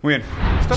Muy 0.00 0.14
bien. 0.14 0.22
¿Listo? 0.58 0.76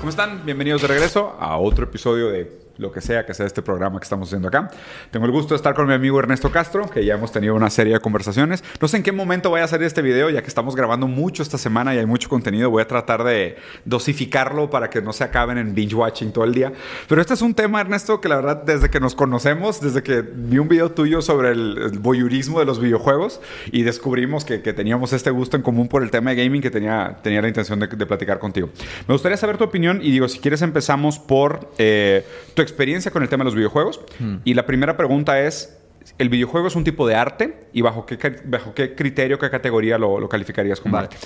¿Cómo 0.00 0.10
están? 0.10 0.44
Bienvenidos 0.44 0.82
de 0.82 0.88
regreso 0.88 1.34
a 1.40 1.56
otro 1.56 1.84
episodio 1.84 2.28
de 2.28 2.67
lo 2.78 2.92
que 2.92 3.00
sea 3.00 3.26
que 3.26 3.34
sea 3.34 3.46
este 3.46 3.62
programa 3.62 3.98
que 3.98 4.04
estamos 4.04 4.28
haciendo 4.28 4.48
acá. 4.48 4.70
Tengo 5.10 5.26
el 5.26 5.32
gusto 5.32 5.54
de 5.54 5.56
estar 5.56 5.74
con 5.74 5.86
mi 5.86 5.94
amigo 5.94 6.18
Ernesto 6.18 6.50
Castro, 6.50 6.88
que 6.88 7.04
ya 7.04 7.14
hemos 7.14 7.32
tenido 7.32 7.54
una 7.54 7.70
serie 7.70 7.92
de 7.92 8.00
conversaciones. 8.00 8.64
No 8.80 8.88
sé 8.88 8.98
en 8.98 9.02
qué 9.02 9.12
momento 9.12 9.50
vaya 9.50 9.64
a 9.64 9.68
salir 9.68 9.86
este 9.86 10.02
video, 10.02 10.30
ya 10.30 10.42
que 10.42 10.48
estamos 10.48 10.76
grabando 10.76 11.06
mucho 11.08 11.42
esta 11.42 11.58
semana 11.58 11.94
y 11.94 11.98
hay 11.98 12.06
mucho 12.06 12.28
contenido. 12.28 12.70
Voy 12.70 12.82
a 12.82 12.88
tratar 12.88 13.24
de 13.24 13.56
dosificarlo 13.84 14.70
para 14.70 14.90
que 14.90 15.02
no 15.02 15.12
se 15.12 15.24
acaben 15.24 15.58
en 15.58 15.74
binge 15.74 15.94
watching 15.94 16.32
todo 16.32 16.44
el 16.44 16.54
día. 16.54 16.72
Pero 17.08 17.20
este 17.20 17.34
es 17.34 17.42
un 17.42 17.54
tema, 17.54 17.80
Ernesto, 17.80 18.20
que 18.20 18.28
la 18.28 18.36
verdad, 18.36 18.62
desde 18.62 18.88
que 18.90 19.00
nos 19.00 19.14
conocemos, 19.14 19.80
desde 19.80 20.02
que 20.02 20.22
vi 20.22 20.58
un 20.58 20.68
video 20.68 20.92
tuyo 20.92 21.20
sobre 21.20 21.50
el, 21.50 21.98
voyurismo 21.98 22.60
de 22.60 22.64
los 22.64 22.80
videojuegos 22.80 23.40
y 23.72 23.82
descubrimos 23.82 24.44
que, 24.44 24.58
teníamos 24.68 25.12
este 25.12 25.30
gusto 25.30 25.56
en 25.56 25.62
común 25.62 25.88
por 25.88 26.02
el 26.02 26.10
tema 26.10 26.30
de 26.30 26.44
gaming 26.44 26.60
que 26.60 26.70
tenía, 26.70 27.18
tenía 27.22 27.40
la 27.42 27.48
intención 27.48 27.80
de, 27.80 27.88
de 27.88 28.06
platicar 28.06 28.38
contigo. 28.38 28.68
Me 29.08 29.14
gustaría 29.14 29.36
saber 29.36 29.56
tu 29.56 29.64
opinión 29.64 30.00
y 30.02 30.10
digo, 30.10 30.28
si 30.28 30.38
quieres 30.38 30.62
empezamos 30.62 31.18
por 31.18 31.70
eh, 31.78 32.24
tu 32.54 32.62
experiencia 32.68 33.10
con 33.10 33.22
el 33.22 33.28
tema 33.28 33.42
de 33.42 33.46
los 33.46 33.54
videojuegos. 33.54 34.00
Hmm. 34.18 34.36
Y 34.44 34.54
la 34.54 34.66
primera 34.66 34.96
pregunta 34.96 35.40
es, 35.40 35.78
¿el 36.18 36.28
videojuego 36.28 36.68
es 36.68 36.76
un 36.76 36.84
tipo 36.84 37.06
de 37.06 37.14
arte? 37.14 37.68
¿Y 37.72 37.82
bajo 37.82 38.06
qué, 38.06 38.18
bajo 38.44 38.74
qué 38.74 38.94
criterio, 38.94 39.38
qué 39.38 39.50
categoría 39.50 39.98
lo, 39.98 40.28
calificarías 40.28 40.80
como 40.80 40.96
arte? 40.96 41.16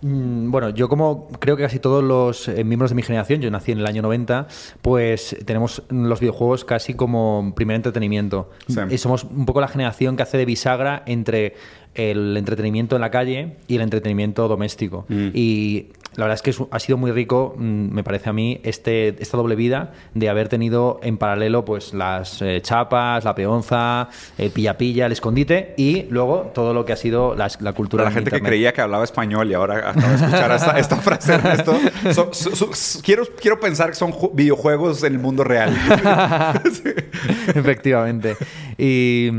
Mm, 0.00 0.50
bueno, 0.50 0.70
yo 0.70 0.88
como 0.88 1.28
creo 1.38 1.56
que 1.56 1.62
casi 1.62 1.78
todos 1.78 2.04
los 2.04 2.48
eh, 2.48 2.62
miembros 2.64 2.90
de 2.90 2.96
mi 2.96 3.02
generación, 3.02 3.40
yo 3.40 3.50
nací 3.50 3.72
en 3.72 3.78
el 3.78 3.86
año 3.86 4.02
90, 4.02 4.48
pues 4.82 5.36
tenemos 5.46 5.82
los 5.88 6.20
videojuegos 6.20 6.64
casi 6.64 6.94
como 6.94 7.54
primer 7.56 7.76
entretenimiento. 7.76 8.50
Y 8.90 8.98
somos 8.98 9.24
un 9.24 9.46
poco 9.46 9.60
la 9.60 9.68
generación 9.68 10.16
que 10.16 10.22
hace 10.22 10.36
de 10.36 10.44
bisagra 10.44 11.02
entre 11.06 11.54
el 11.94 12.36
entretenimiento 12.36 12.96
en 12.96 13.02
la 13.02 13.10
calle 13.10 13.56
y 13.66 13.76
el 13.76 13.82
entretenimiento 13.82 14.48
doméstico. 14.48 15.06
Mm. 15.08 15.28
Y 15.32 15.92
la 16.16 16.24
verdad 16.24 16.34
es 16.34 16.42
que 16.42 16.64
ha 16.70 16.78
sido 16.78 16.96
muy 16.96 17.10
rico, 17.12 17.54
mm, 17.56 17.92
me 17.92 18.04
parece 18.04 18.30
a 18.30 18.32
mí, 18.32 18.60
este, 18.62 19.20
esta 19.20 19.36
doble 19.36 19.56
vida 19.56 19.92
de 20.14 20.28
haber 20.28 20.48
tenido 20.48 21.00
en 21.02 21.18
paralelo 21.18 21.64
pues 21.64 21.94
las 21.94 22.40
eh, 22.42 22.60
chapas, 22.62 23.24
la 23.24 23.34
peonza, 23.34 24.08
el 24.38 24.50
pilla-pilla, 24.50 25.06
el 25.06 25.12
escondite 25.12 25.74
y 25.76 26.04
luego 26.10 26.52
todo 26.54 26.74
lo 26.74 26.84
que 26.84 26.92
ha 26.92 26.96
sido 26.96 27.34
la, 27.34 27.48
cultura. 27.72 28.04
la 28.04 28.10
gente 28.10 28.30
que 28.30 28.40
creía 28.40 28.72
que 28.72 28.80
hablaba 28.80 29.04
español 29.04 29.50
y 29.50 29.54
ahora 29.54 29.90
acaba 29.90 30.08
de 30.08 30.14
escuchar 30.14 30.52
esta, 30.52 30.78
esta 30.78 30.96
frase, 30.96 31.38
quiero, 33.02 33.24
quiero 33.40 33.60
pensar 33.60 33.90
que 33.90 33.96
son 33.96 34.14
videojuegos 34.32 35.02
en 35.02 35.14
el 35.14 35.18
mundo 35.18 35.44
real. 35.44 35.74
Efectivamente. 37.54 38.36
Y 38.78 39.30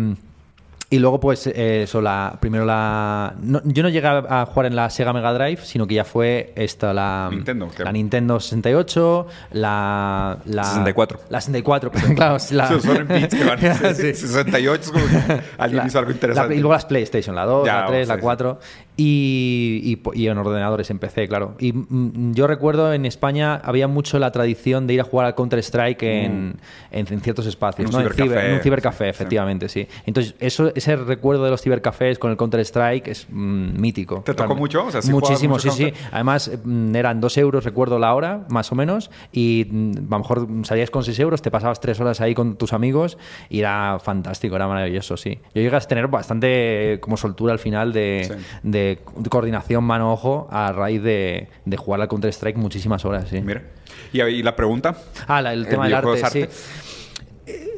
y 0.88 1.00
luego, 1.00 1.20
pues, 1.20 1.48
eh, 1.48 1.84
eso, 1.84 2.00
la, 2.00 2.38
primero 2.40 2.64
la... 2.64 3.34
yo 3.64 3.82
no 3.82 3.90
llegué 3.90 4.08
a 4.08 4.46
jugar 4.46 4.68
en 4.68 4.76
la 4.76 4.90
Sega 4.92 5.14
Mega 5.14 5.34
Drive, 5.34 5.62
sino 5.64 5.88
que 5.88 5.96
ya 5.96 6.06
fue 6.06 6.54
esta, 6.56 6.94
la 6.94 7.30
Nintendo, 7.32 7.70
la 7.80 7.92
Nintendo 7.92 8.40
68, 8.40 9.28
la, 9.54 10.38
la... 10.46 10.64
64. 10.64 11.22
La 11.30 11.42
64, 11.42 11.92
pues, 11.92 12.04
claro. 12.16 12.38
La... 12.52 12.80
son 12.80 12.98
en 12.98 13.08
bits 13.08 13.36
que 13.36 13.44
van... 13.44 13.60
sí. 13.96 14.14
68 14.14 14.82
es 14.82 14.92
como 14.92 15.06
que 15.06 15.42
alguien 15.58 15.88
hizo 15.88 15.98
algo 15.98 16.12
interesante. 16.12 16.56
y 16.56 16.60
luego 16.60 16.74
las 16.74 16.86
PlayStation, 16.86 17.36
la 17.36 17.46
2, 17.46 17.66
la 17.66 17.86
3, 17.88 18.08
la 18.08 18.20
4. 18.20 18.60
Y, 18.98 20.00
y, 20.14 20.28
en 20.28 20.38
ordenadores 20.38 20.90
empecé, 20.90 21.28
claro. 21.28 21.56
Y 21.60 21.74
mm, 21.74 22.34
yo 22.34 22.48
recuerdo 22.48 22.94
en 22.94 23.06
España 23.06 23.56
había 23.56 23.90
mucho 23.90 24.20
la 24.20 24.32
tradición 24.32 24.88
de 24.88 24.94
ir 24.94 25.02
a 25.02 25.04
jugar 25.04 25.26
al 25.26 25.36
Counter-Strike 25.36 26.02
en, 26.04 26.50
mm. 26.50 26.54
en, 26.92 27.20
ciertos 27.20 27.46
espacios, 27.46 27.90
en 27.90 27.96
un, 27.96 28.02
cibercafé. 28.02 28.48
En, 28.48 28.54
un 28.54 28.60
cibercafé, 28.62 29.10
efectivamente, 29.10 29.68
sí. 29.68 29.86
Entonces, 30.06 30.36
eso, 30.40 30.72
ese 30.76 30.96
recuerdo 30.96 31.44
de 31.44 31.52
los 31.52 31.62
cibercafés 31.62 32.18
con 32.18 32.32
el 32.32 32.38
Counter-Strike 32.38 33.10
es 33.10 33.28
mm, 33.30 33.82
mítico. 33.82 34.22
¿Te 34.22 34.34
tocó 34.34 34.56
mucho? 34.56 34.88
Muchísimo, 35.10 35.60
sí, 35.60 35.72
sí. 35.72 35.94
Además, 36.14 36.50
eran 36.94 37.20
dos 37.20 37.38
euros, 37.38 37.66
recuerdo 37.66 38.00
la 38.00 38.14
hora, 38.14 38.46
más 38.48 38.72
o 38.72 38.76
menos, 38.76 39.12
y 39.34 39.68
a 39.70 39.74
lo 40.10 40.20
mejor 40.20 40.48
salías 40.64 40.90
con 40.90 41.04
seis 41.04 41.20
euros, 41.20 41.42
te 41.42 41.52
pasabas 41.52 41.82
tres 41.82 42.00
horas 42.00 42.22
ahí 42.22 42.34
con 42.34 42.56
tus 42.56 42.72
amigos 42.72 43.18
y 43.50 43.60
era 43.60 44.00
fantástico, 44.00 44.56
era 44.56 44.70
maravilloso, 44.70 45.18
sí. 45.18 45.40
Yo 45.54 45.62
llegas 45.62 45.84
a 45.84 45.88
tener 45.90 46.08
bastante 46.08 47.00
como 47.02 47.18
soltura 47.18 47.52
al 47.52 47.60
final 47.60 47.92
de 47.92 48.85
coordinación 49.30 49.84
mano-ojo 49.84 50.48
a 50.52 50.72
raíz 50.72 51.02
de, 51.02 51.48
jugar 51.78 52.02
al 52.02 52.08
Counter-Strike 52.08 52.58
muchísimas 52.58 53.06
horas. 53.06 53.28
Sí. 53.30 53.42
Mira. 53.42 53.64
¿Y, 54.12 54.44
la 54.44 54.56
pregunta? 54.56 54.96
Ah, 55.28 55.40
el 55.52 55.68
tema 55.68 55.86
del 55.86 55.96
arte, 55.96 56.24
arte, 56.24 56.50
sí 56.52 56.85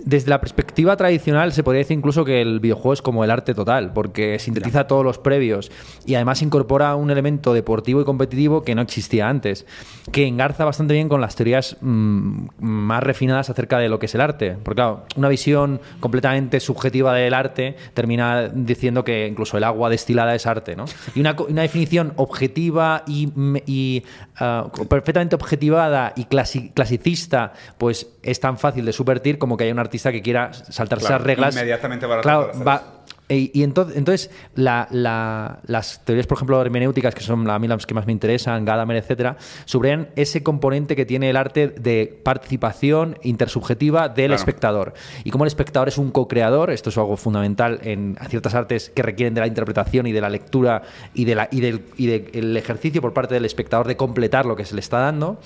desde 0.07 0.29
la 0.29 0.39
perspectiva 0.39 0.95
tradicional 0.95 1.51
se 1.51 1.63
podría 1.63 1.79
decir 1.79 1.97
incluso 1.97 2.23
que 2.23 2.41
el 2.41 2.61
videojuego 2.61 2.93
es 2.93 3.01
como 3.01 3.25
el 3.25 3.31
arte 3.31 3.53
total, 3.53 3.91
porque 3.91 4.39
sintetiza 4.39 4.87
todos 4.87 5.03
los 5.03 5.17
previos 5.17 5.69
y 6.05 6.15
además 6.15 6.41
incorpora 6.41 6.95
un 6.95 7.11
elemento 7.11 7.53
deportivo 7.53 7.99
y 7.99 8.05
competitivo 8.05 8.63
que 8.63 8.73
no 8.73 8.81
existía 8.81 9.27
antes, 9.27 9.65
que 10.13 10.25
engarza 10.25 10.63
bastante 10.63 10.93
bien 10.93 11.09
con 11.09 11.19
las 11.19 11.35
teorías 11.35 11.75
mm, 11.81 12.47
más 12.59 13.03
refinadas 13.03 13.49
acerca 13.49 13.79
de 13.79 13.89
lo 13.89 13.99
que 13.99 14.05
es 14.05 14.15
el 14.15 14.21
arte. 14.21 14.55
Porque 14.63 14.77
claro, 14.77 15.03
una 15.17 15.27
visión 15.27 15.81
completamente 15.99 16.61
subjetiva 16.61 17.13
del 17.13 17.33
arte 17.33 17.75
termina 17.93 18.47
diciendo 18.47 19.03
que 19.03 19.27
incluso 19.27 19.57
el 19.57 19.65
agua 19.65 19.89
destilada 19.89 20.33
es 20.35 20.47
arte, 20.47 20.77
¿no? 20.77 20.85
Y 21.15 21.19
una, 21.19 21.33
definición 21.33 22.13
objetiva 22.15 23.03
y, 23.07 24.03
ah, 24.39 24.71
perfectamente 24.87 25.35
objetivada 25.35 26.13
y 26.15 26.25
clasicista, 26.25 27.51
pues 27.77 28.07
es 28.23 28.39
tan 28.39 28.57
fácil 28.57 28.85
de 28.85 28.93
subvertir 28.93 29.37
como 29.37 29.57
que 29.57 29.65
haya 29.65 29.73
un 29.73 29.79
artista 29.79 29.96
que 30.03 30.21
quiera 30.21 30.53
saltarse 30.53 31.05
esas 31.05 31.21
reglas. 31.21 31.55
Inmediatamente 31.55 32.05
claro, 32.21 32.51
va, 32.65 32.83
y, 33.29 33.63
entonces, 33.63 33.97
entonces 33.97 34.29
las 34.55 36.05
teorías, 36.05 36.27
por 36.27 36.37
ejemplo, 36.37 36.61
hermenéuticas, 36.61 37.13
que 37.13 37.21
son 37.21 37.49
a 37.49 37.59
mí 37.59 37.67
las 37.67 37.85
que 37.85 37.93
más 37.93 38.05
me 38.05 38.13
interesan, 38.13 38.63
Gadamer, 38.63 38.97
etcétera, 38.97 39.35
subrayan 39.65 40.07
ese 40.15 40.43
componente 40.43 40.95
que 40.95 41.05
tiene 41.05 41.29
el 41.29 41.35
arte 41.35 41.67
de 41.67 42.19
participación 42.23 43.17
intersubjetiva 43.23 44.07
del 44.07 44.31
espectador. 44.31 44.93
Y 45.25 45.31
como 45.31 45.43
el 45.43 45.47
espectador 45.47 45.89
es 45.89 45.97
un 45.97 46.11
co-creador, 46.11 46.71
esto 46.71 46.89
es 46.89 46.97
algo 46.97 47.17
fundamental 47.17 47.79
en 47.83 48.17
ciertas 48.29 48.55
artes 48.55 48.91
que 48.95 49.01
requieren 49.01 49.33
de 49.33 49.41
la 49.41 49.47
interpretación 49.47 50.07
y 50.07 50.13
de 50.13 50.21
la 50.21 50.29
lectura 50.29 50.83
y, 51.13 51.25
de 51.25 51.35
la, 51.35 51.49
y, 51.51 51.59
del, 51.59 51.83
y 51.97 52.07
del 52.07 52.55
ejercicio 52.55 53.01
por 53.01 53.13
parte 53.13 53.33
del 53.33 53.43
espectador 53.43 53.87
de 53.87 53.97
completar 53.97 54.45
lo 54.45 54.55
que 54.55 54.63
se 54.63 54.73
le 54.73 54.79
está 54.79 54.99
dando. 54.99 55.37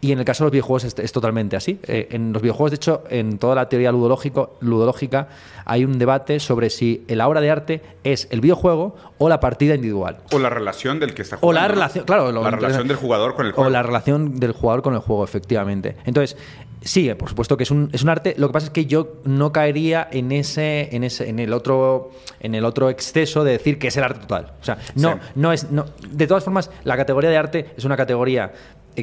Y 0.00 0.12
en 0.12 0.18
el 0.18 0.24
caso 0.24 0.44
de 0.44 0.46
los 0.46 0.52
videojuegos 0.52 0.84
es, 0.84 1.12
totalmente 1.12 1.56
así. 1.56 1.78
Eh, 1.86 2.08
en 2.10 2.32
los 2.32 2.40
videojuegos, 2.40 2.70
de 2.70 2.76
hecho, 2.76 3.04
en 3.10 3.38
toda 3.38 3.54
la 3.54 3.68
teoría 3.68 3.92
ludológico, 3.92 4.56
ludológica, 4.60 5.28
hay 5.64 5.84
un 5.84 5.98
debate 5.98 6.40
sobre 6.40 6.70
si 6.70 7.04
el 7.08 7.17
la 7.18 7.28
obra 7.28 7.40
de 7.40 7.50
arte 7.50 7.82
es 8.04 8.28
el 8.30 8.40
videojuego 8.40 8.94
o 9.18 9.28
la 9.28 9.40
partida 9.40 9.74
individual. 9.74 10.18
O 10.32 10.38
la 10.38 10.48
relación 10.48 11.00
del 11.00 11.14
que 11.14 11.22
está 11.22 11.36
jugando. 11.36 11.58
O 11.58 11.62
la 11.62 11.68
relación, 11.68 12.04
claro. 12.04 12.32
la 12.32 12.50
relación 12.50 12.88
del 12.88 12.96
jugador 12.96 13.34
con 13.34 13.46
el 13.46 13.52
juego. 13.52 13.68
O 13.68 13.70
la 13.70 13.82
relación 13.82 14.38
del 14.38 14.52
jugador 14.52 14.82
con 14.82 14.94
el 14.94 15.00
juego, 15.00 15.24
efectivamente. 15.24 15.96
Entonces, 16.06 16.36
sí, 16.80 17.12
por 17.14 17.28
supuesto 17.28 17.56
que 17.56 17.64
es 17.64 17.70
un, 17.70 17.90
es 17.92 18.02
un 18.02 18.08
arte. 18.08 18.34
Lo 18.38 18.46
que 18.46 18.52
pasa 18.52 18.66
es 18.66 18.72
que 18.72 18.86
yo 18.86 19.16
no 19.24 19.52
caería 19.52 20.08
en 20.10 20.30
ese, 20.32 20.94
en 20.94 21.04
ese, 21.04 21.28
en 21.28 21.40
el 21.40 21.52
otro, 21.52 22.12
en 22.40 22.54
el 22.54 22.64
otro 22.64 22.88
exceso 22.88 23.42
de 23.42 23.52
decir 23.52 23.78
que 23.78 23.88
es 23.88 23.96
el 23.96 24.04
arte 24.04 24.20
total. 24.20 24.52
O 24.60 24.64
sea, 24.64 24.78
no, 24.94 25.18
no 25.34 25.52
es. 25.52 25.70
No, 25.70 25.86
de 26.08 26.26
todas 26.26 26.44
formas, 26.44 26.70
la 26.84 26.96
categoría 26.96 27.30
de 27.30 27.36
arte 27.36 27.70
es 27.76 27.84
una 27.84 27.96
categoría 27.96 28.52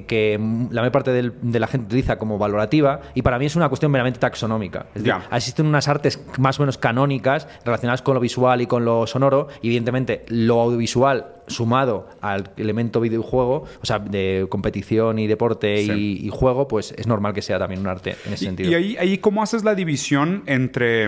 que 0.03 0.37
la 0.37 0.81
mayor 0.81 0.91
parte 0.91 1.11
de 1.11 1.59
la 1.59 1.67
gente 1.67 1.87
utiliza 1.87 2.17
como 2.17 2.37
valorativa 2.37 3.01
y 3.13 3.21
para 3.21 3.39
mí 3.39 3.45
es 3.45 3.55
una 3.55 3.69
cuestión 3.69 3.91
meramente 3.91 4.19
taxonómica. 4.19 4.87
Es 4.93 5.03
decir, 5.03 5.21
existen 5.31 5.65
unas 5.65 5.87
artes 5.87 6.21
más 6.37 6.59
o 6.59 6.63
menos 6.63 6.77
canónicas 6.77 7.47
relacionadas 7.63 8.01
con 8.01 8.15
lo 8.15 8.19
visual 8.19 8.61
y 8.61 8.67
con 8.67 8.85
lo 8.85 9.07
sonoro 9.07 9.47
y 9.61 9.67
evidentemente 9.67 10.25
lo 10.27 10.61
audiovisual 10.61 11.27
sumado 11.47 12.09
al 12.21 12.51
elemento 12.57 12.99
videojuego, 12.99 13.65
o 13.81 13.85
sea, 13.85 13.99
de 13.99 14.47
competición 14.49 15.19
y 15.19 15.27
deporte 15.27 15.83
y, 15.83 16.29
juego, 16.29 16.67
pues 16.67 16.93
es 16.97 17.07
normal 17.07 17.33
que 17.33 17.41
sea 17.41 17.59
también 17.59 17.81
un 17.81 17.87
arte 17.87 18.15
en 18.25 18.33
ese 18.33 18.45
sentido. 18.45 18.71
¿Y 18.71 18.73
ahí, 18.73 18.97
ahí 18.97 19.17
cómo 19.19 19.43
haces 19.43 19.63
la 19.63 19.75
división 19.75 20.43
entre, 20.47 21.07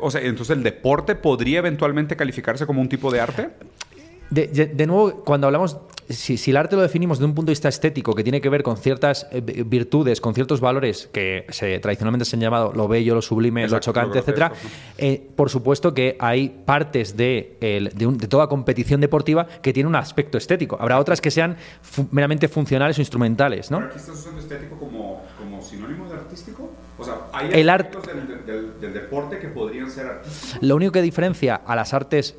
o 0.00 0.10
sea, 0.10 0.20
entonces 0.20 0.56
el 0.56 0.62
deporte 0.62 1.14
podría 1.14 1.60
eventualmente 1.60 2.16
calificarse 2.16 2.66
como 2.66 2.80
un 2.80 2.88
tipo 2.88 3.10
de 3.10 3.20
arte? 3.20 3.50
De, 4.30 4.86
nuevo, 4.86 5.24
cuando 5.24 5.46
hablamos, 5.46 5.78
si, 6.08 6.50
el 6.50 6.56
arte 6.56 6.76
lo 6.76 6.82
definimos 6.82 7.18
de 7.18 7.26
un 7.26 7.34
punto 7.34 7.50
de 7.50 7.52
vista 7.52 7.68
estético, 7.68 8.14
que 8.14 8.22
tiene 8.22 8.40
que 8.40 8.48
ver 8.48 8.62
con 8.62 8.76
ciertas 8.76 9.26
eh, 9.30 9.40
virtudes, 9.40 10.20
con 10.20 10.34
ciertos 10.34 10.60
valores 10.60 11.08
que 11.12 11.44
se, 11.50 11.78
tradicionalmente 11.80 12.24
se 12.24 12.36
han 12.36 12.40
llamado 12.40 12.72
lo 12.72 12.88
bello, 12.88 13.14
lo 13.14 13.22
sublime, 13.22 13.68
lo 13.68 13.78
chocante, 13.78 14.18
etcétera, 14.18 14.52
eh, 14.96 15.28
por 15.36 15.50
supuesto 15.50 15.92
que 15.92 16.16
hay 16.18 16.48
partes 16.48 17.16
de, 17.16 17.56
de, 17.60 18.28
toda 18.28 18.48
competición 18.48 19.00
deportiva 19.00 19.46
que 19.62 19.72
tiene 19.72 19.88
un 19.88 19.96
aspecto 19.96 20.38
estético. 20.38 20.78
Habrá 20.80 20.98
otras 20.98 21.20
que 21.20 21.30
sean 21.30 21.56
meramente 22.10 22.48
funcionales 22.48 22.98
o 22.98 23.02
instrumentales, 23.02 23.70
¿no? 23.70 23.78
aquí 23.78 23.96
estás 23.96 24.18
usando 24.18 24.40
estético 24.40 24.76
como, 24.76 25.22
sinónimo 25.60 26.08
de 26.08 26.14
artístico. 26.14 26.70
O 26.96 27.04
sea, 27.04 27.14
hay 27.32 27.50
el 27.52 27.68
aspectos 27.68 28.06
del, 28.06 28.80
del 28.80 28.92
deporte 28.94 29.38
que 29.38 29.48
podrían 29.48 29.90
ser 29.90 30.06
artísticos. 30.06 30.62
Lo 30.62 30.76
único 30.76 30.92
que 30.92 31.02
diferencia 31.02 31.56
a 31.56 31.76
las 31.76 31.92
artes 31.92 32.36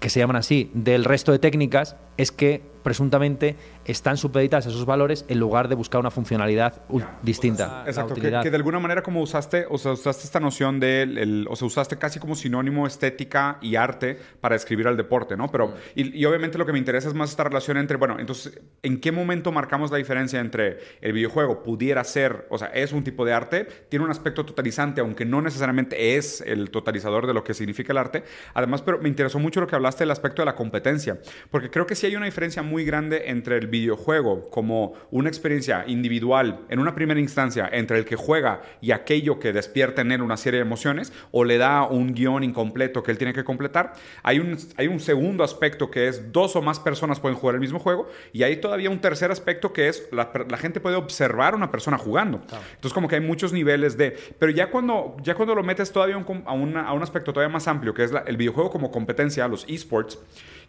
que 0.00 0.10
se 0.10 0.20
llaman 0.20 0.36
así, 0.36 0.70
del 0.74 1.04
resto 1.04 1.32
de 1.32 1.38
técnicas, 1.38 1.96
es 2.16 2.30
que 2.30 2.62
presuntamente 2.86 3.56
están 3.84 4.16
supeditadas 4.16 4.66
a 4.66 4.68
esos 4.68 4.86
valores 4.86 5.24
en 5.26 5.40
lugar 5.40 5.66
de 5.66 5.74
buscar 5.74 5.98
una 5.98 6.12
funcionalidad 6.12 6.82
distinta. 7.20 7.82
Exacto, 7.84 8.14
que, 8.14 8.30
de 8.30 8.56
alguna 8.56 8.78
manera 8.78 9.02
como 9.02 9.22
usaste, 9.22 9.66
o 9.68 9.76
sea, 9.76 9.90
usaste 9.90 10.22
esta 10.22 10.38
noción 10.38 10.78
de, 10.78 11.02
el, 11.02 11.48
o 11.50 11.56
sea, 11.56 11.66
usaste 11.66 11.98
casi 11.98 12.20
como 12.20 12.36
sinónimo 12.36 12.86
estética 12.86 13.58
y 13.60 13.74
arte 13.74 14.20
para 14.40 14.54
describir 14.54 14.86
al 14.86 14.96
deporte, 14.96 15.36
¿no? 15.36 15.50
Pero, 15.50 15.74
y, 15.96 16.24
obviamente 16.26 16.58
lo 16.58 16.64
que 16.64 16.72
me 16.72 16.78
interesa 16.78 17.08
es 17.08 17.14
más 17.14 17.30
esta 17.30 17.42
relación 17.42 17.76
entre, 17.76 17.96
bueno, 17.96 18.20
entonces, 18.20 18.60
¿en 18.84 19.00
qué 19.00 19.10
momento 19.10 19.50
marcamos 19.50 19.90
la 19.90 19.96
diferencia 19.96 20.38
entre 20.38 20.78
el 21.00 21.12
videojuego 21.12 21.64
pudiera 21.64 22.04
ser, 22.04 22.46
o 22.50 22.56
sea, 22.56 22.68
es 22.68 22.92
un 22.92 23.02
tipo 23.02 23.24
de 23.24 23.32
arte, 23.32 23.64
tiene 23.88 24.04
un 24.04 24.12
aspecto 24.12 24.46
totalizante, 24.46 25.00
aunque 25.00 25.24
no 25.24 25.42
necesariamente 25.42 26.16
es 26.16 26.40
el 26.40 26.70
totalizador 26.70 27.26
de 27.26 27.34
lo 27.34 27.42
que 27.42 27.52
significa 27.52 27.92
el 27.92 27.98
arte? 27.98 28.22
Además, 28.54 28.82
pero 28.82 29.00
me 29.00 29.08
interesó 29.08 29.40
mucho 29.40 29.60
lo 29.60 29.66
que 29.66 29.74
hablaste 29.74 30.04
del 30.04 30.12
aspecto 30.12 30.42
de 30.42 30.46
la 30.46 30.54
competencia, 30.54 31.18
porque 31.50 31.68
creo 31.68 31.84
que 31.84 31.96
sí 31.96 32.06
hay 32.06 32.14
una 32.14 32.26
diferencia 32.26 32.62
muy 32.62 32.75
grande 32.84 33.24
entre 33.26 33.56
el 33.56 33.66
videojuego 33.66 34.50
como 34.50 34.94
una 35.10 35.28
experiencia 35.28 35.84
individual 35.86 36.60
en 36.68 36.78
una 36.78 36.94
primera 36.94 37.20
instancia 37.20 37.68
entre 37.72 37.98
el 37.98 38.04
que 38.04 38.16
juega 38.16 38.62
y 38.80 38.92
aquello 38.92 39.38
que 39.38 39.52
despierta 39.52 40.02
en 40.02 40.12
él 40.12 40.22
una 40.22 40.36
serie 40.36 40.58
de 40.58 40.66
emociones 40.66 41.12
o 41.30 41.44
le 41.44 41.58
da 41.58 41.84
un 41.84 42.14
guion 42.14 42.44
incompleto 42.44 43.02
que 43.02 43.10
él 43.10 43.18
tiene 43.18 43.32
que 43.32 43.44
completar. 43.44 43.92
Hay 44.22 44.38
un, 44.38 44.56
hay 44.76 44.88
un 44.88 45.00
segundo 45.00 45.44
aspecto 45.44 45.90
que 45.90 46.08
es 46.08 46.32
dos 46.32 46.56
o 46.56 46.62
más 46.62 46.80
personas 46.80 47.20
pueden 47.20 47.36
jugar 47.36 47.54
el 47.54 47.60
mismo 47.60 47.78
juego 47.78 48.08
y 48.32 48.42
hay 48.42 48.56
todavía 48.56 48.90
un 48.90 49.00
tercer 49.00 49.30
aspecto 49.30 49.72
que 49.72 49.88
es 49.88 50.08
la, 50.12 50.26
gente 50.56 50.80
puede 50.80 50.96
observar 50.96 51.54
a 51.54 51.56
una 51.56 51.70
persona 51.70 51.98
jugando. 51.98 52.40
Entonces 52.40 52.92
como 52.92 53.08
que 53.08 53.16
hay 53.16 53.20
muchos 53.20 53.52
niveles 53.52 53.96
de... 53.96 54.16
Pero 54.38 54.52
ya 54.52 54.70
cuando, 54.70 55.16
ya 55.22 55.34
cuando 55.34 55.54
lo 55.54 55.62
metes 55.62 55.92
todavía 55.92 56.16
a, 56.16 56.52
un 56.52 57.02
aspecto 57.02 57.32
todavía 57.32 57.52
más 57.52 57.68
amplio, 57.68 57.94
que 57.94 58.04
es 58.04 58.12
el 58.26 58.36
videojuego 58.36 58.70
como 58.70 58.90
competencia, 58.90 59.46
los 59.48 59.64
esports, 59.68 60.18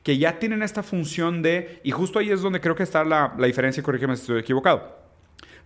que 0.03 0.17
ya 0.17 0.39
tienen 0.39 0.63
esta 0.63 0.83
función 0.83 1.41
de, 1.41 1.81
y 1.83 1.91
justo 1.91 2.19
ahí 2.19 2.29
es 2.29 2.41
donde 2.41 2.61
creo 2.61 2.75
que 2.75 2.83
está 2.83 3.03
la, 3.03 3.33
la 3.37 3.47
diferencia, 3.47 3.81
corrígeme 3.83 4.15
si 4.15 4.21
estoy 4.21 4.39
equivocado 4.39 5.06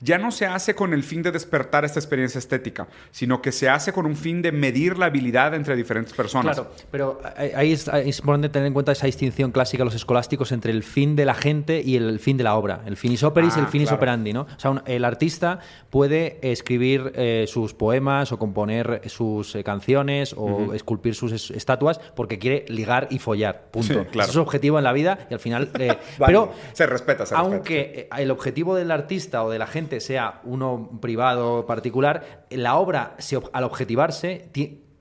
ya 0.02 0.18
no 0.18 0.32
se 0.32 0.48
hace 0.48 0.76
con 0.76 0.94
el 0.94 1.04
fin 1.04 1.22
de 1.22 1.32
despertar 1.32 1.86
esta 1.86 2.00
experiencia 2.00 2.40
estética, 2.40 2.88
sino 3.12 3.42
que 3.42 3.52
se 3.52 3.70
hace 3.70 3.94
con 3.94 4.06
un 4.06 4.16
fin 4.16 4.42
de 4.42 4.52
medir 4.52 4.98
la 4.98 5.06
habilidad 5.06 5.54
entre 5.54 5.76
diferentes 5.76 6.14
personas. 6.14 6.56
Claro, 6.56 6.72
pero 6.90 7.22
ahí 7.56 7.72
es, 7.72 7.88
importante 8.18 8.50
tener 8.50 8.68
en 8.68 8.74
cuenta 8.74 8.92
esa 8.92 9.06
distinción 9.06 9.52
clásica 9.52 9.82
de 9.82 9.86
los 9.86 9.96
escolásticos 9.96 10.52
entre 10.52 10.72
el 10.72 10.84
fin 10.84 11.16
de 11.16 11.26
la 11.26 11.36
gente 11.36 11.82
y 11.86 11.96
el 11.96 12.20
fin 12.20 12.38
de 12.38 12.44
la 12.44 12.56
obra. 12.56 12.82
El 12.86 12.98
finis 12.98 13.24
operis 13.24 13.56
y 13.56 13.60
el 13.60 13.66
ah, 13.66 13.70
finis 13.70 13.92
operandi, 13.92 14.34
¿no? 14.34 14.42
O 14.42 14.60
sea, 14.60 14.82
el 14.86 15.06
artista 15.06 15.60
puede 15.90 16.40
escribir 16.42 17.12
eh, 17.16 17.46
sus 17.48 17.74
poemas 17.74 18.32
o 18.32 18.40
componer 18.40 19.02
sus 19.08 19.56
eh, 19.56 19.64
canciones 19.64 20.34
o 20.36 20.74
esculpir 20.74 21.14
sus 21.14 21.52
estatuas 21.52 22.00
porque 22.16 22.40
quiere 22.40 22.66
ligar 22.70 23.08
y 23.12 23.20
follar. 23.20 23.66
Punto. 23.72 24.02
Ese 24.02 24.20
es 24.20 24.28
su 24.28 24.42
objetivo 24.42 24.80
en 24.80 24.84
la 24.84 24.94
vida 24.94 25.28
y 25.30 25.34
al 25.34 25.40
final. 25.40 25.70
Eh, 25.78 25.96
pero 26.26 26.52
se 26.74 26.88
respeta, 26.88 27.26
se 27.26 27.36
aunque 27.36 28.10
el 28.18 28.32
objetivo 28.32 28.76
del 28.76 28.92
artista 28.92 29.44
o 29.44 29.50
de 29.50 29.60
la 29.60 29.68
gente 29.68 29.91
sea 30.00 30.42
uno 30.44 31.00
privado 31.02 31.66
particular, 31.66 32.46
la 32.50 32.78
obra, 32.78 33.16
al 33.54 33.64
objetivarse, 33.64 34.50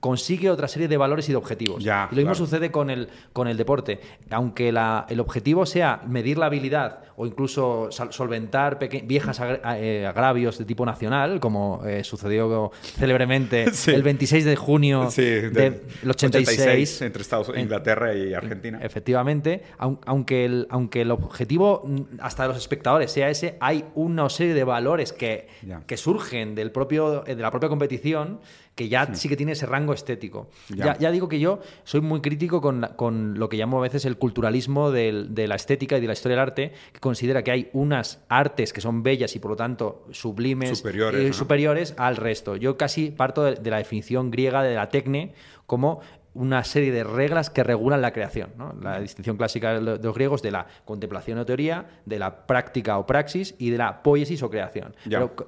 consigue 0.01 0.49
otra 0.49 0.67
serie 0.67 0.87
de 0.87 0.97
valores 0.97 1.29
y 1.29 1.31
de 1.31 1.37
objetivos. 1.37 1.83
y 1.83 1.85
lo 1.85 2.09
mismo 2.15 2.35
sucede 2.35 2.71
con 2.71 2.89
el, 2.89 3.07
con 3.31 3.47
el 3.47 3.55
deporte. 3.55 3.99
Aunque 4.31 4.69
el 4.69 5.19
objetivo 5.19 5.65
sea 5.65 6.01
medir 6.07 6.37
la 6.39 6.47
habilidad 6.47 7.03
o 7.15 7.27
incluso 7.27 7.89
solventar 7.91 8.79
viejas 9.03 9.39
eh, 9.75 10.07
agravios 10.07 10.57
de 10.57 10.65
tipo 10.65 10.85
nacional, 10.87 11.39
como 11.39 11.83
eh, 11.85 12.03
sucedió 12.03 12.71
célebremente 12.81 13.65
el 13.87 14.01
26 14.01 14.43
de 14.43 14.55
junio 14.55 15.07
del 15.15 15.81
86, 16.09 17.03
entre 17.03 17.21
Estados 17.21 17.49
Unidos, 17.49 17.63
Inglaterra 17.63 18.15
y 18.15 18.33
Argentina. 18.33 18.79
Efectivamente, 18.81 19.61
aunque 19.77 20.45
el, 20.45 20.67
aunque 20.71 21.01
el 21.01 21.11
objetivo 21.11 21.83
mm, 21.85 22.01
hasta 22.21 22.43
de 22.43 22.49
los 22.49 22.57
espectadores 22.57 23.11
sea 23.11 23.29
ese, 23.29 23.55
hay 23.59 23.85
una 23.93 24.27
serie 24.29 24.55
de 24.55 24.63
valores 24.63 25.13
que, 25.13 25.47
que 25.85 25.97
surgen 25.97 26.55
del 26.55 26.71
propio, 26.71 27.21
de 27.21 27.35
la 27.35 27.51
propia 27.51 27.69
competición 27.69 28.39
que 28.75 28.87
ya 28.87 29.13
sí, 29.13 29.27
que 29.27 29.35
tiene 29.35 29.51
ese 29.51 29.65
rango 29.65 29.93
estético. 29.93 30.49
Ya. 30.69 31.11
digo 31.11 31.27
que 31.27 31.39
yo 31.39 31.59
soy 31.83 32.01
muy 32.01 32.21
crítico 32.21 32.61
con, 32.61 33.39
lo 33.39 33.49
que 33.49 33.57
llamo 33.57 33.79
a 33.79 33.81
veces 33.81 34.05
el 34.05 34.17
culturalismo 34.17 34.91
de 34.91 35.47
la 35.47 35.55
estética 35.55 35.97
y 35.97 36.01
de 36.01 36.07
la 36.07 36.13
historia 36.13 36.37
del 36.37 36.43
arte, 36.43 36.73
que 36.93 36.99
considera 36.99 37.43
que 37.43 37.51
hay 37.51 37.69
unas 37.73 38.23
artes 38.29 38.73
que 38.73 38.81
son 38.81 39.03
bellas 39.03 39.35
y 39.35 39.39
por 39.39 39.51
lo 39.51 39.57
tanto 39.57 40.05
sublimes 40.11 40.77
superiores, 40.77 41.21
eh, 41.21 41.33
superiores 41.33 41.93
al 41.97 42.15
resto. 42.15 42.55
Yo 42.55 42.77
casi 42.77 43.11
parto 43.11 43.43
de, 43.43 43.55
de 43.55 43.69
la 43.69 43.77
definición 43.77 44.31
griega 44.31 44.63
de 44.63 44.75
la 44.75 44.89
tecne 44.89 45.33
como 45.65 46.01
una 46.33 46.63
serie 46.63 46.91
de 46.91 47.03
reglas 47.03 47.49
que 47.49 47.63
regulan 47.63 48.01
la 48.01 48.11
creación. 48.13 48.51
La 48.81 48.99
distinción 48.99 49.37
clásica 49.37 49.79
de 49.79 49.81
los 49.81 50.15
griegos 50.15 50.41
de 50.41 50.51
la 50.51 50.67
contemplación 50.85 51.37
o 51.39 51.45
teoría, 51.45 51.85
de 52.05 52.19
la 52.19 52.47
práctica 52.47 52.97
o 52.97 53.05
praxis 53.05 53.55
y 53.57 53.69
de 53.69 53.77
la 53.77 54.01
poiesis 54.03 54.41
o 54.43 54.49
creación. 54.49 54.95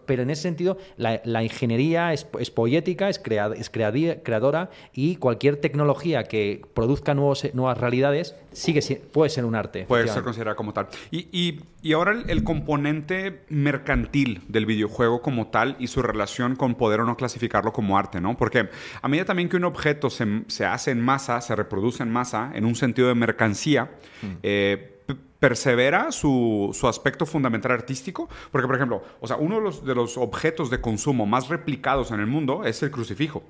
Pero, 0.05 0.23
en 0.23 0.29
ese 0.29 0.41
sentido, 0.41 0.77
la, 0.97 1.43
ingeniería 1.43 2.13
es, 2.13 2.25
poética, 2.25 3.09
es, 3.09 3.21
es 3.57 3.69
creadora 3.69 4.69
y 4.93 5.15
cualquier 5.17 5.57
tecnología 5.57 6.23
que 6.23 6.61
produzca 6.73 7.13
nuevos, 7.13 7.47
nuevas 7.53 7.77
realidades 7.77 8.35
sigue, 8.51 8.81
puede 9.11 9.29
ser 9.29 9.45
un 9.45 9.55
arte. 9.55 9.85
Puede 9.85 10.07
ser 10.07 10.23
considerada 10.23 10.55
como 10.55 10.73
tal. 10.73 10.87
Y, 11.11 11.59
ahora 11.93 12.23
el, 12.27 12.43
componente 12.43 13.43
mercantil 13.49 14.41
del 14.47 14.65
videojuego 14.65 15.21
como 15.21 15.47
tal 15.47 15.75
y 15.79 15.87
su 15.87 16.01
relación 16.01 16.55
con 16.55 16.75
poder 16.75 17.01
o 17.01 17.05
no 17.05 17.15
clasificarlo 17.15 17.73
como 17.73 17.97
arte, 17.97 18.21
¿no? 18.21 18.37
Porque 18.37 18.69
a 19.01 19.07
medida 19.07 19.25
también 19.25 19.49
que 19.49 19.57
un 19.57 19.65
objeto 19.65 20.09
se, 20.09 20.43
se 20.47 20.65
hace 20.73 20.91
en 20.91 21.01
masa, 21.01 21.41
se 21.41 21.55
reproduce 21.55 22.03
en 22.03 22.11
masa, 22.11 22.51
en 22.53 22.65
un 22.65 22.75
sentido 22.75 23.07
de 23.07 23.15
mercancía, 23.15 23.91
mm. 24.21 24.27
eh, 24.43 25.01
persevera 25.39 26.11
su, 26.11 26.71
su, 26.73 26.87
aspecto 26.87 27.25
fundamental 27.25 27.71
artístico. 27.71 28.29
Porque, 28.51 28.67
por 28.67 28.75
ejemplo, 28.75 29.03
o 29.19 29.27
sea, 29.27 29.37
uno 29.37 29.55
de 29.55 29.61
los, 29.61 29.85
de 29.85 29.95
los 29.95 30.17
objetos 30.17 30.69
de 30.69 30.79
consumo 30.79 31.25
más 31.25 31.49
replicados 31.49 32.11
en 32.11 32.19
el 32.19 32.27
mundo 32.27 32.63
es 32.65 32.81
el 32.83 32.91
crucifijo. 32.91 33.43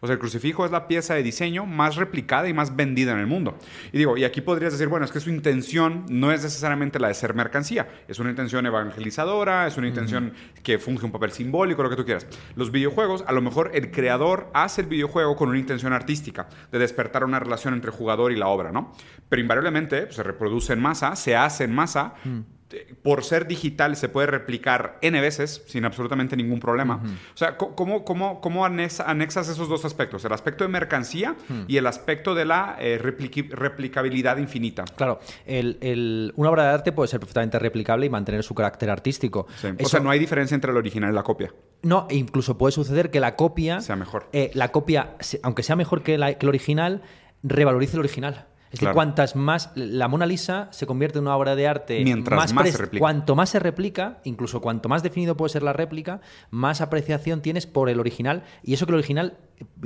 O 0.00 0.06
sea, 0.06 0.14
el 0.14 0.18
crucifijo 0.18 0.64
es 0.64 0.70
la 0.70 0.88
pieza 0.88 1.14
de 1.14 1.22
diseño 1.22 1.66
más 1.66 1.96
replicada 1.96 2.48
y 2.48 2.54
más 2.54 2.74
vendida 2.74 3.12
en 3.12 3.18
el 3.18 3.26
mundo. 3.26 3.58
Y 3.92 3.98
digo, 3.98 4.16
y 4.16 4.24
aquí 4.24 4.40
podrías 4.40 4.72
decir, 4.72 4.88
bueno, 4.88 5.04
es 5.04 5.12
que 5.12 5.20
su 5.20 5.30
intención 5.30 6.06
no 6.08 6.32
es 6.32 6.42
necesariamente 6.42 6.98
la 6.98 7.08
de 7.08 7.14
ser 7.14 7.34
mercancía, 7.34 7.88
es 8.08 8.18
una 8.18 8.30
intención 8.30 8.64
evangelizadora, 8.66 9.66
es 9.66 9.76
una 9.76 9.88
intención 9.88 10.32
que 10.62 10.78
funge 10.78 11.04
un 11.04 11.12
papel 11.12 11.32
simbólico, 11.32 11.82
lo 11.82 11.90
que 11.90 11.96
tú 11.96 12.04
quieras. 12.04 12.26
Los 12.56 12.70
videojuegos, 12.70 13.24
a 13.26 13.32
lo 13.32 13.42
mejor 13.42 13.70
el 13.74 13.90
creador 13.90 14.50
hace 14.54 14.80
el 14.82 14.86
videojuego 14.86 15.36
con 15.36 15.48
una 15.48 15.58
intención 15.58 15.92
artística, 15.92 16.48
de 16.72 16.78
despertar 16.78 17.24
una 17.24 17.38
relación 17.38 17.74
entre 17.74 17.90
jugador 17.90 18.32
y 18.32 18.36
la 18.36 18.48
obra, 18.48 18.72
¿no? 18.72 18.92
Pero 19.28 19.42
invariablemente 19.42 20.02
pues, 20.02 20.16
se 20.16 20.22
reproduce 20.22 20.72
en 20.72 20.80
masa, 20.80 21.14
se 21.16 21.36
hace 21.36 21.64
en 21.64 21.74
masa. 21.74 22.14
Mm 22.24 22.59
por 23.02 23.24
ser 23.24 23.46
digital 23.46 23.96
se 23.96 24.08
puede 24.08 24.26
replicar 24.26 24.98
N 25.02 25.20
veces 25.20 25.62
sin 25.66 25.84
absolutamente 25.84 26.36
ningún 26.36 26.60
problema. 26.60 27.02
O 27.34 27.36
sea, 27.36 27.56
¿cómo, 27.56 28.04
cómo, 28.04 28.40
cómo 28.40 28.64
anexas 28.64 29.48
esos 29.48 29.68
dos 29.68 29.84
aspectos? 29.84 30.24
El 30.24 30.32
aspecto 30.32 30.64
de 30.64 30.68
mercancía 30.68 31.36
y 31.66 31.76
el 31.76 31.86
aspecto 31.86 32.34
de 32.34 32.44
la 32.44 32.76
eh, 32.78 32.98
replicabilidad 32.98 34.36
infinita. 34.36 34.84
Claro, 34.96 35.20
una 35.46 36.50
obra 36.50 36.64
de 36.64 36.70
arte 36.70 36.92
puede 36.92 37.08
ser 37.08 37.20
perfectamente 37.20 37.58
replicable 37.58 38.06
y 38.06 38.10
mantener 38.10 38.42
su 38.42 38.54
carácter 38.54 38.90
artístico. 38.90 39.46
O 39.82 39.88
sea, 39.88 40.00
no 40.00 40.10
hay 40.10 40.18
diferencia 40.18 40.54
entre 40.54 40.70
el 40.70 40.76
original 40.76 41.10
y 41.10 41.14
la 41.14 41.22
copia. 41.22 41.52
No, 41.82 42.06
e 42.10 42.16
incluso 42.16 42.58
puede 42.58 42.72
suceder 42.72 43.10
que 43.10 43.20
la 43.20 43.36
copia... 43.36 43.80
Sea 43.80 43.96
mejor. 43.96 44.28
Eh, 44.32 44.50
la 44.54 44.68
copia, 44.68 45.16
aunque 45.42 45.62
sea 45.62 45.76
mejor 45.76 46.02
que, 46.02 46.16
que 46.16 46.46
el 46.46 46.48
original, 46.48 47.02
revalorice 47.42 47.94
el 47.94 48.00
original. 48.00 48.46
Es 48.70 48.80
que 48.80 48.92
cuantas 48.92 49.36
más. 49.36 49.70
La 49.74 50.08
Mona 50.08 50.26
Lisa 50.26 50.68
se 50.70 50.86
convierte 50.86 51.18
en 51.18 51.24
una 51.24 51.36
obra 51.36 51.56
de 51.56 51.66
arte. 51.66 52.02
Mientras 52.04 52.52
más, 52.52 52.70
se 52.70 52.78
replica. 52.78 53.00
Cuanto 53.00 53.34
más 53.34 53.50
se 53.50 53.58
replica, 53.58 54.20
incluso 54.24 54.60
cuanto 54.60 54.88
más 54.88 55.02
definido 55.02 55.36
puede 55.36 55.50
ser 55.50 55.62
la 55.62 55.72
réplica, 55.72 56.20
más 56.50 56.80
apreciación 56.80 57.42
tienes 57.42 57.66
por 57.66 57.88
el 57.88 57.98
original. 57.98 58.44
Y 58.62 58.74
eso 58.74 58.86
que 58.86 58.92
el 58.92 58.98
original 58.98 59.38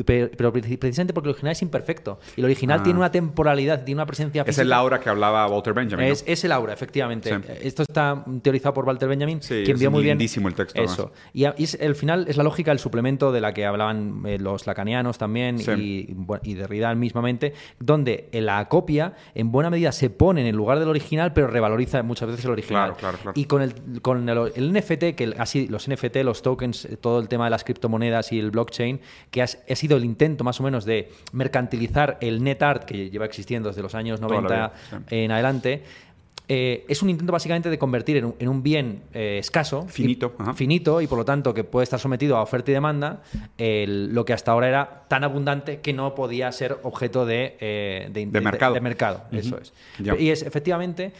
pero 0.04 0.52
precisamente 0.52 1.12
porque 1.12 1.28
el 1.28 1.34
original 1.34 1.52
es 1.52 1.62
imperfecto. 1.62 2.18
Y 2.36 2.40
el 2.40 2.46
original 2.46 2.82
tiene 2.82 2.98
ah. 2.98 3.00
una 3.00 3.12
temporalidad, 3.12 3.84
tiene 3.84 3.98
una 3.98 4.06
presencia 4.06 4.44
física. 4.44 4.62
Es 4.62 4.66
el 4.66 4.72
aura 4.72 5.00
que 5.00 5.08
hablaba 5.08 5.46
Walter 5.46 5.72
Benjamin. 5.72 6.06
Es, 6.06 6.44
el 6.44 6.52
aura, 6.52 6.72
efectivamente. 6.72 7.40
Esto 7.62 7.82
está 7.82 8.24
teorizado 8.42 8.74
por 8.74 8.84
Walter 8.84 9.08
Benjamin, 9.08 9.40
quien 9.40 9.78
vio 9.78 9.90
muy 9.90 10.02
bien. 10.02 10.20
el 10.20 10.54
texto. 10.54 10.82
Eso. 10.82 11.12
Y, 11.32 11.44
el 11.44 11.94
final 11.94 12.26
es 12.28 12.36
la 12.36 12.44
lógica 12.44 12.70
del 12.70 12.78
suplemento 12.78 13.32
de 13.32 13.40
la 13.40 13.52
que 13.54 13.66
hablaban 13.66 14.22
eh, 14.26 14.38
los 14.38 14.66
lacanianos 14.66 15.18
también 15.18 15.58
y, 15.60 16.14
y 16.42 16.54
Derrida 16.54 16.94
mismamente, 16.94 17.54
donde 17.78 18.28
la 18.32 18.68
copia 18.68 19.14
en 19.34 19.50
buena 19.52 19.70
medida 19.70 19.92
se 19.92 20.10
pone 20.10 20.40
en 20.42 20.46
el 20.46 20.56
lugar 20.56 20.78
del 20.78 20.88
original, 20.88 21.32
pero 21.32 21.46
revaloriza 21.46 22.02
muchas 22.02 22.28
veces 22.28 22.44
el 22.44 22.52
original. 22.52 22.94
Claro, 22.96 23.18
claro, 23.18 23.32
Y 23.34 23.44
con 23.46 23.62
el, 23.62 23.74
con 24.02 24.28
el, 24.28 24.72
NFT, 24.72 25.14
que 25.14 25.34
así 25.38 25.66
los 25.68 25.88
NFT, 25.88 26.16
los 26.16 26.42
tokens, 26.42 26.88
todo 27.00 27.20
el 27.20 27.28
tema 27.28 27.44
de 27.44 27.50
las 27.50 27.64
criptomonedas 27.64 28.32
y 28.32 28.38
el 28.38 28.50
blockchain, 28.50 29.00
que 29.30 29.42
has 29.42 29.63
ha 29.68 29.76
sido 29.76 29.96
el 29.96 30.04
intento 30.04 30.44
más 30.44 30.60
o 30.60 30.62
menos 30.62 30.84
de 30.84 31.10
mercantilizar 31.32 32.18
el 32.20 32.42
net 32.42 32.62
art 32.62 32.84
que 32.84 33.10
lleva 33.10 33.24
existiendo 33.26 33.68
desde 33.68 33.82
los 33.82 33.94
años 33.94 34.20
90 34.20 34.72
en 35.10 35.30
adelante, 35.30 35.82
eh, 36.46 36.84
es 36.88 37.02
un 37.02 37.08
intento 37.08 37.32
básicamente 37.32 37.70
de 37.70 37.78
convertir 37.78 38.18
en 38.18 38.48
un, 38.48 38.62
bien 38.62 39.04
eh, 39.14 39.38
escaso, 39.38 39.86
finito, 39.88 40.34
y, 40.38 40.54
finito 40.54 41.00
y 41.00 41.06
por 41.06 41.16
lo 41.16 41.24
tanto 41.24 41.54
que 41.54 41.64
puede 41.64 41.84
estar 41.84 41.98
sometido 41.98 42.36
a 42.36 42.42
oferta 42.42 42.70
y 42.70 42.74
demanda, 42.74 43.22
lo 43.56 44.24
que 44.26 44.34
hasta 44.34 44.52
ahora 44.52 44.68
era 44.68 45.03
tan 45.08 45.24
abundante 45.24 45.80
que 45.80 45.92
no 45.92 46.14
podía 46.14 46.50
ser 46.52 46.78
objeto 46.82 47.26
de, 47.26 47.56
eh, 47.60 48.08
de, 48.10 48.26
mercado. 48.26 48.74
De, 48.74 48.80
mercado. 48.80 49.24
Eso 49.32 49.58
es. 49.58 49.72
Y 50.18 50.30
es 50.30 50.42
efectivamente, 50.42 51.12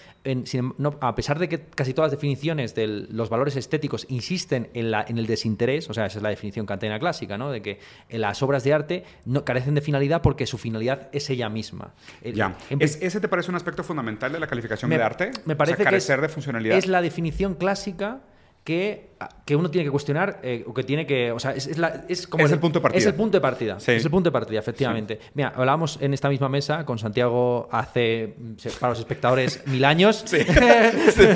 a 1.01 1.15
pesar 1.15 1.39
de 1.39 1.49
que 1.49 1.61
casi 1.61 1.95
todas 1.95 2.11
las 2.11 2.19
definiciones 2.19 2.75
de 2.75 2.87
los 2.87 3.29
valores 3.29 3.57
estéticos 3.57 4.07
insisten 4.09 4.71
en, 4.75 4.91
la, 4.91 5.05
en 5.07 5.19
el 5.19 5.27
desinterés, 5.27 5.89
o 5.91 5.95
sea, 5.95 6.07
esa 6.07 6.19
es 6.19 6.23
la 6.23 6.31
definición 6.31 6.67
kantiana 6.67 6.99
clásica, 6.99 7.39
¿no? 7.39 7.51
de 7.51 7.63
que 7.63 7.79
las 8.11 8.43
obras 8.43 8.65
de 8.65 8.73
arte 8.73 9.05
no 9.25 9.45
carecen 9.45 9.75
de 9.75 9.81
finalidad 9.81 10.23
porque 10.23 10.47
su 10.47 10.59
finalidad 10.59 11.09
es 11.13 11.29
ella 11.31 11.49
misma. 11.49 11.95
Ya. 12.23 12.57
¿Ese 12.79 13.21
te 13.21 13.29
parece 13.29 13.51
un 13.51 13.57
aspecto 13.57 13.85
fundamental 13.85 14.33
de 14.33 14.41
la 14.41 14.47
calificación 14.47 14.91
de 14.91 15.03
arte? 15.03 15.31
Me 15.45 15.57
parece 15.57 15.85
que 15.85 15.97
es, 15.97 16.07
de 16.07 16.29
funcionalidad. 16.29 16.77
es 16.77 16.87
la 16.87 17.03
definición 17.03 17.55
clásica 17.55 18.21
que, 18.65 19.11
que, 19.45 19.57
uno 19.57 19.71
tiene 19.71 19.85
que 19.85 19.91
cuestionar 19.91 20.41
eh, 20.43 20.65
o 20.67 20.73
que 20.73 20.83
tiene 20.85 21.07
que. 21.07 21.31
O 21.33 21.39
sea, 21.39 21.53
es, 21.53 21.67
es, 22.09 22.27
como. 22.27 22.47
el, 22.47 22.59
punto 22.59 22.79
de 22.79 22.83
partida. 22.83 22.99
Es 22.99 23.07
el 23.07 23.15
punto 23.15 23.37
de 23.37 23.41
partida. 23.43 23.77
Es 23.77 24.05
el 24.05 24.11
punto 24.11 24.31
de 24.31 24.33
partida, 24.33 24.59
efectivamente. 24.59 25.21
Mira, 25.35 25.53
hablábamos 25.55 25.99
en 26.01 26.15
esta 26.15 26.31
misma 26.31 26.49
mesa 26.49 26.87
con 26.87 26.99
Santiago 26.99 27.69
hace, 27.71 28.35
para 28.81 28.91
los 28.93 29.01
espectadores, 29.01 29.63
mil 29.67 29.85
años. 29.85 30.25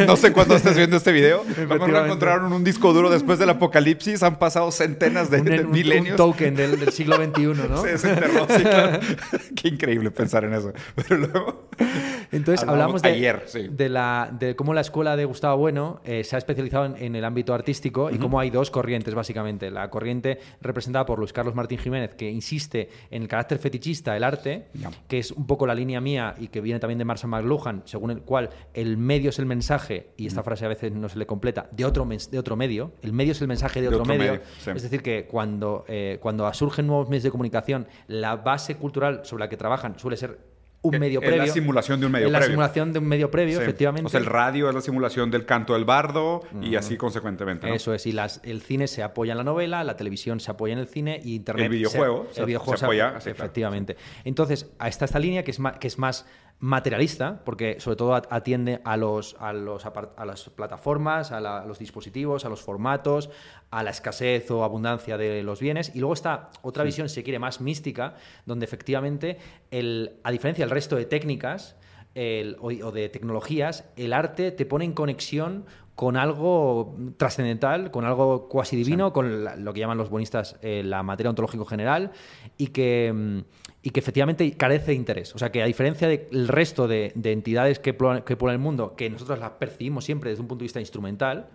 no 0.07 0.17
sé 0.17 0.33
cuándo 0.33 0.57
estés 0.57 0.75
viendo 0.75 0.97
este 0.97 1.13
video. 1.13 1.45
Cuando 1.69 2.05
encontraron 2.05 2.51
un 2.51 2.65
disco 2.65 2.95
duro 2.95 3.11
después 3.11 3.39
del 3.39 3.51
apocalipsis. 3.51 4.23
Han 4.23 4.39
pasado 4.39 4.71
centenas 4.71 5.31
de, 5.31 5.43
milenios. 5.43 6.13
Un 6.13 6.17
token 6.17 6.55
del, 6.55 6.91
siglo 6.93 7.17
XXI, 7.17 7.43
¿no? 7.69 7.83
Sí, 7.83 7.91
se 7.99 8.09
enterró, 8.09 8.47
sí, 8.49 8.63
claro. 8.63 9.01
Qué 9.55 9.69
increíble 9.69 10.11
pensar 10.11 10.45
en 10.45 10.55
eso. 10.55 10.73
Pero 10.95 11.19
luego. 11.19 11.69
Entonces, 12.33 12.67
hablamos, 12.67 13.03
de, 13.03 13.11
ayer, 13.11 13.45
de, 13.71 13.89
la, 13.89 14.31
de 14.33 14.57
cómo 14.57 14.75
la 14.75 14.81
escuela 14.81 15.17
de 15.17 15.25
Gustavo 15.25 15.57
Bueno 15.57 16.01
eh, 16.05 16.25
se 16.25 16.37
ha 16.37 16.39
especializado 16.39 16.97
en, 16.97 17.15
el 17.19 17.25
ámbito 17.25 17.55
artístico 17.55 18.11
y 18.11 18.19
cómo 18.19 18.41
hay 18.41 18.51
dos 18.51 18.71
corrientes, 18.71 19.15
básicamente. 19.15 19.71
La 19.71 19.91
corriente 19.91 20.39
representada 20.61 21.05
por 21.07 21.19
Luis 21.19 21.33
Carlos 21.33 21.55
Martín 21.55 21.79
Jiménez, 21.79 22.15
que 22.15 22.31
insiste 22.31 22.89
en 23.11 23.23
el 23.23 23.29
carácter 23.29 23.59
fetichista 23.59 24.15
del 24.15 24.25
arte, 24.25 24.67
que 25.07 25.19
es 25.19 25.31
un 25.33 25.47
poco 25.47 25.67
la 25.67 25.75
línea 25.75 26.01
mía 26.01 26.35
y 26.39 26.49
que 26.49 26.61
viene 26.61 26.81
también 26.81 26.99
de 26.99 27.05
Marshall 27.05 27.31
McLuhan, 27.31 27.83
según 27.85 28.11
el 28.11 28.23
cual 28.23 28.51
el 28.75 28.97
medio 28.97 29.31
es 29.31 29.39
el 29.39 29.47
mensaje, 29.47 30.11
y 30.17 30.27
esta 30.27 30.43
frase 30.43 30.65
a 30.65 30.69
veces 30.69 30.93
no 30.93 31.09
se 31.09 31.19
le 31.19 31.27
completa, 31.27 31.69
de 31.73 31.85
otro, 31.85 32.07
de 32.07 32.39
otro 32.39 32.57
medio. 32.57 32.93
El 33.03 33.13
medio 33.13 33.33
es 33.33 33.41
el 33.41 33.49
mensaje 33.49 33.81
de 33.81 33.89
otro, 33.89 34.05
medio. 34.05 34.41
Es 34.67 34.83
decir, 34.83 35.03
que 35.03 35.27
cuando, 35.27 35.85
eh, 35.89 36.19
cuando 36.21 36.53
surgen 36.53 36.87
nuevos 36.87 37.09
medios 37.09 37.25
de 37.25 37.31
comunicación, 37.31 37.87
la 38.07 38.37
base 38.37 38.77
cultural 38.77 39.21
sobre 39.25 39.45
la 39.45 39.49
que 39.49 39.57
trabajan 39.57 39.99
suele 39.99 40.17
ser 40.17 40.48
un 40.89 40.99
medio 40.99 41.21
previo. 41.21 41.43
Es 41.43 41.49
la 41.49 41.55
simulación 41.55 42.01
de 42.01 42.07
un 42.07 42.13
medio 42.13 42.29
previo. 42.29 42.41
la 42.41 42.47
simulación 42.47 42.93
de 42.93 42.99
un 42.99 43.07
medio 43.07 43.31
previo, 43.31 43.61
efectivamente. 43.61 44.07
O 44.07 44.11
sea, 44.11 44.21
el 44.21 44.27
radio 44.27 44.69
es 44.69 44.75
la 44.75 44.81
simulación 44.81 45.31
del 45.31 45.47
canto 45.47 45.75
del 45.75 45.85
bardo 45.85 46.43
y 46.61 46.77
así 46.77 46.97
consecuentemente. 46.97 47.73
Eso 47.73 47.95
es, 47.95 48.07
y 48.07 48.13
las, 48.13 48.41
el 48.45 48.63
cine 48.63 48.87
se 48.87 49.03
apoya 49.03 49.33
en 49.33 49.39
la 49.39 49.45
novela, 49.45 49.85
la 49.85 49.97
televisión 49.97 50.41
se 50.41 50.51
apoya 50.51 50.73
en 50.73 50.79
el 50.79 50.89
cine 50.89 51.21
y 51.23 51.35
Internet. 51.35 51.67
El 51.67 51.71
videojuego 51.71 52.27
se, 52.33 52.41
el 52.41 52.47
videojuego 52.47 52.77
se, 52.77 52.85
apoya. 52.85 53.15
efectivamente. 53.25 53.97
Entonces, 54.25 54.71
está 54.85 55.05
esta 55.05 55.19
línea 55.19 55.45
que 55.45 55.51
es 55.51 55.59
más, 55.59 55.79
que 55.79 55.87
es 55.87 55.99
más 55.99 56.27
materialista, 56.61 57.41
porque 57.45 57.79
sobre 57.79 57.97
todo 57.97 58.15
atiende 58.15 58.81
a, 58.85 58.97
los, 58.97 59.37
a, 59.39 59.53
los, 59.53 59.87
a 59.87 60.25
las 60.25 60.49
plataformas, 60.51 61.31
a, 61.31 61.41
los 61.65 61.79
dispositivos, 61.79 62.45
a 62.45 62.49
los 62.49 62.63
formatos, 62.63 63.31
a 63.71 63.83
la 63.83 63.91
escasez 63.91 64.51
o 64.51 64.65
abundancia 64.65 65.17
de 65.17 65.43
los 65.43 65.61
bienes. 65.61 65.93
Y 65.95 66.01
luego 66.01 66.15
está 66.15 66.51
otra 66.63 66.85
visión, 66.85 67.09
si 67.09 67.17
se 67.17 67.23
quiere, 67.23 67.39
más 67.39 67.61
mística, 67.61 68.15
donde 68.47 68.65
efectivamente, 68.65 69.39
el, 69.71 70.19
a 70.25 70.33
diferencia 70.33 70.65
del 70.65 70.71
resto 70.71 70.97
de 70.97 71.05
técnicas, 71.05 71.77
o, 72.61 72.91
de 72.91 73.09
tecnologías, 73.09 73.85
el 73.97 74.13
arte 74.13 74.51
te 74.51 74.67
pone 74.67 74.85
en 74.85 74.93
conexión 74.93 75.67
con 75.99 76.17
algo 76.17 76.95
trascendental, 77.17 77.91
con 77.91 78.05
algo 78.05 78.49
cuasi 78.49 78.77
divino, 78.77 79.13
con 79.13 79.65
lo 79.65 79.73
que 79.73 79.81
llaman 79.81 79.99
los 79.99 80.11
bonistas 80.11 80.55
eh, 80.63 80.83
la 80.85 81.03
materia 81.03 81.29
ontológico 81.29 81.65
general, 81.65 82.13
y 82.57 82.69
que, 82.69 83.13
mm, 83.13 83.39
y 83.83 83.91
que 83.91 83.99
efectivamente 83.99 84.53
carece 84.53 84.93
de 84.93 84.95
interés. 84.95 85.35
O 85.35 85.39
sea 85.39 85.51
que 85.51 85.61
a 85.61 85.67
diferencia 85.67 86.07
del 86.07 86.47
resto 86.47 86.87
de, 86.87 87.13
entidades 87.25 87.81
que, 87.81 87.97
que 88.25 88.37
por 88.37 88.51
el 88.53 88.59
mundo, 88.59 88.95
que 88.97 89.11
nosotros 89.11 89.41
las 89.41 89.51
percibimos 89.53 90.05
siempre 90.05 90.31
desde 90.31 90.43
un 90.43 90.47
punto 90.47 90.61
de 90.61 90.67
vista 90.67 90.79
instrumental, 90.79 91.49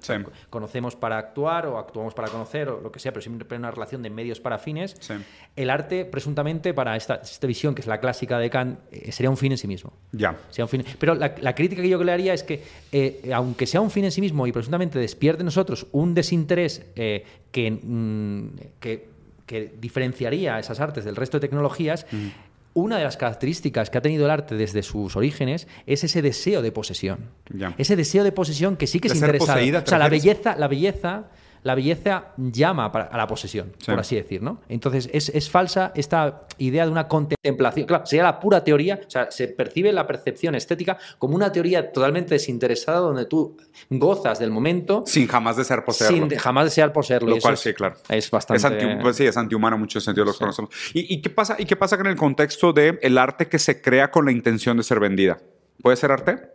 conocemos 0.50 0.98
para 0.98 1.18
actuar 1.18 1.66
o 1.68 1.78
actuamos 1.78 2.14
para 2.14 2.28
conocer 2.28 2.68
o 2.68 2.82
lo 2.82 2.92
que 2.92 3.00
sea, 3.00 3.14
pero 3.14 3.22
siempre 3.22 3.48
hay 3.50 3.58
una 3.60 3.72
relación 3.72 4.02
de 4.02 4.10
medios 4.10 4.42
para 4.42 4.58
fines, 4.58 4.98
el 5.56 5.70
arte 5.70 6.04
presuntamente 6.04 6.74
para 6.74 6.98
esta, 6.98 7.22
visión, 7.48 7.76
que 7.76 7.82
es 7.82 7.88
la 7.88 8.02
clásica 8.02 8.40
de 8.40 8.50
Kant, 8.50 8.80
eh, 8.92 9.12
sería 9.14 9.30
un 9.30 9.38
fin 9.38 9.54
en 9.54 9.58
sí 9.58 9.68
mismo. 9.68 9.94
Ya. 10.12 10.36
un 10.60 10.68
fin. 10.68 10.84
Pero 11.00 11.16
la, 11.16 11.56
crítica 11.56 11.82
que 11.82 11.90
yo 11.90 12.04
le 12.04 12.12
haría 12.12 12.34
es 12.34 12.44
que, 12.44 12.64
eh, 12.92 13.32
aunque 13.34 13.68
sea 13.68 13.80
un 13.80 13.92
fin 13.92 14.06
en 14.06 14.12
sí 14.12 14.22
mismo 14.22 14.33
y 14.48 14.52
presuntamente 14.52 15.00
despierte 15.00 15.42
en 15.42 15.46
nosotros 15.46 15.88
un 15.92 16.14
desinterés 16.14 16.84
eh, 16.96 17.24
que, 17.52 17.72
mm, 17.72 18.48
que 18.80 19.14
que 19.46 19.74
diferenciaría 19.80 20.60
esas 20.60 20.80
artes 20.80 21.06
del 21.06 21.16
resto 21.16 21.38
de 21.38 21.42
tecnologías, 21.42 22.06
mm. 22.12 22.28
una 22.76 22.98
de 22.98 23.04
las 23.04 23.18
características 23.18 23.90
que 23.90 23.98
ha 23.98 24.02
tenido 24.02 24.26
el 24.26 24.32
arte 24.32 24.56
desde 24.56 24.84
sus 24.84 25.16
orígenes 25.16 25.68
es 25.86 26.04
ese 26.04 26.22
deseo 26.22 26.62
de 26.62 26.72
posesión. 26.72 27.30
Ese 27.78 27.96
deseo 27.96 28.24
de 28.24 28.32
posesión 28.32 28.78
que 28.78 28.88
sí 28.88 29.00
que 29.00 29.10
es 29.10 29.16
interesante. 29.16 29.78
O 29.78 29.86
sea, 29.86 30.00
la 30.00 30.10
belleza, 30.10 30.56
la 30.58 30.68
belleza 30.68 31.26
la 31.64 31.76
belleza 31.76 32.34
llama 32.38 32.86
a 32.86 33.18
la 33.18 33.28
posesión, 33.28 33.74
por 33.86 34.00
así 34.00 34.16
decir, 34.16 34.42
¿no? 34.42 34.62
Entonces, 34.70 35.10
es, 35.14 35.50
falsa 35.50 35.92
esta 35.96 36.42
idea 36.58 36.86
de 36.86 36.92
una 36.92 37.08
contemplación. 37.08 37.88
Claro, 37.88 38.06
sería 38.06 38.24
la 38.24 38.40
pura 38.40 38.64
teoría, 38.64 39.00
o 39.06 39.10
sea, 39.10 39.32
se 39.32 39.48
percibe 39.48 39.92
la 39.92 40.06
percepción 40.06 40.56
estética 40.56 40.98
como 41.18 41.36
una 41.36 41.52
teoría 41.52 41.92
totalmente 41.92 42.36
desinteresada 42.36 43.00
donde 43.00 43.26
tú 43.26 43.58
gozas 43.90 44.40
del 44.40 44.52
momento. 44.52 45.04
Sin 45.06 45.28
jamás 45.28 45.58
desear 45.58 45.86
poseerlo. 45.86 46.30
Sin 46.30 46.38
jamás 46.38 46.66
desear 46.66 46.92
poseerlo. 46.92 47.30
Lo 47.30 47.40
cual, 47.40 47.58
sí, 47.58 47.74
claro. 47.74 47.96
Es 48.10 48.30
bastante... 48.30 48.58
Es 48.58 48.66
anti, 48.66 49.02
pues 49.02 49.16
sí, 49.16 49.26
es 49.26 49.38
antihumano 49.38 49.76
en 49.76 49.82
muchos 49.82 50.04
sentidos, 50.04 50.28
los 50.28 50.38
conocemos. 50.38 50.72
¿Y, 50.94 51.22
qué 51.22 51.30
pasa, 51.30 51.56
¿Y 51.58 51.66
qué 51.66 51.76
pasa 51.76 51.98
con 51.98 52.08
el 52.08 52.16
contexto 52.16 52.74
del 52.74 53.00
el 53.02 53.18
arte 53.18 53.48
que 53.48 53.60
se 53.60 53.82
crea 53.82 54.12
con 54.12 54.26
la 54.26 54.32
intención 54.32 54.78
de 54.78 54.84
ser 54.84 55.00
vendida? 55.00 55.40
¿Puede 55.82 55.98
ser 55.98 56.12
arte? 56.12 56.53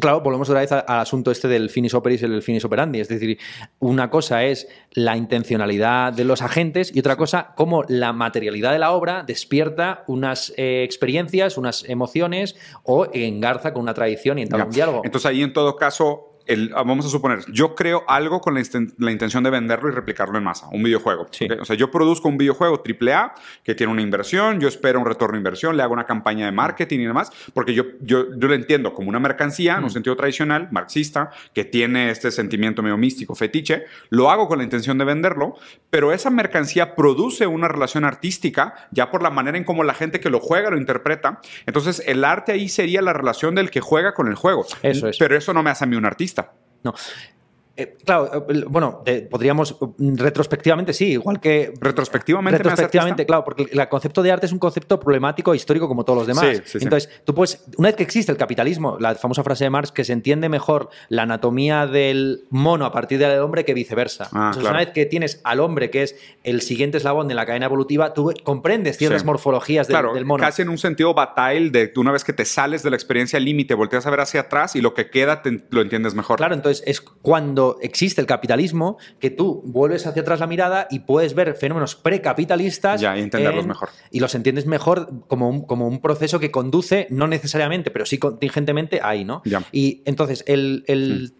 Claro, 0.00 0.20
volvemos 0.20 0.48
otra 0.48 0.60
vez 0.60 0.72
al, 0.72 0.84
asunto 0.86 1.30
este 1.30 1.48
del 1.48 1.70
finis 1.70 1.94
operis 1.94 2.22
y 2.22 2.24
el 2.24 2.42
finis 2.42 2.64
operandi. 2.64 3.00
Es 3.00 3.08
decir, 3.08 3.38
una 3.78 4.10
cosa 4.10 4.44
es 4.44 4.68
la 4.92 5.16
intencionalidad 5.16 6.12
de 6.12 6.24
los 6.24 6.42
agentes 6.42 6.94
y 6.94 7.00
otra 7.00 7.16
cosa 7.16 7.52
cómo 7.56 7.84
la 7.88 8.12
materialidad 8.12 8.72
de 8.72 8.78
la 8.78 8.92
obra 8.92 9.22
despierta 9.26 10.04
unas 10.06 10.52
eh, 10.56 10.82
experiencias, 10.84 11.58
unas 11.58 11.88
emociones 11.88 12.56
o 12.84 13.06
engarza 13.12 13.72
con 13.72 13.82
una 13.82 13.94
tradición 13.94 14.38
y 14.38 14.42
entabla 14.42 14.66
un 14.66 14.72
diálogo. 14.72 15.02
Entonces 15.04 15.30
ahí 15.30 15.42
en 15.42 15.52
todo 15.52 15.76
caso 15.76 16.29
Ah, 16.74 16.82
vamos 16.82 17.06
a 17.06 17.08
suponer, 17.08 17.40
yo 17.52 17.74
creo 17.74 18.04
algo 18.08 18.40
con 18.40 18.54
la, 18.54 19.10
intención 19.10 19.44
de 19.44 19.50
venderlo 19.50 19.88
y 19.88 19.92
replicarlo 19.92 20.36
en 20.38 20.44
masa, 20.44 20.68
un 20.72 20.82
videojuego. 20.82 21.28
O 21.60 21.64
sea, 21.64 21.76
yo 21.76 21.90
produzco 21.90 22.28
un 22.28 22.38
videojuego 22.38 22.82
AAA 22.82 23.34
que 23.62 23.74
tiene 23.74 23.92
una 23.92 24.02
inversión, 24.02 24.58
yo 24.58 24.68
espero 24.68 24.98
un 24.98 25.06
retorno 25.06 25.34
de 25.34 25.38
inversión, 25.38 25.76
le 25.76 25.82
hago 25.82 25.92
una 25.92 26.06
campaña 26.06 26.46
de 26.46 26.52
marketing 26.52 27.00
y 27.00 27.06
demás, 27.06 27.30
porque 27.54 27.74
yo, 27.74 27.84
yo, 28.00 28.36
yo 28.36 28.48
lo 28.48 28.54
entiendo 28.54 28.94
como 28.94 29.08
una 29.08 29.20
mercancía, 29.20 29.74
en 29.74 29.80
un 29.80 29.86
mm. 29.86 29.90
sentido 29.90 30.16
tradicional, 30.16 30.68
marxista, 30.72 31.30
que 31.54 31.64
tiene 31.64 32.10
este 32.10 32.30
sentimiento 32.30 32.82
medio 32.82 32.96
místico, 32.96 33.34
fetiche, 33.34 33.84
lo 34.08 34.30
hago 34.30 34.48
con 34.48 34.58
la 34.58 34.64
intención 34.64 34.98
de 34.98 35.04
venderlo, 35.04 35.56
pero 35.90 36.12
esa 36.12 36.30
mercancía 36.30 36.96
produce 36.96 37.46
una 37.46 37.68
relación 37.68 38.04
artística 38.04 38.88
ya 38.90 39.10
por 39.10 39.22
la 39.22 39.30
manera 39.30 39.56
en 39.56 39.64
cómo 39.64 39.84
la 39.84 39.94
gente 39.94 40.20
que 40.20 40.30
lo 40.30 40.40
juega 40.40 40.70
lo 40.70 40.78
interpreta. 40.78 41.40
Entonces, 41.66 42.02
el 42.06 42.24
arte 42.24 42.52
ahí 42.52 42.68
sería 42.68 43.02
la 43.02 43.12
relación 43.12 43.54
del 43.54 43.70
que 43.70 43.80
juega 43.80 44.14
con 44.14 44.28
el 44.28 44.34
juego. 44.34 44.66
Eso 44.82 45.08
es. 45.08 45.18
Pero 45.18 45.36
eso 45.36 45.52
no 45.52 45.62
me 45.62 45.70
hace 45.70 45.84
a 45.84 45.86
mí 45.86 45.96
un 45.96 46.06
artista. 46.06 46.29
No. 46.82 46.94
Eh, 47.76 47.96
claro, 48.04 48.46
eh, 48.48 48.64
bueno, 48.68 49.02
podríamos 49.30 49.76
mm, 49.80 50.16
retrospectivamente 50.16 50.92
sí, 50.92 51.12
igual 51.12 51.40
que 51.40 51.72
retrospectivamente. 51.80 52.58
Retrospectivamente, 52.58 53.24
claro, 53.24 53.44
porque 53.44 53.68
el 53.70 53.88
concepto 53.88 54.22
de 54.22 54.32
arte 54.32 54.46
es 54.46 54.52
un 54.52 54.58
concepto 54.58 54.98
problemático 55.00 55.52
e 55.52 55.56
histórico 55.56 55.88
como 55.88 56.04
todos 56.04 56.18
los 56.18 56.26
demás. 56.26 56.62
Entonces, 56.74 57.08
tú 57.24 57.34
puedes, 57.34 57.64
una 57.76 57.88
vez 57.88 57.96
que 57.96 58.02
existe 58.02 58.30
el 58.32 58.38
capitalismo, 58.38 58.98
la 59.00 59.14
famosa 59.14 59.42
frase 59.42 59.64
de 59.64 59.70
Marx 59.70 59.92
que 59.92 60.04
se 60.04 60.12
entiende 60.12 60.48
mejor 60.48 60.90
la 61.08 61.22
anatomía 61.22 61.86
del 61.86 62.44
mono 62.50 62.84
a 62.84 62.92
partir 62.92 63.18
del 63.18 63.38
hombre 63.40 63.64
que 63.64 63.74
viceversa. 63.74 64.28
Ah, 64.32 64.48
Entonces, 64.48 64.68
una 64.68 64.78
vez 64.78 64.90
que 64.90 65.06
tienes 65.06 65.40
al 65.44 65.60
hombre 65.60 65.90
que 65.90 66.02
es 66.02 66.16
el 66.44 66.62
siguiente 66.62 66.98
eslabón 66.98 67.28
de 67.28 67.34
la 67.34 67.46
cadena 67.46 67.66
evolutiva, 67.66 68.12
tú 68.14 68.32
comprendes 68.44 68.98
ciertas 68.98 69.24
morfologías 69.24 69.88
del 69.88 70.24
mono. 70.24 70.42
Casi 70.42 70.62
en 70.62 70.68
un 70.68 70.78
sentido 70.78 71.14
bataille 71.14 71.70
de 71.70 71.92
una 71.96 72.12
vez 72.12 72.24
que 72.24 72.32
te 72.32 72.44
sales 72.44 72.82
de 72.82 72.90
la 72.90 72.96
experiencia 72.96 73.38
límite, 73.38 73.74
volteas 73.74 74.06
a 74.06 74.10
ver 74.10 74.20
hacia 74.20 74.40
atrás 74.40 74.76
y 74.76 74.80
lo 74.80 74.94
que 74.94 75.10
queda 75.10 75.42
lo 75.70 75.82
entiendes 75.82 76.14
mejor. 76.14 76.38
Claro, 76.38 76.54
entonces 76.54 76.82
es 76.86 77.00
cuando 77.00 77.59
existe 77.80 78.20
el 78.20 78.26
capitalismo, 78.26 78.98
que 79.18 79.30
tú 79.30 79.62
vuelves 79.64 80.06
hacia 80.06 80.22
atrás 80.22 80.40
la 80.40 80.46
mirada 80.46 80.86
y 80.90 81.00
puedes 81.00 81.34
ver 81.34 81.54
fenómenos 81.54 81.94
precapitalistas. 81.94 83.00
Ya, 83.00 83.16
y 83.16 83.20
entenderlos 83.20 83.66
mejor. 83.66 83.90
Y 84.10 84.20
los 84.20 84.34
entiendes 84.34 84.66
mejor 84.66 85.26
como 85.28 85.48
un, 85.48 85.62
como 85.62 85.86
un 85.86 86.00
proceso 86.00 86.40
que 86.40 86.50
conduce, 86.50 87.06
no 87.10 87.26
necesariamente, 87.26 87.90
pero 87.90 88.06
sí 88.06 88.18
contingentemente 88.18 89.00
ahí, 89.02 89.24
¿no? 89.24 89.42
Y 89.72 90.02
entonces, 90.04 90.44
el, 90.46 90.84
el 90.86 91.34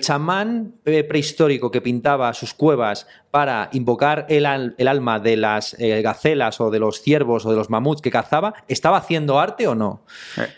chamán 0.00 0.74
eh, 0.84 1.02
prehistórico 1.04 1.70
que 1.70 1.80
pintaba 1.80 2.32
sus 2.34 2.54
cuevas 2.54 3.06
para 3.32 3.70
invocar 3.72 4.26
el, 4.28 4.44
alma 4.44 5.18
de 5.18 5.38
las 5.38 5.74
eh, 5.80 6.02
gacelas 6.02 6.60
o 6.60 6.70
de 6.70 6.78
los 6.78 7.00
ciervos 7.00 7.46
o 7.46 7.50
de 7.50 7.56
los 7.56 7.70
mamuts 7.70 8.02
que 8.02 8.10
cazaba, 8.10 8.52
¿estaba 8.68 8.98
haciendo 8.98 9.40
arte 9.40 9.66
o 9.66 9.74
no? 9.74 10.04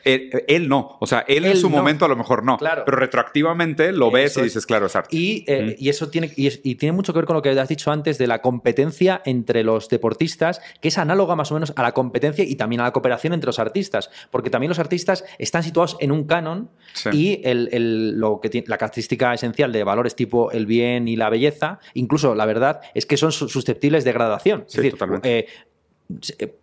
Eh, 0.04 0.44
él, 0.48 0.68
no. 0.68 0.98
O 1.00 1.06
sea, 1.06 1.24
él, 1.28 1.44
en 1.44 1.56
su 1.56 1.70
momento 1.70 2.04
a 2.04 2.08
lo 2.08 2.16
mejor 2.16 2.44
no. 2.44 2.58
Claro. 2.58 2.82
Pero 2.84 2.96
retroactivamente 2.96 3.92
lo 3.92 4.10
ves 4.10 4.36
y 4.38 4.42
dices, 4.42 4.66
claro, 4.66 4.86
es 4.86 4.96
arte. 4.96 5.16
Y, 5.16 5.44
eso 5.88 6.10
tiene, 6.10 6.32
y, 6.34 6.74
tiene 6.74 6.92
mucho 6.92 7.12
que 7.12 7.20
ver 7.20 7.26
con 7.26 7.36
lo 7.36 7.42
que 7.42 7.50
has 7.50 7.68
dicho 7.68 7.92
antes 7.92 8.18
de 8.18 8.26
la 8.26 8.42
competencia 8.42 9.22
entre 9.24 9.62
los 9.62 9.88
deportistas, 9.88 10.60
que 10.80 10.88
es 10.88 10.98
análoga 10.98 11.36
más 11.36 11.52
o 11.52 11.54
menos 11.54 11.72
a 11.76 11.82
la 11.82 11.92
competencia 11.92 12.44
y 12.44 12.56
también 12.56 12.80
a 12.80 12.84
la 12.84 12.92
cooperación 12.92 13.34
entre 13.34 13.46
los 13.46 13.60
artistas. 13.60 14.10
Porque 14.32 14.50
también 14.50 14.70
los 14.70 14.80
artistas 14.80 15.24
están 15.38 15.62
situados 15.62 15.96
en 16.00 16.10
un 16.10 16.24
canon 16.24 16.70
y 17.12 17.40
lo 17.44 18.40
que 18.40 18.50
tiene, 18.50 18.66
la 18.66 18.78
característica 18.78 19.13
esencial 19.34 19.72
de 19.72 19.84
valores 19.84 20.14
tipo 20.14 20.50
el 20.52 20.66
bien 20.66 21.08
y 21.08 21.16
la 21.16 21.30
belleza, 21.30 21.78
incluso 21.94 22.34
la 22.34 22.46
verdad 22.46 22.80
es 22.94 23.06
que 23.06 23.16
son 23.16 23.32
susceptibles 23.32 24.04
de 24.04 24.12
gradación. 24.12 24.64
es 24.68 24.74
decir, 24.74 24.96
eh, 25.00 25.20
eh, 25.22 25.46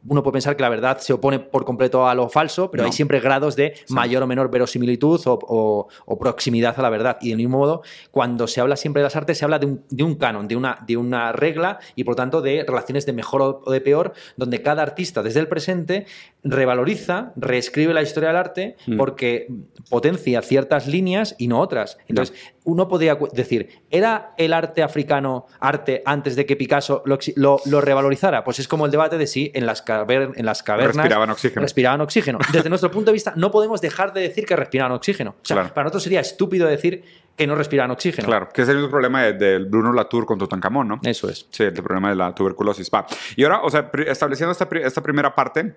uno 0.08 0.22
puede 0.22 0.34
pensar 0.34 0.56
que 0.56 0.62
la 0.62 0.70
verdad 0.70 1.00
se 1.00 1.14
opone 1.14 1.40
por 1.40 1.66
completo 1.66 2.08
a 2.08 2.14
lo 2.14 2.30
falso, 2.30 2.70
pero 2.70 2.84
hay 2.86 2.92
siempre 2.92 3.20
grados 3.20 3.56
de 3.56 3.74
mayor 3.90 4.22
o 4.22 4.28
menor 4.28 4.52
verosimilitud 4.52 5.20
o, 5.26 5.88
proximidad 6.20 6.80
a 6.80 6.82
la 6.84 6.90
verdad. 6.90 7.18
Y 7.22 7.30
del 7.30 7.38
mismo 7.38 7.58
modo, 7.58 7.82
cuando 8.12 8.48
se 8.48 8.62
habla 8.62 8.76
siempre 8.76 9.02
de 9.02 9.06
las 9.06 9.16
artes, 9.16 9.40
se 9.40 9.46
habla 9.46 9.58
de 9.58 10.04
un, 10.04 10.16
canon, 10.16 10.48
de 10.48 10.56
una, 10.56 10.78
de 10.86 10.96
una 10.96 11.32
regla 11.32 11.80
y 11.96 12.04
por 12.04 12.16
tanto 12.16 12.42
de 12.42 12.64
relaciones 12.68 13.06
de 13.08 13.14
mejor 13.14 13.62
o 13.66 13.72
de 13.72 13.82
peor, 13.82 14.14
donde 14.38 14.62
cada 14.62 14.84
artista 14.84 15.24
desde 15.24 15.40
el 15.40 15.48
presente 15.48 16.06
revaloriza, 16.44 17.34
reescribe 17.36 17.94
la 17.94 18.04
historia 18.04 18.30
del 18.30 18.38
arte 18.38 18.76
mm. 18.86 18.98
porque 18.98 19.48
potencia 19.90 20.42
ciertas 20.44 20.86
líneas 20.86 21.36
y 21.40 21.48
no 21.48 21.60
otras. 21.60 21.98
Entonces, 22.08 22.36
uno 22.64 22.88
podría 22.88 23.18
decir, 23.34 23.70
¿era 23.90 24.34
el 24.38 24.54
arte 24.54 24.84
africano 24.84 25.48
arte 25.60 26.04
antes 26.06 26.36
de 26.36 26.46
que 26.46 26.56
Picasso 26.56 27.04
lo, 27.06 27.82
revalorizara? 27.82 28.44
Pues 28.44 28.60
es 28.60 28.68
como 28.68 28.86
el 28.86 28.92
debate 28.92 29.18
de 29.18 29.28
si 29.28 29.52
en 29.54 29.66
las, 29.66 29.84
en 29.88 30.46
las 30.46 30.62
cavernas 30.64 30.96
respiraban 30.98 31.30
oxígeno. 31.30 31.62
respiraban 31.62 32.02
oxígeno. 32.02 32.40
Desde 32.52 32.70
nuestro 32.70 32.92
punto 32.92 33.12
de 33.12 33.14
vista, 33.14 33.34
no 33.36 33.52
podemos 33.52 33.82
dejar 33.82 34.14
de 34.14 34.22
decir 34.22 34.46
que 34.46 34.56
respiraban 34.56 34.92
oxígeno. 34.92 35.36
O 35.42 35.46
sea, 35.46 35.74
para 35.74 35.86
nosotros 35.86 36.04
sería 36.04 36.20
estúpido 36.20 36.68
decir 36.68 37.04
que 37.36 37.48
no 37.48 37.56
respiraban 37.56 37.92
oxígeno. 37.92 38.28
Claro, 38.28 38.50
que 38.50 38.62
es 38.62 38.70
el 38.70 38.90
problema 38.90 39.24
del 39.24 39.66
Bruno 39.66 39.94
Latour 39.94 40.26
con 40.26 40.38
Tutankamón, 40.38 40.88
¿no? 40.88 41.00
Eso 41.04 41.30
es. 41.30 41.48
Sí, 41.50 41.64
el 41.64 41.74
problema 41.74 42.10
de 42.10 42.16
la 42.16 42.36
tuberculosis. 42.36 42.90
Va. 42.94 43.06
Y 43.36 43.44
ahora, 43.44 43.62
o 43.64 43.70
sea, 43.70 43.90
estableciendo 44.08 44.52
esta, 44.52 44.68
esta 44.84 45.02
primera 45.02 45.34
parte, 45.34 45.74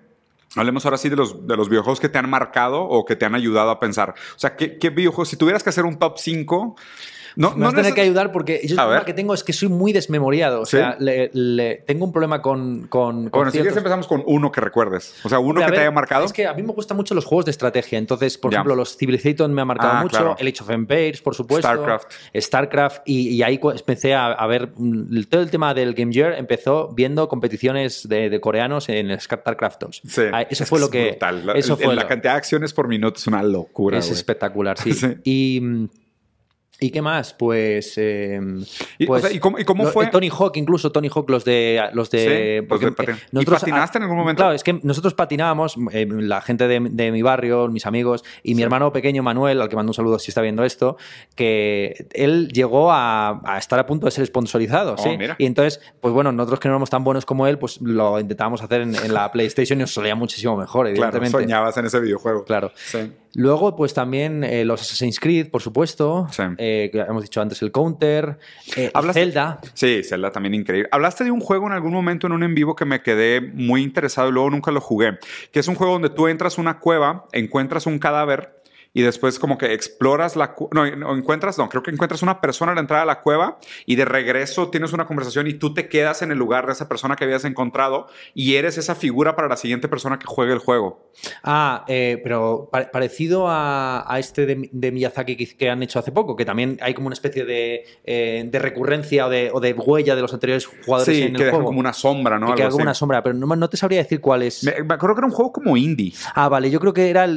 Hablemos 0.55 0.85
ahora 0.85 0.97
sí 0.97 1.09
de 1.09 1.15
los, 1.15 1.47
de 1.47 1.57
los 1.57 1.69
videojuegos 1.69 1.99
que 1.99 2.09
te 2.09 2.17
han 2.17 2.29
marcado 2.29 2.83
o 2.83 3.05
que 3.05 3.15
te 3.15 3.25
han 3.25 3.35
ayudado 3.35 3.69
a 3.69 3.79
pensar. 3.79 4.15
O 4.35 4.39
sea, 4.39 4.55
¿qué, 4.55 4.77
qué 4.77 4.89
videojuegos? 4.89 5.29
Si 5.29 5.37
tuvieras 5.37 5.63
que 5.63 5.69
hacer 5.69 5.85
un 5.85 5.99
top 5.99 6.17
5, 6.17 6.75
no, 7.35 7.55
me 7.55 7.65
vas 7.65 7.73
a 7.73 7.77
tener 7.77 7.93
que 7.93 8.01
ayudar 8.01 8.31
porque 8.31 8.61
yo 8.63 8.75
el 8.75 8.75
problema 8.75 9.05
que 9.05 9.13
tengo 9.13 9.33
es 9.33 9.43
que 9.43 9.53
soy 9.53 9.69
muy 9.69 9.93
desmemoriado. 9.93 10.61
O 10.61 10.65
sea, 10.65 10.97
le, 10.99 11.83
tengo 11.85 12.05
un 12.05 12.11
problema 12.11 12.41
con. 12.41 12.87
con, 12.87 13.29
bueno, 13.29 13.51
si 13.51 13.57
quieres 13.57 13.77
empezamos 13.77 14.07
con 14.07 14.23
uno 14.25 14.51
que 14.51 14.61
recuerdes. 14.61 15.15
O 15.23 15.29
sea, 15.29 15.39
uno 15.39 15.65
que 15.65 15.71
te 15.71 15.79
haya 15.79 15.91
marcado. 15.91 16.25
Es 16.25 16.33
que 16.33 16.47
a 16.47 16.53
mí 16.53 16.63
me 16.63 16.73
gustan 16.73 16.97
mucho 16.97 17.13
los 17.13 17.25
juegos 17.25 17.45
de 17.45 17.51
estrategia. 17.51 17.97
Entonces, 17.97 18.37
por 18.37 18.53
ejemplo, 18.53 18.75
los 18.75 18.97
Civilization 18.97 19.53
me 19.53 19.61
ha 19.61 19.65
marcado 19.65 19.93
ah, 19.93 20.01
mucho. 20.01 20.35
El 20.37 20.47
Age 20.47 20.61
of 20.61 20.69
Empires, 20.69 21.21
por 21.21 21.35
supuesto. 21.35 21.67
StarCraft. 21.67 22.11
StarCraft. 22.35 23.01
Y, 23.05 23.41
ahí 23.43 23.59
empecé 23.61 24.13
a, 24.13 24.45
ver. 24.47 24.71
Mm, 24.75 25.23
todo 25.29 25.41
el 25.41 25.49
tema 25.49 25.73
del 25.73 25.93
Game 25.93 26.13
Gear 26.13 26.33
empezó 26.33 26.89
viendo 26.93 27.27
competiciones 27.27 28.07
de, 28.07 28.39
coreanos 28.39 28.89
en 28.89 29.19
StarCraft 29.19 29.81
2. 29.81 30.01
Sí. 30.07 30.21
Ah, 30.31 30.41
eso 30.43 30.65
fue 30.65 30.79
lo 30.79 30.89
que. 30.89 31.17
La, 31.19 31.53
eso 31.53 31.77
fue 31.77 31.95
la 31.95 32.07
cantidad 32.07 32.33
de 32.33 32.37
acciones 32.37 32.73
por 32.73 32.87
minuto 32.87 33.19
es 33.19 33.27
una 33.27 33.43
locura. 33.43 33.97
Es 33.97 34.09
espectacular, 34.09 34.77
sí. 34.77 34.93
sí. 34.93 35.15
Y 35.23 35.59
mm, 35.61 35.89
¿Y 36.79 36.89
qué 36.89 37.01
más? 37.01 37.33
Pues. 37.33 37.93
Eh, 37.97 38.39
¿Y, 38.97 39.05
pues 39.05 39.39
cómo, 39.39 39.85
fue? 39.85 40.07
Tony 40.07 40.29
Hawk, 40.29 40.57
incluso 40.57 40.91
Tony 40.91 41.09
Hawk, 41.13 41.29
los 41.29 41.45
de. 41.45 41.81
Los 41.93 42.11
de, 42.11 42.65
porque, 42.67 42.87
nosotros, 43.31 43.61
¿Y 43.61 43.65
patinaste 43.65 43.97
en 43.97 44.03
algún 44.03 44.17
momento? 44.17 44.41
Claro, 44.41 44.53
es 44.53 44.63
que 44.63 44.79
nosotros 44.83 45.13
patinábamos, 45.13 45.77
eh, 45.93 46.05
la 46.09 46.41
gente 46.41 46.67
de, 46.67 47.11
mi 47.11 47.21
barrio, 47.21 47.69
mis 47.69 47.85
amigos, 47.85 48.25
y 48.43 48.55
mi 48.55 48.61
hermano 48.61 48.91
pequeño 48.91 49.23
Manuel, 49.23 49.61
al 49.61 49.69
que 49.69 49.75
mando 49.77 49.91
un 49.91 49.93
saludo 49.93 50.19
si 50.19 50.31
está 50.31 50.41
viendo 50.41 50.65
esto, 50.65 50.97
que 51.35 52.07
él 52.13 52.49
llegó 52.49 52.91
a, 52.91 53.41
estar 53.57 53.79
a 53.79 53.85
punto 53.85 54.07
de 54.07 54.11
ser 54.11 54.25
sponsorizado. 54.25 54.95
Oh, 54.97 55.01
¿sí? 55.01 55.17
Y 55.37 55.45
entonces, 55.45 55.79
pues 56.01 56.13
bueno, 56.13 56.33
nosotros 56.33 56.59
que 56.59 56.67
no 56.67 56.73
éramos 56.73 56.89
tan 56.89 57.05
buenos 57.05 57.25
como 57.25 57.47
él, 57.47 57.57
pues 57.57 57.79
lo 57.81 58.19
intentábamos 58.19 58.61
hacer 58.61 58.81
en, 58.81 59.13
la 59.13 59.31
PlayStation 59.35 59.79
y 59.79 59.81
nos 59.81 59.93
salía 59.93 60.15
muchísimo 60.15 60.57
mejor, 60.57 60.87
evidentemente. 60.87 61.31
Claro, 61.31 61.43
soñabas 61.43 61.77
en 61.77 61.85
ese 61.85 61.99
videojuego. 62.01 62.43
Claro. 62.43 62.71
Luego, 63.35 63.75
pues 63.75 63.93
también 63.93 64.43
eh, 64.43 64.63
los 64.63 64.81
Assassin's 64.81 65.19
Creed, 65.19 65.49
por 65.49 65.61
supuesto. 65.61 66.27
Eh, 66.57 66.89
que 66.91 66.99
hemos 66.99 67.21
dicho 67.21 67.41
antes 67.41 67.61
el 67.61 67.71
Counter. 67.71 68.37
Eh, 68.77 68.91
Zelda. 69.13 69.59
Sí, 69.73 70.03
Zelda 70.03 70.31
también 70.31 70.53
increíble. 70.53 70.87
Hablaste 70.91 71.25
de 71.25 71.31
un 71.31 71.41
juego 71.41 71.67
en 71.67 71.73
algún 71.73 71.91
momento 71.91 72.27
en 72.27 72.33
un 72.33 72.43
en 72.43 72.55
vivo 72.55 72.75
que 72.75 72.85
me 72.85 73.01
quedé 73.01 73.41
muy 73.41 73.83
interesado 73.83 74.29
y 74.29 74.31
luego 74.31 74.49
nunca 74.49 74.71
lo 74.71 74.79
jugué. 74.79 75.17
Que 75.51 75.59
es 75.59 75.67
un 75.67 75.75
juego 75.75 75.93
donde 75.93 76.09
tú 76.09 76.27
entras 76.27 76.57
a 76.57 76.61
una 76.61 76.79
cueva, 76.79 77.25
encuentras 77.33 77.85
un 77.85 77.99
cadáver 77.99 78.54
y 78.95 79.01
después 79.01 79.37
como 79.37 79.57
que 79.57 79.73
exploras 79.73 80.37
la 80.37 80.55
no, 80.71 80.95
no 80.95 81.15
encuentras, 81.15 81.57
no, 81.57 81.67
creo 81.67 81.83
que 81.83 81.91
encuentras 81.91 82.23
una 82.23 82.39
persona 82.39 82.71
a 82.71 82.75
la 82.75 82.81
entrada 82.81 83.03
de 83.03 83.07
la 83.07 83.21
cueva 83.21 83.59
y 83.85 83.97
de 83.97 84.05
regreso 84.05 84.69
tienes 84.69 84.93
una 84.93 85.05
conversación 85.05 85.47
y 85.47 85.53
tú 85.53 85.73
te 85.73 85.89
quedas 85.89 86.21
en 86.21 86.31
el 86.31 86.37
lugar 86.37 86.65
de 86.65 86.71
esa 86.71 86.87
persona 86.87 87.17
que 87.17 87.25
habías 87.25 87.43
encontrado 87.43 88.07
y 88.33 88.55
eres 88.55 88.77
esa 88.77 88.95
figura 88.95 89.35
para 89.35 89.49
la 89.49 89.57
siguiente 89.57 89.89
persona 89.89 90.17
que 90.17 90.25
juegue 90.25 90.53
el 90.53 90.59
juego. 90.59 91.11
Ah, 91.43 91.83
eh, 91.89 92.21
pero 92.23 92.69
parecido 92.71 93.47
a, 93.49 94.15
este 94.17 94.45
de, 94.45 94.91
Miyazaki 94.91 95.35
que, 95.35 95.69
han 95.69 95.83
hecho 95.83 95.99
hace 95.99 96.13
poco, 96.13 96.37
que 96.37 96.45
también 96.45 96.77
hay 96.81 96.93
como 96.93 97.07
una 97.07 97.15
especie 97.15 97.43
de, 97.43 97.83
eh, 98.05 98.49
recurrencia 98.53 99.27
o 99.27 99.29
de, 99.29 99.73
huella 99.73 100.15
de 100.15 100.21
los 100.21 100.33
anteriores 100.33 100.65
jugadores 100.65 101.17
en 101.19 101.35
el 101.35 101.41
que 101.41 101.49
juego. 101.49 101.65
como 101.65 101.81
una 101.81 101.91
sombra, 101.91 102.39
¿no? 102.39 102.55
Que 102.55 102.63
como 102.69 102.83
una 102.83 102.93
sombra, 102.93 103.21
pero 103.21 103.35
no, 103.35 103.69
te 103.69 103.75
sabría 103.75 103.99
decir 103.99 104.21
cuál 104.21 104.43
es. 104.43 104.63
Me, 104.63 104.71
acuerdo 104.93 105.15
que 105.15 105.19
era 105.19 105.27
un 105.27 105.33
juego 105.33 105.51
como 105.51 105.75
indie. 105.75 106.13
Ah, 106.33 106.47
vale, 106.47 106.71
yo 106.71 106.79
creo 106.79 106.93
que 106.93 107.09
era, 107.09 107.27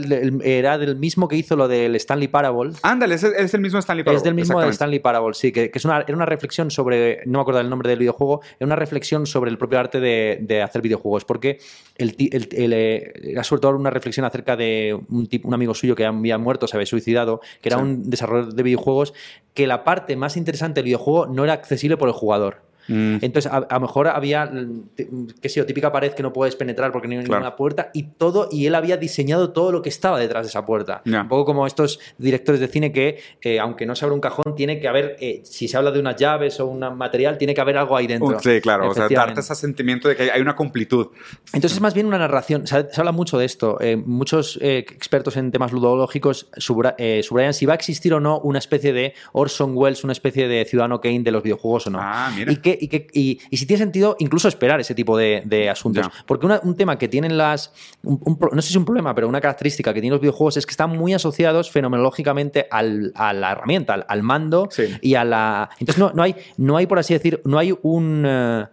era 0.45 0.79
del 0.79 0.95
mismo 0.97 1.27
que 1.27 1.37
hizo 1.37 1.48
lo 1.57 1.69
del 1.69 1.95
Stanley 1.97 2.29
Parable. 2.29 2.73
Ándale, 2.83 3.15
es, 3.15 3.23
es 3.23 3.55
el 3.55 3.61
mismo 3.61 3.79
Stanley 3.79 4.05
Parable. 4.05 4.17
Es 4.19 4.25
del 4.25 4.35
mismo 4.35 4.61
de 4.61 4.69
Stanley 4.69 4.99
Parable, 4.99 5.35
sí, 5.35 5.53
que, 5.53 5.71
es 5.73 5.85
una, 5.85 6.01
era 6.01 6.15
una 6.15 6.27
reflexión 6.27 6.71
sobre, 6.71 7.23
no 7.27 7.39
me 7.39 7.43
acuerdo 7.43 7.61
el 7.61 7.71
nombre 7.71 7.89
del 7.89 7.99
videojuego, 7.99 8.41
era 8.59 8.67
una 8.67 8.77
reflexión 8.77 9.27
sobre 9.27 9.51
el 9.51 9.59
propio 9.59 9.79
arte 9.79 10.01
de, 10.01 10.63
hacer 10.63 10.83
videojuegos, 10.83 11.25
porque 11.25 11.59
el, 11.97 12.15
el, 12.19 12.73
eh, 12.73 13.13
era 13.23 13.45
sobre 13.45 13.61
todo 13.61 13.77
una 13.77 13.91
reflexión 13.91 14.27
acerca 14.27 14.57
de 14.57 14.99
un, 15.09 15.29
un 15.45 15.55
amigo 15.55 15.75
suyo 15.75 15.95
que 15.95 16.05
había 16.05 16.39
muerto, 16.39 16.67
se 16.67 16.77
había 16.77 16.87
suicidado, 16.87 17.41
que 17.61 17.69
era 17.69 17.79
un 17.79 18.11
desarrollador 18.11 18.55
de 18.55 18.63
videojuegos, 18.63 19.15
que 19.55 19.67
la 19.67 19.85
parte 19.85 20.17
más 20.17 20.37
interesante 20.37 20.81
del 20.81 20.87
videojuego 20.87 21.27
no 21.27 21.45
era 21.45 21.53
accesible 21.53 21.97
por 21.97 22.09
el 22.09 22.15
jugador. 22.15 22.68
Mm. 22.89 23.19
Entonces, 23.21 23.51
a, 23.53 23.67
lo 23.71 23.81
mejor 23.81 24.09
había, 24.09 24.51
qué 25.41 25.49
sé 25.49 25.61
yo, 25.61 25.67
típica 25.67 25.93
pared 25.93 26.13
que 26.13 26.23
no 26.23 26.33
puedes 26.33 26.57
penetrar 26.57 26.91
porque 26.91 27.07
no 27.07 27.13
hay 27.13 27.21
ninguna 27.21 27.55
puerta 27.55 27.91
y 27.93 28.05
todo, 28.05 28.49
y 28.51 28.67
él 28.67 28.75
había 28.75 28.97
diseñado 28.97 29.53
todo 29.53 29.71
lo 29.73 29.83
que 29.83 29.91
estaba 29.91 30.19
detrás 30.19 30.45
de 30.45 30.49
esa 30.49 30.65
puerta. 30.65 31.03
Un 31.05 31.29
poco 31.29 31.45
como 31.45 31.67
estos 31.67 32.01
directores 32.17 32.61
de 32.61 32.69
cine 32.69 32.93
que, 32.93 33.21
eh, 33.43 33.61
aunque 33.61 33.87
no 33.87 33.95
se 33.95 34.05
abra 34.05 34.15
un 34.15 34.21
cajón, 34.21 34.55
tiene 34.57 34.81
que 34.81 34.89
haber, 34.89 35.17
eh, 35.21 35.43
si 35.45 35.69
se 35.69 35.77
habla 35.77 35.91
de 35.91 36.01
unas 36.01 36.17
llaves 36.17 36.59
o 36.61 36.67
un 36.67 36.81
material, 36.97 37.39
tiene 37.39 37.55
que 37.55 37.61
haber 37.61 37.77
algo 37.77 37.97
ahí 37.97 38.07
dentro. 38.07 38.39
Sí, 38.41 38.61
claro, 38.61 38.89
o 38.89 38.95
sea, 38.95 39.09
darte 39.09 39.41
ese 39.41 39.55
sentimiento 39.55 40.09
de 40.09 40.17
que 40.17 40.31
hay 40.31 40.41
una 40.41 40.57
completud. 40.57 41.09
Entonces, 41.53 41.73
es 41.73 41.81
más 41.81 41.95
bien 41.95 42.07
una 42.07 42.19
narración. 42.19 42.67
Se, 42.67 42.87
habla 42.97 43.13
mucho 43.13 43.39
de 43.39 43.45
esto. 43.45 43.79
Eh, 43.81 43.97
muchos 43.97 44.59
expertos 44.61 45.37
en 45.37 45.51
temas 45.51 45.73
ludológicos 45.73 46.49
subrayan 46.57 47.55
si 47.55 47.67
va 47.67 47.75
a 47.75 47.77
existir 47.77 48.15
o 48.15 48.21
no 48.21 48.39
una 48.41 48.59
especie 48.59 48.93
de 48.93 49.15
Orson 49.33 49.73
Welles, 49.75 50.05
una 50.05 50.13
especie 50.13 50.49
de 50.49 50.65
Ciudadano 50.65 51.01
Kane 51.01 51.21
de 51.21 51.31
los 51.31 51.43
videojuegos 51.43 51.89
o 51.89 51.91
no. 51.91 51.99
Ah, 52.01 52.33
mira. 52.35 52.53
Y 52.53 52.57
que 52.57 52.78
y, 52.81 53.41
si 53.57 53.67
tiene 53.67 53.79
sentido 53.79 54.17
incluso 54.19 54.49
esperar 54.49 54.81
ese 54.81 54.95
tipo 54.95 55.17
de, 55.17 55.69
asuntos. 55.71 56.09
Porque 56.27 56.47
un 56.47 56.77
tema 56.77 56.99
que 56.99 57.09
tienen 57.09 57.37
las. 57.37 57.73
no 58.03 58.63
sé 58.63 58.69
si 58.69 58.73
es 58.73 58.77
un 58.77 58.85
problema, 58.85 59.15
pero 59.15 59.29
una 59.29 59.41
característica 59.41 59.93
que 59.93 60.01
tienen 60.01 60.15
los 60.15 60.21
videojuegos 60.21 60.57
es 60.57 60.67
que 60.67 60.71
están 60.71 60.91
muy 60.91 61.15
asociados 61.15 61.71
fenomenológicamente 61.71 62.67
al, 62.71 63.13
a 63.15 63.33
la 63.33 63.53
herramienta, 63.53 63.95
al, 63.95 64.23
mando 64.23 64.69
y 65.01 65.15
a 65.15 65.25
la. 65.25 65.71
Entonces 65.79 65.99
no, 65.99 66.13
no, 66.13 66.23
hay, 66.23 66.37
no 66.57 66.77
hay, 66.77 66.87
por 66.87 66.99
así 66.99 67.15
decir, 67.15 67.41
no 67.45 67.59
hay 67.59 67.77
un. 67.83 68.25
Eh, 68.27 68.67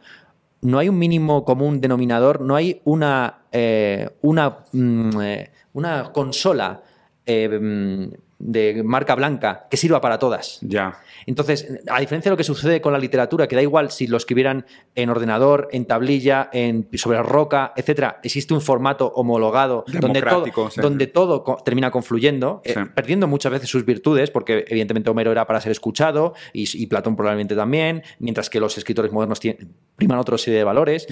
no 0.61 0.79
hay 0.79 0.89
un 0.89 0.97
mínimo 0.97 1.45
común 1.45 1.79
denominador, 1.79 2.41
no 2.41 2.55
hay 2.55 2.81
una, 2.85 3.41
eh, 3.51 4.09
una, 4.21 4.59
mm, 4.71 5.21
eh, 5.21 5.51
una 5.73 6.11
consola 6.11 6.81
mm, 7.27 8.05
de 8.45 8.83
marca 8.83 9.15
blanca 9.15 9.67
que 9.69 9.77
sirva 9.77 10.01
para 10.01 10.19
todas. 10.19 10.59
Ya. 10.61 10.99
Entonces, 11.25 11.67
a 11.89 11.99
diferencia 11.99 12.29
de 12.29 12.33
lo 12.33 12.37
que 12.37 12.43
sucede 12.43 12.81
con 12.81 12.93
la 12.93 12.99
literatura, 12.99 13.47
que 13.47 13.55
da 13.55 13.61
igual 13.61 13.91
si 13.91 14.07
lo 14.07 14.17
escribieran 14.17 14.65
en 14.93 15.09
ordenador, 15.09 15.67
en 15.71 15.85
tablilla, 15.85 16.49
en, 16.53 16.87
sobre 16.93 17.21
roca, 17.23 17.73
etcétera, 17.75 18.19
existe 18.23 18.53
un 18.53 18.61
formato 18.61 19.07
homologado 19.15 19.83
donde 19.87 20.21
todo, 20.21 20.45
donde 20.77 21.07
todo 21.07 21.43
termina 21.65 21.89
confluyendo, 21.89 22.61
eh, 22.63 22.75
perdiendo 22.93 23.27
muchas 23.27 23.51
veces 23.51 23.69
sus 23.69 23.85
virtudes, 23.85 24.29
porque 24.29 24.65
evidentemente 24.67 25.09
Homero 25.09 25.31
era 25.31 25.47
para 25.47 25.59
ser 25.61 25.71
escuchado 25.71 26.33
y, 26.53 26.85
Platón 26.85 27.15
probablemente 27.15 27.55
también, 27.55 28.03
mientras 28.19 28.49
que 28.49 28.59
los 28.59 28.77
escritores 28.77 29.11
modernos 29.11 29.39
tienen, 29.39 29.73
priman 29.95 30.19
otra 30.19 30.37
serie 30.37 30.59
de 30.59 30.63
valores. 30.63 31.07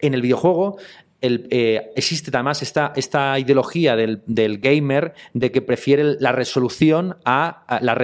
En 0.00 0.14
el 0.14 0.22
videojuego 0.22 0.78
eh, 1.22 1.92
existe 1.94 2.30
además 2.34 2.62
esta, 2.62 2.92
esta 2.96 3.38
ideología 3.38 3.96
del, 3.96 4.58
gamer 4.58 5.14
de 5.32 5.52
que 5.52 5.62
prefiere 5.62 6.16
la 6.18 6.32
resolución 6.32 7.16
a, 7.24 7.64
la, 7.80 7.94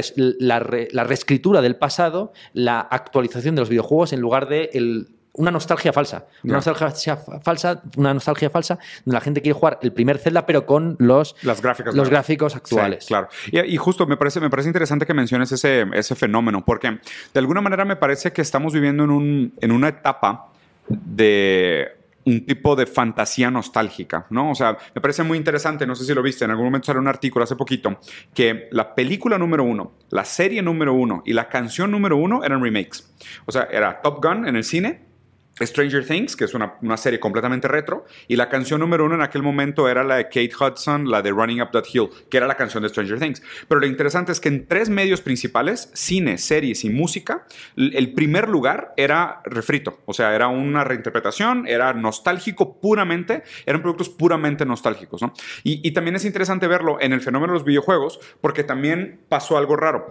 reescritura 1.04 1.60
del 1.60 1.76
pasado, 1.76 2.32
la 2.52 2.80
actualización 2.80 3.56
de 3.56 3.62
los 3.62 3.68
videojuegos 3.68 4.12
en 4.12 4.20
lugar 4.20 4.48
de 4.48 4.70
el, 4.72 5.08
una 5.32 5.50
nostalgia 5.50 5.92
falsa. 5.92 6.26
Una 6.44 6.54
nostalgia 6.54 7.16
falsa, 7.42 7.82
una 7.96 8.14
nostalgia 8.14 8.50
falsa 8.50 8.78
donde 9.04 9.16
la 9.16 9.20
gente 9.20 9.42
quiere 9.42 9.58
jugar 9.58 9.78
el 9.82 9.92
primer 9.92 10.18
Zelda, 10.18 10.46
pero 10.46 10.64
con 10.64 10.96
los, 11.00 11.34
Las 11.42 11.60
gráficas, 11.60 11.94
los 11.94 12.08
gráficos 12.08 12.54
actuales. 12.54 13.06
claro. 13.06 13.28
Y, 13.50 13.76
justo 13.76 14.06
me 14.06 14.16
parece, 14.16 14.40
me 14.40 14.50
parece 14.50 14.68
interesante 14.68 15.06
que 15.06 15.14
menciones 15.14 15.50
ese, 15.50 15.86
ese 15.92 16.14
fenómeno, 16.14 16.64
porque 16.64 16.98
de 17.34 17.40
alguna 17.40 17.60
manera 17.60 17.84
me 17.84 17.96
parece 17.96 18.32
que 18.32 18.42
estamos 18.42 18.72
viviendo 18.72 19.04
en, 19.04 19.10
un, 19.10 19.52
en 19.60 19.72
una 19.72 19.88
etapa 19.88 20.50
de 20.88 21.97
un 22.28 22.44
tipo 22.44 22.76
de 22.76 22.86
fantasía 22.86 23.50
nostálgica, 23.50 24.26
¿no? 24.30 24.50
O 24.50 24.54
sea, 24.54 24.76
me 24.94 25.00
parece 25.00 25.22
muy 25.22 25.38
interesante, 25.38 25.86
no 25.86 25.94
sé 25.94 26.04
si 26.04 26.14
lo 26.14 26.22
viste, 26.22 26.44
en 26.44 26.50
algún 26.50 26.66
momento 26.66 26.86
salió 26.86 27.00
un 27.00 27.08
artículo 27.08 27.44
hace 27.44 27.56
poquito, 27.56 27.98
que 28.34 28.68
la 28.70 28.94
película 28.94 29.38
número 29.38 29.64
uno, 29.64 29.92
la 30.10 30.24
serie 30.24 30.62
número 30.62 30.92
uno 30.92 31.22
y 31.24 31.32
la 31.32 31.48
canción 31.48 31.90
número 31.90 32.16
uno 32.16 32.44
eran 32.44 32.62
remakes. 32.62 33.12
O 33.46 33.52
sea, 33.52 33.68
era 33.70 34.00
Top 34.02 34.22
Gun 34.22 34.46
en 34.46 34.56
el 34.56 34.64
cine 34.64 35.07
Stranger 35.60 36.06
Things, 36.06 36.36
que 36.36 36.44
es 36.44 36.54
una, 36.54 36.96
serie 36.96 37.20
completamente 37.20 37.68
retro, 37.68 38.06
y 38.26 38.36
la 38.36 38.48
canción 38.48 38.80
número 38.80 39.04
uno 39.04 39.14
en 39.14 39.22
aquel 39.22 39.42
momento 39.42 39.88
era 39.88 40.04
la 40.04 40.16
de 40.16 40.24
Kate 40.24 40.50
Hudson, 40.58 41.10
la 41.10 41.22
de 41.22 41.30
Running 41.30 41.62
Up 41.62 41.70
That 41.72 41.84
Hill, 41.92 42.08
que 42.30 42.36
era 42.36 42.46
la 42.46 42.56
canción 42.56 42.82
de 42.82 42.88
Stranger 42.88 43.18
Things. 43.18 43.42
Pero 43.68 43.80
lo 43.80 43.86
interesante 43.86 44.32
es 44.32 44.40
que 44.40 44.48
en 44.48 44.66
tres 44.66 44.88
medios 44.88 45.20
principales, 45.20 45.90
cine, 45.94 46.38
series 46.38 46.84
y 46.84 46.90
música, 46.90 47.46
el 47.76 48.12
primer 48.12 48.48
lugar 48.48 48.92
era 48.96 49.40
refrito, 49.44 50.00
o 50.06 50.14
sea, 50.14 50.34
era 50.34 50.48
una 50.48 50.84
reinterpretación, 50.84 51.66
era 51.66 51.92
nostálgico 51.92 52.80
puramente, 52.80 53.42
eran 53.66 53.82
productos 53.82 54.08
puramente 54.08 54.64
nostálgicos. 54.64 55.22
¿no? 55.22 55.32
Y, 55.62 55.86
y 55.86 55.92
también 55.92 56.16
es 56.16 56.24
interesante 56.24 56.66
verlo 56.66 56.98
en 57.00 57.12
el 57.12 57.20
fenómeno 57.20 57.52
de 57.52 57.58
los 57.58 57.64
videojuegos, 57.64 58.20
porque 58.40 58.64
también 58.64 59.20
pasó 59.28 59.56
algo 59.56 59.76
raro. 59.76 60.10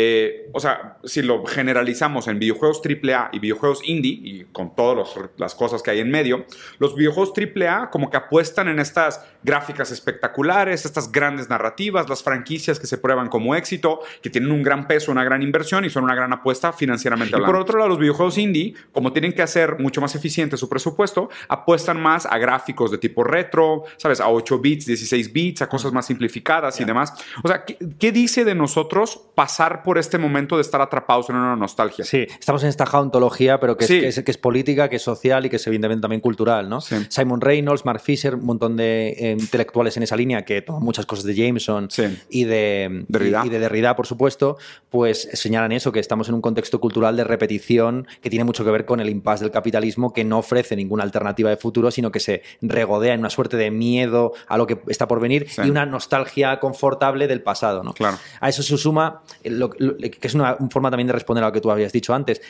Eh, 0.00 0.48
o 0.52 0.60
sea, 0.60 0.96
si 1.02 1.22
lo 1.22 1.44
generalizamos 1.44 2.28
en 2.28 2.38
videojuegos 2.38 2.80
AAA 2.84 3.30
y 3.32 3.40
videojuegos 3.40 3.80
indie, 3.82 4.12
y 4.12 4.44
con 4.52 4.76
todas 4.76 5.08
las 5.38 5.56
cosas 5.56 5.82
que 5.82 5.90
hay 5.90 5.98
en 5.98 6.08
medio, 6.08 6.46
los 6.78 6.94
videojuegos 6.94 7.32
AAA 7.36 7.90
como 7.90 8.08
que 8.08 8.16
apuestan 8.16 8.68
en 8.68 8.78
estas 8.78 9.26
gráficas 9.42 9.90
espectaculares, 9.90 10.84
estas 10.84 11.10
grandes 11.10 11.50
narrativas, 11.50 12.08
las 12.08 12.22
franquicias 12.22 12.78
que 12.78 12.86
se 12.86 12.96
prueban 12.98 13.28
como 13.28 13.56
éxito, 13.56 13.98
que 14.22 14.30
tienen 14.30 14.52
un 14.52 14.62
gran 14.62 14.86
peso, 14.86 15.10
una 15.10 15.24
gran 15.24 15.42
inversión 15.42 15.84
y 15.84 15.90
son 15.90 16.04
una 16.04 16.14
gran 16.14 16.32
apuesta 16.32 16.72
financieramente 16.72 17.34
hablando. 17.34 17.50
Y 17.50 17.52
por 17.52 17.60
otro 17.60 17.78
lado, 17.78 17.88
los 17.88 17.98
videojuegos 17.98 18.38
indie, 18.38 18.74
como 18.92 19.12
tienen 19.12 19.32
que 19.32 19.42
hacer 19.42 19.80
mucho 19.80 20.00
más 20.00 20.14
eficiente 20.14 20.56
su 20.56 20.68
presupuesto, 20.68 21.28
apuestan 21.48 22.00
más 22.00 22.24
a 22.24 22.38
gráficos 22.38 22.92
de 22.92 22.98
tipo 22.98 23.24
retro, 23.24 23.82
¿sabes? 23.96 24.20
A 24.20 24.28
8 24.28 24.60
bits, 24.60 24.86
16 24.86 25.32
bits, 25.32 25.62
a 25.62 25.68
cosas 25.68 25.92
más 25.92 26.06
simplificadas 26.06 26.80
y 26.80 26.84
demás. 26.84 27.12
O 27.42 27.48
sea, 27.48 27.64
¿qué, 27.64 27.76
¿qué 27.98 28.12
dice 28.12 28.44
de 28.44 28.54
nosotros 28.54 29.28
pasar 29.34 29.82
por 29.87 29.87
este 29.96 30.18
momento 30.18 30.56
de 30.56 30.62
estar 30.62 30.80
atrapados 30.82 31.30
en 31.30 31.36
una 31.36 31.56
nostalgia. 31.56 32.04
Sí, 32.04 32.26
estamos 32.38 32.62
en 32.64 32.68
esta 32.68 32.84
ontología, 32.98 33.60
pero 33.60 33.76
que, 33.76 33.84
es, 33.84 34.22
que, 34.22 34.30
es, 34.30 34.38
política, 34.38 34.88
que 34.88 34.96
es 34.96 35.02
social 35.02 35.46
y 35.46 35.50
que 35.50 35.56
es 35.56 35.66
evidentemente 35.66 36.02
también 36.02 36.20
cultural, 36.20 36.68
¿no? 36.68 36.80
Simon 36.80 37.40
Reynolds, 37.40 37.84
Mark 37.84 38.00
Fisher, 38.00 38.34
un 38.34 38.44
montón 38.44 38.76
de 38.76 39.14
eh, 39.16 39.36
intelectuales 39.38 39.96
en 39.96 40.02
esa 40.02 40.16
línea 40.16 40.44
que 40.44 40.62
toman 40.62 40.82
muchas 40.82 41.06
cosas 41.06 41.24
de 41.24 41.34
Jameson 41.34 41.88
y, 42.28 42.44
de, 42.44 43.04
Derrida. 43.08 43.42
Y, 43.46 43.48
de 43.48 43.58
Derrida, 43.58 43.96
por 43.96 44.06
supuesto, 44.06 44.58
pues 44.90 45.28
señalan 45.32 45.72
eso, 45.72 45.92
que 45.92 46.00
estamos 46.00 46.28
en 46.28 46.34
un 46.34 46.40
contexto 46.40 46.80
cultural 46.80 47.16
de 47.16 47.24
repetición 47.24 48.06
que 48.20 48.30
tiene 48.30 48.44
mucho 48.44 48.64
que 48.64 48.70
ver 48.70 48.84
con 48.84 49.00
el 49.00 49.08
impasse 49.08 49.44
del 49.44 49.52
capitalismo 49.52 50.12
que 50.12 50.24
no 50.24 50.38
ofrece 50.38 50.76
ninguna 50.76 51.04
alternativa 51.04 51.50
de 51.50 51.56
futuro, 51.56 51.90
sino 51.90 52.10
que 52.10 52.20
se 52.20 52.42
regodea 52.60 53.14
en 53.14 53.20
una 53.20 53.30
suerte 53.30 53.56
de 53.56 53.70
miedo 53.70 54.32
a 54.46 54.58
lo 54.58 54.66
que 54.66 54.80
está 54.88 55.06
por 55.08 55.20
venir 55.20 55.46
y 55.62 55.70
una 55.70 55.86
nostalgia 55.86 56.58
confortable 56.60 57.26
del 57.26 57.42
pasado, 57.42 57.82
¿no? 57.82 57.92
Claro. 57.92 58.18
A 58.40 58.48
eso 58.48 58.62
se 58.62 58.76
suma 58.76 59.22
lo, 59.44 59.70
que 59.78 60.26
es 60.26 60.34
una 60.34 60.56
forma 60.70 60.90
también 60.90 61.06
de 61.06 61.12
responder 61.12 61.44
a 61.44 61.48
lo 61.48 61.52
que 61.52 61.60
tú 61.60 61.70
habías 61.70 61.92
dicho 61.92 62.14
antes. 62.14 62.40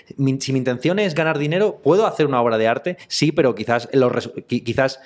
si 0.40 0.52
mi 0.52 0.58
intención 0.58 0.98
es 0.98 1.14
ganar 1.14 1.38
dinero, 1.38 1.80
¿puedo 1.82 2.06
hacer 2.06 2.26
una 2.26 2.40
obra 2.40 2.58
de 2.58 2.68
arte? 2.68 2.98
Sí, 3.08 3.32
pero 3.32 3.54
quizás, 3.54 3.88
los, 3.92 4.32
quizás 4.46 5.00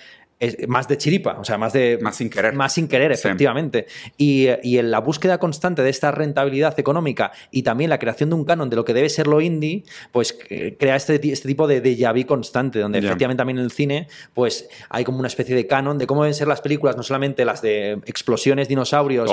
más 0.69 0.89
de 0.89 0.99
chiripa, 0.99 1.39
o 1.39 1.45
sea, 1.45 1.59
más 1.59 1.73
de... 1.73 1.99
Más 2.01 2.17
sin 2.17 2.29
querer. 2.29 2.55
Más 2.55 2.73
sin 2.73 2.89
querer, 2.89 3.13
efectivamente. 3.13 3.87
Y, 4.17 4.49
en 4.49 4.91
la 4.91 5.01
búsqueda 5.01 5.39
constante 5.39 5.83
de 5.83 5.91
esta 5.91 6.11
rentabilidad 6.11 6.79
económica 6.79 7.33
y 7.51 7.63
también 7.63 7.91
la 7.91 7.99
creación 7.99 8.31
de 8.31 8.37
un 8.37 8.45
canon 8.45 8.69
de 8.69 8.77
lo 8.77 8.85
que 8.85 8.95
debe 8.95 9.09
ser 9.09 9.27
lo 9.27 9.41
indie, 9.41 9.85
pues 10.11 10.39
eh, 10.49 10.77
crea 10.79 10.97
este, 10.97 11.21
este 11.31 11.49
tipo 11.49 11.67
de 11.67 11.83
déjà 11.83 12.13
vu 12.13 12.27
constante, 12.27 12.79
donde 12.81 12.99
efectivamente 12.99 13.41
también 13.41 13.59
en 13.59 13.65
el 13.65 13.71
cine, 13.71 14.09
pues 14.35 14.69
hay 14.89 15.05
como 15.05 15.19
una 15.19 15.29
especie 15.29 15.55
de 15.55 15.67
canon 15.67 15.99
de 15.99 16.07
cómo 16.07 16.23
deben 16.23 16.35
ser 16.35 16.49
las 16.49 16.61
películas, 16.61 16.97
no 16.97 17.03
solamente 17.03 17.45
las 17.45 17.63
de 17.63 17.93
explosiones, 18.07 18.69
dinosaurios, 18.69 19.31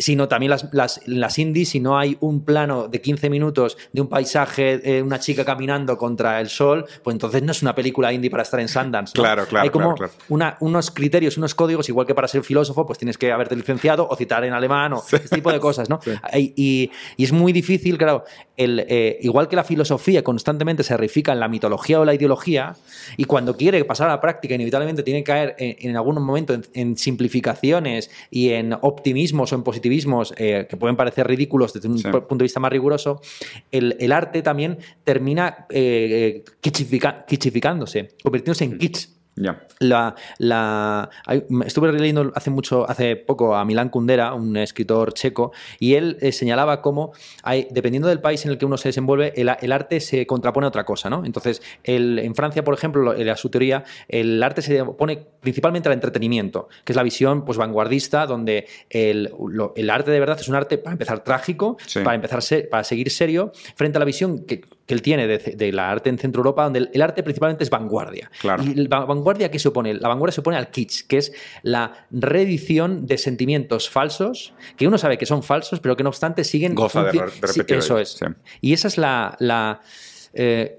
sino 0.00 0.28
también 0.28 0.50
las, 0.50 0.72
las, 0.72 1.00
las 1.06 1.38
indies, 1.38 1.70
si 1.70 1.80
no 1.80 1.98
hay 1.98 2.16
un 2.20 2.44
plano 2.44 2.88
de 2.88 3.00
15 3.00 3.30
minutos 3.30 3.78
de 3.92 4.00
un 4.00 4.08
paisaje, 4.08 4.78
de 4.78 5.02
una 5.02 5.18
chica 5.18 5.44
caminando 5.44 5.96
contra 5.96 6.40
el 6.40 6.48
sol, 6.48 6.84
pues 7.02 7.14
entonces 7.14 7.42
no 7.42 7.52
es 7.52 7.62
una 7.62 7.74
película 7.74 8.12
indie 8.12 8.30
para 8.30 8.42
estar 8.42 8.60
en 8.60 8.68
Sundance. 8.68 9.12
Claro, 9.14 9.46
claro. 9.46 9.64
Hay 9.64 9.70
como 9.70 9.94
claro, 9.94 10.12
una 10.28 10.49
unos 10.60 10.90
criterios, 10.90 11.36
unos 11.38 11.54
códigos, 11.54 11.88
igual 11.88 12.06
que 12.06 12.14
para 12.14 12.28
ser 12.28 12.42
filósofo, 12.42 12.86
pues 12.86 12.98
tienes 12.98 13.18
que 13.18 13.32
haberte 13.32 13.56
licenciado 13.56 14.06
o 14.08 14.16
citar 14.16 14.44
en 14.44 14.52
alemán 14.52 14.92
o 14.94 15.02
este 15.12 15.36
tipo 15.36 15.52
de 15.52 15.60
cosas, 15.60 15.88
¿no? 15.88 16.00
Y, 16.34 16.90
es 17.18 17.32
muy 17.32 17.52
difícil, 17.52 17.98
claro, 17.98 18.24
el, 18.56 18.84
eh, 18.88 19.18
igual 19.20 19.48
que 19.48 19.56
la 19.56 19.64
filosofía 19.64 20.24
constantemente 20.24 20.82
se 20.82 20.96
reifica 20.96 21.32
en 21.32 21.40
la 21.40 21.48
mitología 21.48 22.00
o 22.00 22.04
la 22.04 22.14
ideología, 22.14 22.74
y 23.16 23.24
cuando 23.24 23.56
quiere 23.56 23.84
pasar 23.84 24.08
a 24.08 24.12
la 24.12 24.20
práctica, 24.20 24.54
inevitablemente 24.54 25.02
tiene 25.02 25.20
que 25.20 25.24
caer 25.24 25.54
en, 25.58 25.96
algún 25.96 26.22
momento 26.22 26.58
en, 26.72 26.96
simplificaciones 26.96 28.10
y 28.30 28.50
en 28.50 28.74
optimismos 28.80 29.52
o 29.52 29.56
en 29.56 29.62
positivismos 29.62 30.34
eh, 30.36 30.66
que 30.68 30.76
pueden 30.76 30.96
parecer 30.96 31.26
ridículos 31.26 31.72
desde 31.72 31.88
un 31.88 32.00
punto 32.00 32.36
de 32.36 32.44
vista 32.44 32.60
más 32.60 32.70
riguroso, 32.70 33.20
el, 33.70 34.12
arte 34.12 34.42
también 34.42 34.78
termina 35.04 35.66
eh, 35.70 36.44
kitchificándose, 36.60 38.08
convirtiéndose 38.22 38.64
en 38.64 38.74
mm. 38.74 38.78
Kitsch. 39.34 39.70
La, 39.80 40.14
la, 40.38 41.08
estuve 41.64 41.90
leyendo 41.92 42.32
hace 42.34 42.50
mucho, 42.50 42.88
hace 42.88 43.16
poco 43.16 43.54
a 43.54 43.64
Milán 43.64 43.88
Kundera, 43.88 44.34
un 44.34 44.56
escritor 44.56 45.14
checo, 45.14 45.52
y 45.78 45.94
él 45.94 46.18
eh, 46.20 46.32
señalaba 46.32 46.82
cómo 46.82 47.12
hay, 47.42 47.66
dependiendo 47.70 48.08
del 48.08 48.20
país 48.20 48.44
en 48.44 48.50
el 48.50 48.58
que 48.58 48.66
uno 48.66 48.76
se 48.76 48.90
desenvuelve, 48.90 49.32
el, 49.36 49.72
arte 49.72 50.00
se 50.00 50.26
contrapone 50.26 50.66
a 50.66 50.68
otra 50.68 50.84
cosa, 50.84 51.08
¿no? 51.08 51.24
Entonces, 51.24 51.62
el, 51.82 52.18
en 52.18 52.34
Francia, 52.34 52.62
por 52.62 52.74
ejemplo, 52.74 53.14
en 53.14 53.36
su 53.36 53.48
teoría, 53.48 53.84
el 54.08 54.42
arte 54.42 54.60
se 54.60 54.82
opone 54.82 55.26
principalmente 55.40 55.88
al 55.88 55.94
entretenimiento, 55.94 56.68
que 56.84 56.92
es 56.92 56.96
la 56.96 57.02
visión 57.02 57.44
pues 57.46 57.56
vanguardista, 57.56 58.26
donde 58.26 58.66
el, 58.90 59.30
arte 59.90 60.10
de 60.10 60.20
verdad 60.20 60.38
es 60.38 60.48
un 60.48 60.56
arte, 60.56 60.76
para 60.76 60.92
empezar, 60.92 61.24
trágico, 61.24 61.78
para 62.04 62.14
empezar 62.14 62.40
para 62.70 62.84
seguir 62.84 63.10
serio, 63.10 63.52
frente 63.74 63.96
a 63.96 64.00
la 64.00 64.04
visión 64.04 64.44
que, 64.44 64.62
él 64.88 65.02
tiene 65.02 65.28
de, 65.28 65.72
la 65.72 65.88
arte 65.88 66.10
en 66.10 66.18
Centro 66.18 66.40
Europa, 66.40 66.64
donde 66.64 66.90
el, 66.92 67.02
arte 67.02 67.22
principalmente 67.22 67.62
es 67.62 67.70
vanguardia. 67.70 68.28
Y 68.42 68.88
vanguardia, 68.88 69.19
¿qué 69.50 69.58
se 69.58 69.68
opone? 69.68 69.94
La 69.94 70.08
vanguardia 70.08 70.32
se 70.32 70.40
opone 70.40 70.56
al 70.56 70.70
kitsch, 70.70 71.06
que 71.06 71.18
es 71.18 71.32
la 71.62 72.06
reedición 72.10 73.06
de 73.06 73.18
sentimientos 73.18 73.88
falsos, 73.88 74.52
que 74.76 74.86
uno 74.86 74.98
sabe 74.98 75.18
que 75.18 75.26
son 75.26 75.42
falsos, 75.42 75.80
pero 75.80 75.96
que 75.96 76.02
no 76.02 76.10
obstante 76.10 76.44
siguen... 76.44 76.74
Goza 76.74 77.04
de, 77.04 77.12
repetir. 77.40 77.76
eso 77.76 77.98
es. 77.98 78.18
Y 78.60 78.72
esa 78.72 78.88
es 78.88 78.98
la... 78.98 79.36
la 79.38 79.80
eh, 80.32 80.76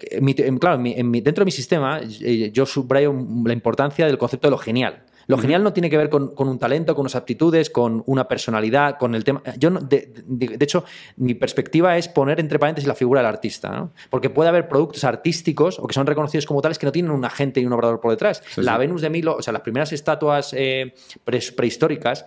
claro, 0.60 0.82
dentro 0.82 1.42
de 1.42 1.46
mi 1.46 1.52
sistema 1.52 2.00
eh, 2.02 2.52
yo 2.54 2.66
subrayo 2.66 3.14
la 3.46 3.54
importancia 3.54 4.06
del 4.06 4.18
concepto 4.18 4.48
de 4.48 4.52
lo 4.52 4.58
genial. 4.58 5.04
Lo 5.32 5.38
genial 5.38 5.64
no 5.64 5.72
tiene 5.72 5.90
que 5.90 5.96
ver 5.96 6.10
con, 6.10 6.34
un 6.38 6.60
talento, 6.60 6.94
con 6.94 7.04
unas 7.04 7.16
aptitudes, 7.16 7.70
con 7.70 8.04
una 8.06 8.28
personalidad, 8.28 8.98
con 8.98 9.16
el 9.16 9.24
tema. 9.24 9.42
Yo, 9.58 9.70
de, 9.70 10.58
hecho, 10.60 10.84
mi 11.16 11.36
perspectiva 11.36 11.98
es 11.98 12.10
poner 12.10 12.42
entre 12.42 12.60
paréntesis 12.60 12.86
la 12.86 12.96
figura 12.96 13.22
del 13.22 13.28
artista, 13.28 13.70
¿no? 13.70 13.94
porque 14.10 14.30
puede 14.30 14.50
haber 14.50 14.68
productos 14.68 15.06
artísticos 15.06 15.80
o 15.80 15.88
que 15.88 15.94
son 15.94 16.06
reconocidos 16.06 16.46
como 16.46 16.62
tales 16.62 16.78
que 16.78 16.86
no 16.86 16.92
tienen 16.92 17.12
un 17.12 17.24
agente 17.24 17.62
y 17.62 17.66
un 17.66 17.72
obrador 17.72 18.02
por 18.02 18.12
detrás. 18.12 18.44
la 18.58 18.78
Venus 18.78 19.02
de 19.02 19.10
Milo, 19.10 19.38
o 19.38 19.42
sea, 19.42 19.54
las 19.54 19.62
primeras 19.62 19.94
estatuas 19.94 20.54
eh, 20.54 20.94
prehistóricas 21.24 22.26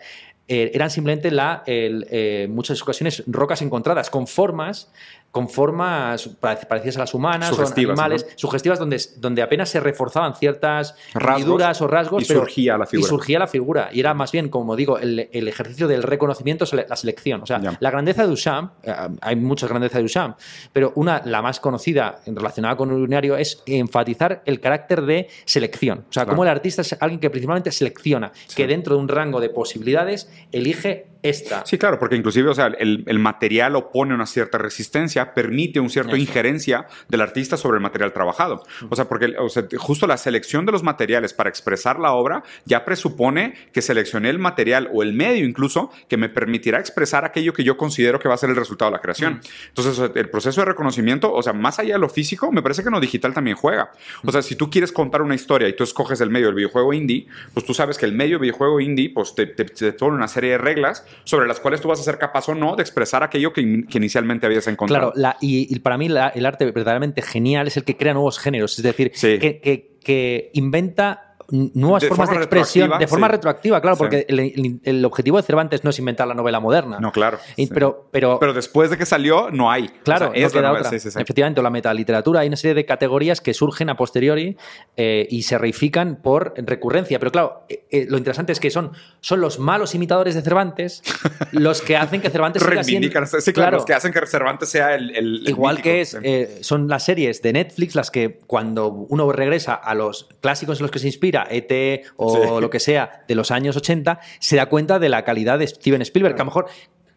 eh, 0.48 0.70
eran 0.74 0.90
simplemente 0.90 1.30
la, 1.30 1.62
eh, 1.66 2.46
muchas 2.50 2.80
ocasiones 2.82 3.22
rocas 3.26 3.60
encontradas 3.60 4.08
con 4.08 4.26
formas 4.26 4.90
con 5.34 5.48
formas 5.48 6.30
parecidas 6.38 6.96
a 6.96 7.00
las 7.00 7.12
humanas 7.12 7.58
o 7.58 7.66
animales, 7.66 8.24
sugestivas 8.36 8.78
donde, 8.78 9.02
donde 9.16 9.42
apenas 9.42 9.68
se 9.68 9.80
reforzaban 9.80 10.36
ciertas 10.36 10.94
rasgos, 11.12 11.80
o 11.80 11.88
rasgos. 11.88 12.22
Y 12.22 12.26
surgía 12.26 12.78
la 12.78 12.86
figura. 12.86 13.04
Y 13.04 13.08
surgía 13.08 13.38
la 13.40 13.48
figura. 13.48 13.88
Y 13.92 13.98
era 13.98 14.14
más 14.14 14.30
bien, 14.30 14.48
como 14.48 14.76
digo, 14.76 14.96
el, 14.96 15.18
ejercicio 15.32 15.88
del 15.88 16.04
reconocimiento, 16.04 16.64
la 16.88 16.94
selección. 16.94 17.42
O 17.42 17.46
sea, 17.46 17.60
la 17.80 17.90
grandeza 17.90 18.22
de 18.22 18.28
Duchamp, 18.28 18.74
eh, 18.84 18.94
hay 19.20 19.34
muchas 19.34 19.68
grandezas 19.68 19.96
de 19.96 20.02
Duchamp, 20.02 20.38
pero 20.72 20.92
una, 20.94 21.20
la 21.24 21.42
más 21.42 21.58
conocida 21.58 22.20
relacionada 22.26 22.76
con 22.76 22.90
el 22.90 22.98
urinario, 22.98 23.36
es 23.36 23.60
enfatizar 23.66 24.40
el 24.46 24.60
carácter 24.60 25.02
de 25.02 25.26
selección. 25.46 26.04
O 26.08 26.12
sea, 26.12 26.26
como 26.26 26.44
el 26.44 26.48
artista 26.48 26.82
es 26.82 26.96
alguien 27.00 27.18
que 27.18 27.30
principalmente 27.30 27.72
selecciona, 27.72 28.30
que 28.54 28.68
dentro 28.68 28.94
de 28.94 29.00
un 29.00 29.08
rango 29.08 29.40
de 29.40 29.48
posibilidades 29.48 30.30
elige 30.52 31.08
esta. 31.24 31.64
Sí, 31.64 31.78
claro, 31.78 31.98
porque 31.98 32.16
inclusive, 32.16 32.50
o 32.50 32.54
sea, 32.54 32.66
el, 32.66 33.18
material 33.18 33.76
opone 33.76 34.14
una 34.14 34.26
cierta 34.26 34.58
resistencia, 34.58 35.23
permite 35.32 35.80
una 35.80 35.88
cierta 35.88 36.16
injerencia 36.16 36.86
del 37.08 37.20
artista 37.20 37.56
sobre 37.56 37.76
el 37.76 37.82
material 37.82 38.12
trabajado. 38.12 38.64
O 38.90 38.96
sea, 38.96 39.08
porque 39.08 39.34
justo 39.78 40.06
la 40.06 40.16
selección 40.16 40.66
de 40.66 40.72
los 40.72 40.82
materiales 40.82 41.32
para 41.32 41.48
expresar 41.48 41.98
la 41.98 42.12
obra 42.12 42.42
ya 42.64 42.84
presupone 42.84 43.54
que 43.72 43.80
seleccioné 43.80 44.30
el 44.30 44.38
material 44.38 44.90
o 44.92 45.02
el 45.02 45.12
medio 45.12 45.44
incluso 45.44 45.90
que 46.08 46.16
me 46.16 46.28
permitirá 46.28 46.78
expresar 46.80 47.24
aquello 47.24 47.52
que 47.52 47.64
yo 47.64 47.76
considero 47.76 48.18
que 48.18 48.28
va 48.28 48.34
a 48.34 48.38
ser 48.38 48.50
el 48.50 48.56
resultado 48.56 48.90
de 48.90 48.96
la 48.96 49.00
creación. 49.00 49.40
Entonces, 49.68 50.10
el 50.14 50.28
proceso 50.28 50.60
de 50.60 50.66
reconocimiento, 50.66 51.32
o 51.32 51.42
sea, 51.42 51.52
más 51.52 51.78
allá 51.78 51.94
de 51.94 52.00
lo 52.00 52.08
físico, 52.08 52.50
me 52.52 52.62
parece 52.62 52.82
que 52.82 52.88
en 52.88 52.94
lo 52.94 53.00
digital 53.00 53.32
también 53.32 53.56
juega. 53.56 53.92
O 54.24 54.32
sea, 54.32 54.42
si 54.42 54.56
tú 54.56 54.70
quieres 54.70 54.92
contar 54.92 55.22
una 55.22 55.34
historia 55.34 55.68
y 55.68 55.76
tú 55.76 55.84
escoges 55.84 56.20
el 56.20 56.30
medio 56.30 56.46
del 56.46 56.56
videojuego 56.56 56.92
indie, 56.92 57.26
pues 57.52 57.64
tú 57.64 57.74
sabes 57.74 57.98
que 57.98 58.06
el 58.06 58.12
medio 58.12 58.38
videojuego 58.38 58.80
indie, 58.80 59.10
pues 59.10 59.34
te, 59.34 59.46
te 59.46 59.92
pone 59.92 60.16
una 60.16 60.28
serie 60.28 60.52
de 60.52 60.58
reglas 60.58 61.06
sobre 61.24 61.46
las 61.46 61.60
cuales 61.60 61.80
tú 61.80 61.88
vas 61.88 62.00
a 62.00 62.02
ser 62.02 62.18
capaz 62.18 62.48
o 62.48 62.54
no 62.54 62.76
de 62.76 62.82
expresar 62.82 63.22
aquello 63.22 63.52
que, 63.52 63.60
inicialmente 63.60 64.46
habías 64.46 64.66
encontrado. 64.66 65.12
Claro, 65.12 65.13
y, 65.40 65.78
para 65.80 65.98
mí 65.98 66.06
el 66.06 66.46
arte 66.46 66.64
verdaderamente 66.66 67.22
genial 67.22 67.66
es 67.66 67.76
el 67.76 67.84
que 67.84 67.96
crea 67.96 68.12
nuevos 68.12 68.38
géneros, 68.38 68.78
es 68.78 68.82
decir, 68.82 69.12
que 69.12 70.50
inventa 70.54 71.23
nuevas 71.50 72.04
formas 72.06 72.30
de 72.30 72.36
expresión 72.36 72.90
de 72.98 73.06
forma 73.06 73.28
retroactiva, 73.28 73.80
claro, 73.80 73.96
porque 73.96 74.26
el, 74.28 75.04
objetivo 75.04 75.36
de 75.36 75.42
Cervantes 75.42 75.84
no 75.84 75.90
es 75.90 75.98
inventar 75.98 76.26
la 76.26 76.34
novela 76.34 76.60
moderna. 76.60 76.98
No, 77.00 77.12
claro. 77.12 77.38
pero, 77.70 78.08
pero, 78.10 78.38
pero 78.38 78.52
después 78.52 78.90
de 78.90 78.96
que 78.96 79.06
salió, 79.06 79.50
no 79.50 79.70
hay. 79.70 79.88
Claro, 80.02 80.32
es 80.34 80.54
no 80.54 80.60
queda 80.60 80.72
otra. 80.72 80.90
Efectivamente, 80.90 81.62
la 81.62 81.70
metaliteratura 81.70 82.40
hay 82.40 82.48
una 82.48 82.56
serie 82.56 82.74
de 82.74 82.84
categorías 82.84 83.40
que 83.40 83.54
surgen 83.54 83.90
a 83.90 83.96
posteriori 83.96 84.56
eh, 84.96 85.26
y 85.30 85.42
se 85.42 85.58
reifican 85.58 86.16
por 86.16 86.54
recurrencia. 86.56 87.18
Pero 87.18 87.30
claro, 87.30 87.64
eh, 87.68 87.84
eh, 87.90 88.06
lo 88.08 88.18
interesante 88.18 88.52
es 88.52 88.60
que 88.60 88.70
son, 88.70 88.92
son 89.20 89.40
los 89.40 89.58
malos 89.58 89.94
imitadores 89.94 90.34
de 90.34 90.42
Cervantes 90.42 91.02
los 91.52 91.82
que 91.82 91.96
hacen 91.96 92.20
que 92.20 92.30
Cervantes 92.30 92.62
sea 92.62 92.84
siendo... 92.84 93.08
Sí, 93.40 93.52
claro, 93.52 93.76
los 93.76 93.84
que 93.84 93.94
hacen 93.94 94.12
que 94.12 94.26
Cervantes 94.26 94.68
sea 94.68 94.94
el... 94.94 95.42
Igual 95.46 95.82
que 95.82 96.00
es, 96.00 96.16
son 96.60 96.88
las 96.88 97.04
series 97.04 97.42
de 97.42 97.52
Netflix 97.52 97.94
las 97.94 98.10
que 98.10 98.38
cuando 98.46 98.88
uno 98.88 99.30
regresa 99.32 99.74
a 99.74 99.94
los 99.94 100.28
clásicos 100.40 100.78
en 100.78 100.84
los 100.84 100.90
que 100.90 100.98
se 100.98 101.06
inspira 101.06 101.33
ET 101.42 102.04
o 102.16 102.60
lo 102.60 102.70
que 102.70 102.80
sea 102.80 103.24
de 103.26 103.34
los 103.34 103.50
años 103.50 103.76
80, 103.76 104.20
se 104.38 104.56
da 104.56 104.66
cuenta 104.66 104.98
de 104.98 105.08
la 105.08 105.24
calidad 105.24 105.58
de 105.58 105.66
Steven 105.66 106.02
Spielberg, 106.02 106.34
que 106.34 106.42
a 106.42 106.44
lo 106.44 106.50
mejor 106.50 106.66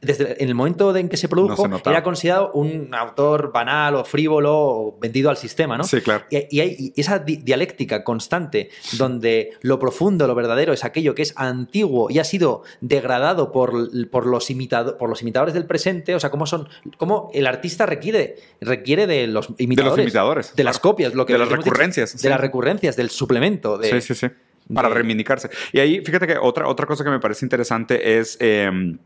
desde 0.01 0.41
en 0.41 0.49
el 0.49 0.55
momento 0.55 0.95
en 0.95 1.09
que 1.09 1.17
se 1.17 1.27
produjo, 1.27 1.67
era 1.85 2.03
considerado 2.03 2.51
un 2.53 2.93
autor 2.93 3.51
banal 3.51 3.95
o 3.95 4.03
frívolo 4.03 4.53
o 4.55 4.97
vendido 4.99 5.29
al 5.29 5.37
sistema, 5.37 5.77
¿no? 5.77 5.83
Sí, 5.83 6.01
claro. 6.01 6.25
Y, 6.29 6.59
hay 6.59 6.93
esa 6.95 7.19
dialéctica 7.19 8.03
constante 8.03 8.69
donde 8.93 9.51
lo 9.61 9.79
profundo, 9.79 10.27
lo 10.27 10.35
verdadero 10.35 10.73
es 10.73 10.83
aquello 10.83 11.15
que 11.15 11.23
es 11.23 11.33
antiguo 11.35 12.09
y 12.11 12.19
ha 12.19 12.23
sido 12.23 12.63
degradado 12.81 13.51
por, 13.51 13.89
por, 14.09 14.27
los, 14.27 14.49
imitado, 14.49 14.97
por 14.97 15.09
los 15.09 15.21
imitadores 15.21 15.53
del 15.53 15.65
presente, 15.65 16.13
o 16.13 16.19
sea, 16.19 16.29
cómo 16.29 16.45
son, 16.45 16.69
cómo 16.97 17.31
el 17.33 17.47
artista 17.47 17.85
requiere, 17.85 18.35
requiere 18.61 19.07
de 19.07 19.27
los 19.27 19.49
imitadores. 19.57 19.95
De 19.95 20.03
los 20.03 20.05
imitadores. 20.05 20.55
De 20.55 20.63
las 20.63 20.79
copias, 20.79 21.13
lo 21.15 21.25
que 21.25 21.33
De 21.33 21.39
las 21.39 21.49
recurrencias. 21.49 22.21
de 22.21 22.29
las 22.29 22.39
recurrencias, 22.39 22.95
del 22.95 23.09
suplemento. 23.09 23.77
De, 23.77 23.89
sí, 23.89 24.13
sí, 24.13 24.15
sí. 24.15 24.27
Para 24.73 24.89
reivindicarse. 24.89 25.49
Y 25.71 25.79
ahí, 25.79 26.01
fíjate 26.01 26.27
que 26.27 26.37
otra, 26.37 26.67
otra 26.67 26.85
cosa 26.85 27.03
que 27.03 27.09
me 27.09 27.19
parece 27.19 27.45
interesante 27.45 28.19
es... 28.19 28.37
Em, 28.39 28.97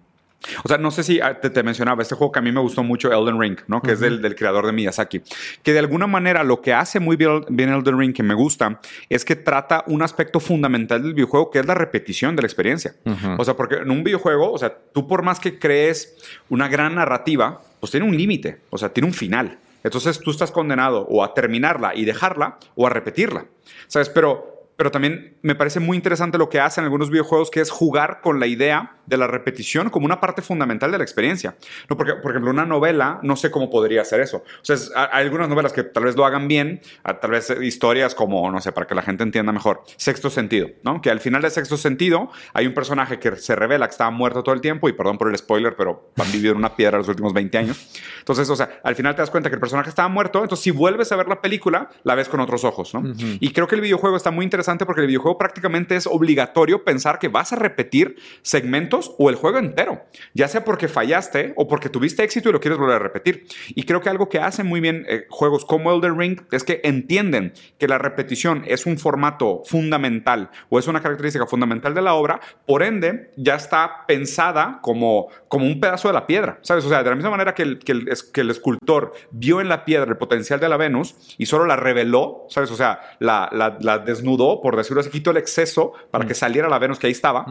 o 0.64 0.68
sea, 0.68 0.78
no 0.78 0.92
sé 0.92 1.04
si 1.04 1.22
ah, 1.22 1.40
te, 1.40 1.64
mencionaba, 1.64 2.02
este 2.02 2.16
juego 2.16 2.32
que 2.32 2.40
a 2.40 2.42
mí 2.42 2.52
me 2.52 2.60
gustó 2.60 2.84
mucho, 2.84 3.12
Elden 3.12 3.40
Ring, 3.40 3.58
¿no? 3.68 3.82
Que 3.82 3.94
es 3.94 4.00
del, 4.00 4.36
creador 4.36 4.66
de 4.66 4.72
Miyazaki. 4.72 5.22
Que 5.64 5.74
de 5.74 5.80
alguna 5.80 6.08
manera 6.08 6.44
lo 6.44 6.62
que 6.62 6.74
hace 6.74 7.00
muy 7.00 7.16
bien, 7.16 7.44
Elden 7.50 8.00
Ring, 8.00 8.14
que 8.14 8.24
me 8.24 8.34
gusta, 8.34 8.80
es 9.10 9.26
que 9.26 9.36
trata 9.36 9.84
un 9.88 10.02
aspecto 10.02 10.40
fundamental 10.40 11.04
del 11.04 11.14
videojuego, 11.14 11.52
que 11.52 11.60
es 11.60 11.66
la 11.66 11.76
repetición 11.76 12.36
de 12.36 12.42
la 12.42 12.48
experiencia. 12.48 12.96
O 13.38 13.46
sea, 13.46 13.56
porque 13.56 13.76
en 13.76 13.92
un 13.92 14.04
videojuego, 14.04 14.52
o 14.52 14.58
sea, 14.58 14.76
tú 14.94 15.08
por 15.08 15.24
más 15.24 15.40
que 15.40 15.60
crees 15.60 16.16
una 16.50 16.68
gran 16.68 16.96
narrativa, 16.96 17.62
pues 17.80 17.92
tiene 17.92 18.06
un 18.06 18.16
límite, 18.16 18.62
o 18.70 18.78
sea, 18.78 18.90
tiene 18.90 19.08
un 19.08 19.14
final. 19.14 19.58
Entonces 19.84 20.20
tú 20.20 20.32
estás 20.32 20.52
condenado 20.52 21.08
o 21.10 21.24
a 21.24 21.34
terminarla 21.34 21.96
y 21.96 22.06
dejarla 22.06 22.58
o 22.76 22.86
a 22.86 22.90
repetirla. 22.90 23.46
¿Sabes? 23.88 24.10
Pero 24.10 24.61
pero 24.76 24.92
también 24.92 25.38
me 25.42 25.56
parece 25.56 25.80
muy 25.80 25.98
interesante 25.98 26.38
lo 26.38 26.50
que 26.50 26.60
hacen 26.60 26.84
algunos 26.84 27.10
videojuegos, 27.10 27.52
que 27.52 27.62
es 27.62 27.70
jugar 27.70 28.22
con 28.22 28.40
la 28.40 28.48
idea 28.48 28.98
de 29.06 29.18
la 29.18 29.28
repetición 29.28 29.90
como 29.90 30.06
una 30.06 30.20
parte 30.20 30.42
fundamental 30.42 30.92
de 30.92 30.98
la 30.98 31.04
experiencia. 31.04 31.56
No, 31.90 31.98
porque, 31.98 32.14
por 32.16 32.32
ejemplo, 32.32 32.50
una 32.50 32.66
novela, 32.66 33.20
no 33.24 33.36
sé 33.36 33.52
cómo 33.52 33.70
podría 33.70 34.02
hacer 34.02 34.22
eso. 34.22 34.38
O 34.38 34.64
sea, 34.64 34.78
hay 35.12 35.26
algunas 35.26 35.50
novelas 35.50 35.74
que 35.74 35.84
tal 35.84 36.06
vez 36.06 36.16
lo 36.16 36.26
hagan 36.26 36.48
bien, 36.48 36.82
tal 37.04 37.32
vez 37.32 37.54
historias 37.62 38.16
como, 38.16 38.50
no 38.50 38.62
sé, 38.62 38.72
para 38.72 38.88
que 38.88 38.96
la 38.96 39.02
gente 39.02 39.24
entienda 39.24 39.52
mejor, 39.52 39.84
Sexto 39.98 40.30
Sentido, 40.30 40.70
¿no? 40.84 41.02
Que 41.02 41.10
al 41.10 41.20
final 41.20 41.42
de 41.42 41.50
Sexto 41.50 41.78
Sentido 41.78 42.32
hay 42.54 42.68
un 42.68 42.74
personaje 42.74 43.20
que 43.20 43.36
se 43.36 43.56
revela 43.56 43.88
que 43.88 43.92
estaba 43.92 44.12
muerto 44.12 44.44
todo 44.44 44.56
el 44.56 44.62
tiempo, 44.62 44.88
y 44.88 44.94
perdón 44.94 45.18
por 45.18 45.30
el 45.30 45.38
spoiler, 45.38 45.76
pero 45.76 46.12
han 46.18 46.32
vivido 46.32 46.54
en 46.54 46.58
una 46.58 46.76
piedra 46.76 46.98
los 46.98 47.08
últimos 47.08 47.34
20 47.34 47.58
años. 47.58 47.90
Entonces, 48.20 48.50
o 48.50 48.56
sea, 48.56 48.80
al 48.84 48.96
final 48.96 49.14
te 49.16 49.22
das 49.22 49.30
cuenta 49.30 49.50
que 49.50 49.56
el 49.56 49.62
personaje 49.62 49.90
estaba 49.90 50.08
muerto, 50.08 50.42
entonces 50.42 50.64
si 50.64 50.72
vuelves 50.72 51.12
a 51.12 51.18
ver 51.18 51.28
la 51.28 51.42
película, 51.42 51.90
la 52.04 52.16
ves 52.16 52.30
con 52.30 52.40
otros 52.40 52.64
ojos, 52.64 52.94
¿no? 52.94 53.04
Y 53.40 53.52
creo 53.52 53.68
que 53.68 53.76
el 53.76 53.82
videojuego 53.82 54.16
está 54.16 54.32
muy 54.32 54.46
interesante 54.46 54.71
porque 54.80 55.02
el 55.02 55.08
videojuego 55.08 55.38
prácticamente 55.38 55.96
es 55.96 56.08
obligatorio 56.08 56.84
pensar 56.84 57.20
que 57.20 57.28
vas 57.28 57.54
a 57.54 57.56
repetir 57.56 58.18
segmentos 58.42 59.16
o 59.18 59.30
el 59.30 59.36
juego 59.36 59.60
entero, 59.60 60.04
ya 60.34 60.48
sea 60.48 60.64
porque 60.64 60.88
fallaste 60.88 61.54
o 61.56 61.68
porque 61.68 61.90
tuviste 61.90 62.24
éxito 62.24 62.50
y 62.50 62.52
lo 62.54 62.60
quieres 62.60 62.80
volver 62.80 62.96
a 62.96 63.00
repetir. 63.00 63.46
Y 63.70 63.84
creo 63.84 64.02
que 64.02 64.10
algo 64.10 64.30
que 64.30 64.40
hacen 64.40 64.68
muy 64.68 64.80
bien 64.80 65.06
eh, 65.08 65.26
juegos 65.30 65.66
como 65.66 65.92
Elder 65.92 66.14
Ring 66.14 66.42
es 66.52 66.64
que 66.64 66.82
entienden 66.84 67.54
que 67.78 67.88
la 67.88 67.98
repetición 67.98 68.64
es 68.68 68.86
un 68.86 68.98
formato 68.98 69.62
fundamental 69.66 70.50
o 70.70 70.80
es 70.80 70.88
una 70.88 71.02
característica 71.02 71.46
fundamental 71.46 71.94
de 71.94 72.02
la 72.02 72.14
obra, 72.14 72.40
por 72.66 72.84
ende 72.84 73.32
ya 73.38 73.56
está 73.56 74.06
pensada 74.08 74.80
como, 74.82 75.28
como 75.48 75.66
un 75.66 75.80
pedazo 75.80 76.08
de 76.08 76.14
la 76.14 76.28
piedra, 76.28 76.60
¿sabes? 76.62 76.86
O 76.86 76.90
sea, 76.90 77.04
de 77.04 77.10
la 77.10 77.16
misma 77.16 77.32
manera 77.32 77.54
que 77.54 77.64
el, 77.64 77.80
que 77.80 77.92
el, 77.92 78.10
que 78.34 78.42
el 78.42 78.50
escultor 78.50 79.14
vio 79.32 79.62
en 79.62 79.70
la 79.70 79.86
piedra 79.86 80.12
el 80.12 80.18
potencial 80.18 80.60
de 80.60 80.70
la 80.70 80.78
Venus 80.78 81.16
y 81.38 81.46
solo 81.46 81.66
la 81.66 81.76
reveló, 81.76 82.46
¿sabes? 82.50 82.72
O 82.72 82.76
sea, 82.76 83.00
la, 83.20 83.50
la, 83.52 83.78
la 83.80 84.00
desnudó 84.00 84.51
por 84.60 84.76
decirlo 84.76 85.00
así, 85.00 85.10
quitó 85.10 85.32
el 85.32 85.38
exceso 85.38 85.94
para 86.10 86.26
que 86.26 86.34
saliera 86.34 86.68
la 86.68 86.80
Venus 86.80 87.00
que 87.00 87.08
ahí 87.08 87.14
estaba 87.14 87.46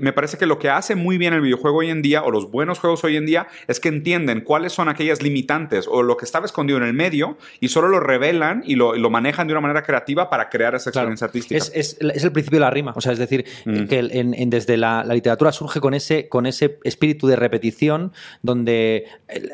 me 0.00 0.12
parece 0.12 0.38
que 0.38 0.46
lo 0.46 0.58
que 0.58 0.70
hace 0.70 0.94
muy 0.94 1.18
bien 1.18 1.34
el 1.34 1.40
videojuego 1.40 1.78
hoy 1.78 1.90
en 1.90 2.02
día, 2.02 2.22
o 2.22 2.30
los 2.30 2.50
buenos 2.50 2.78
juegos 2.78 3.02
hoy 3.04 3.16
en 3.16 3.26
día, 3.26 3.48
es 3.66 3.80
que 3.80 3.88
entienden 3.88 4.40
cuáles 4.40 4.72
son 4.72 4.88
aquellas 4.88 5.22
limitantes 5.22 5.86
o 5.88 6.02
lo 6.02 6.16
que 6.16 6.24
estaba 6.24 6.46
escondido 6.46 6.78
en 6.78 6.84
el 6.84 6.92
medio 6.92 7.36
y 7.60 7.68
solo 7.68 7.88
lo 7.88 8.00
revelan 8.00 8.62
y 8.64 8.76
lo, 8.76 8.94
manejan 9.10 9.46
de 9.46 9.52
una 9.52 9.60
manera 9.60 9.82
creativa 9.82 10.30
para 10.30 10.48
crear 10.48 10.74
esa 10.74 10.90
experiencia 10.90 11.26
artística. 11.26 11.56
Es, 11.56 11.98
el 12.00 12.32
principio 12.32 12.58
de 12.58 12.64
la 12.64 12.70
rima, 12.70 12.92
o 12.96 13.00
sea, 13.00 13.12
es 13.12 13.18
decir, 13.18 13.44
mm. 13.64 13.84
que 13.84 14.46
desde 14.46 14.76
la, 14.76 15.04
literatura 15.04 15.52
surge 15.52 15.80
con 15.80 15.94
ese, 15.94 16.28
con 16.28 16.46
ese 16.46 16.78
espíritu 16.82 17.26
de 17.26 17.36
repetición, 17.36 18.12
donde 18.42 19.06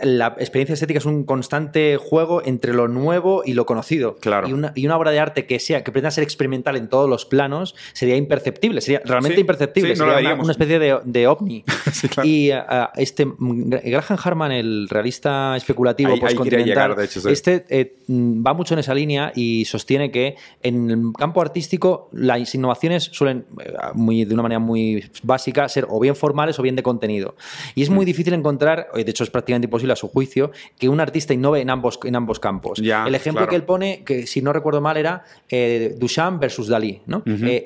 la 0.02 0.34
experiencia 0.38 0.74
estética 0.74 0.98
es 0.98 1.04
un 1.04 1.24
constante 1.24 1.98
juego 1.98 2.42
entre 2.44 2.72
lo 2.72 2.88
nuevo 2.88 3.42
y 3.44 3.54
lo 3.54 3.66
conocido. 3.66 4.16
Claro. 4.16 4.48
Y 4.48 4.52
una, 4.52 4.72
y 4.74 4.86
una 4.86 4.96
obra 4.96 5.10
de 5.10 5.20
arte 5.20 5.46
que 5.46 5.58
sea, 5.58 5.84
que 5.84 5.92
pretenda 5.92 6.10
ser 6.10 6.24
experimental 6.24 6.76
en 6.76 6.88
todos 6.88 7.08
los 7.08 7.26
planos, 7.26 7.74
sería 7.92 8.16
imperceptible, 8.16 8.80
sería 8.80 9.02
realmente 9.04 9.40
imperceptible 9.40 9.69
una, 9.76 10.52
especie 10.52 10.78
de, 10.78 11.26
ovni. 11.26 11.64
Y 12.24 12.50
uh, 12.50 12.88
este 12.96 13.26
Graham 13.38 14.18
Harman, 14.22 14.52
el 14.52 14.88
realista 14.88 15.56
especulativo 15.56 16.18
postcontinental, 16.18 16.96
este 17.28 17.64
eh, 17.68 17.94
va 18.09 18.54
mucho 18.54 18.74
en 18.74 18.80
esa 18.80 18.94
línea 18.94 19.33
y 19.35 19.64
sostiene 19.64 20.11
que 20.11 20.37
en 20.62 20.90
el 20.90 21.12
campo 21.18 21.40
artístico 21.40 22.09
las 22.12 22.54
innovaciones 22.54 23.11
suelen, 23.12 23.46
eh, 23.61 23.72
muy, 23.94 24.24
de 24.24 24.35
una 24.35 24.42
manera 24.42 24.59
muy 24.59 25.11
básica, 25.22 25.68
ser 25.68 25.87
o 25.88 26.00
bien 26.00 26.16
formales 26.16 26.59
o 26.59 26.62
bien 26.62 26.76
de 26.76 26.83
contenido. 26.83 27.37
Y 27.74 27.83
es 27.83 27.90
muy 27.90 28.04
mm. 28.04 28.06
difícil 28.06 28.35
encontrar, 28.35 28.88
de 28.94 29.02
hecho 29.02 29.24
es 29.24 29.30
prácticamente 29.30 29.66
imposible 29.66 29.92
a 29.92 29.96
su 29.96 30.09
juicio, 30.09 30.50
que 30.78 30.88
un 30.88 31.00
artista 31.00 31.35
innove 31.35 31.61
en 31.61 31.70
ambos, 31.70 31.98
en 32.04 32.16
ambos 32.16 32.40
campos. 32.40 32.78
el 32.78 33.14
ejemplo 33.14 33.46
que 33.48 33.56
él 33.56 33.64
pone, 33.64 34.02
que 34.04 34.26
si 34.26 34.42
no 34.42 34.52
recuerdo 34.52 34.80
mal, 34.80 34.96
era 34.96 35.24
eh, 35.48 35.94
Duchamp 35.98 36.40
versus 36.40 36.68
Dalí. 36.68 37.00
¿no? 37.06 37.22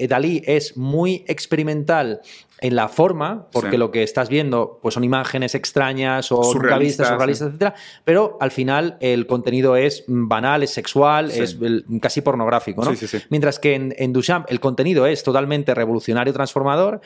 Dalí 0.09 0.43
es 0.45 0.77
muy 0.77 1.25
experimental 1.27 1.94
en 2.01 2.77
la 2.77 2.89
forma, 2.89 3.49
porque 3.53 3.77
lo 3.77 3.91
que 3.91 4.03
estás 4.03 4.29
viendo 4.29 4.79
pues 4.81 4.95
son 4.95 5.05
imágenes 5.05 5.55
extrañas 5.55 6.33
o 6.33 6.43
surrealistas, 6.45 7.09
surrealistas 7.09 7.49
etcétera, 7.49 7.75
pero 8.05 8.39
al 8.41 8.51
final 8.51 8.97
el 9.01 9.27
contenido 9.27 9.77
es 9.77 10.05
banal, 10.07 10.63
es 10.63 10.71
sexual, 10.71 11.31
es 11.31 11.59
casi 12.01 12.23
pornográfico, 12.23 12.85
¿no? 12.85 12.93
Mientras 13.29 13.59
que 13.59 13.75
en, 13.75 13.95
en, 13.99 14.13
Duchamp 14.13 14.47
el 14.51 14.61
contenido 14.61 15.07
es 15.07 15.23
totalmente 15.23 15.75
revolucionario, 15.75 16.33
transformador, 16.33 17.01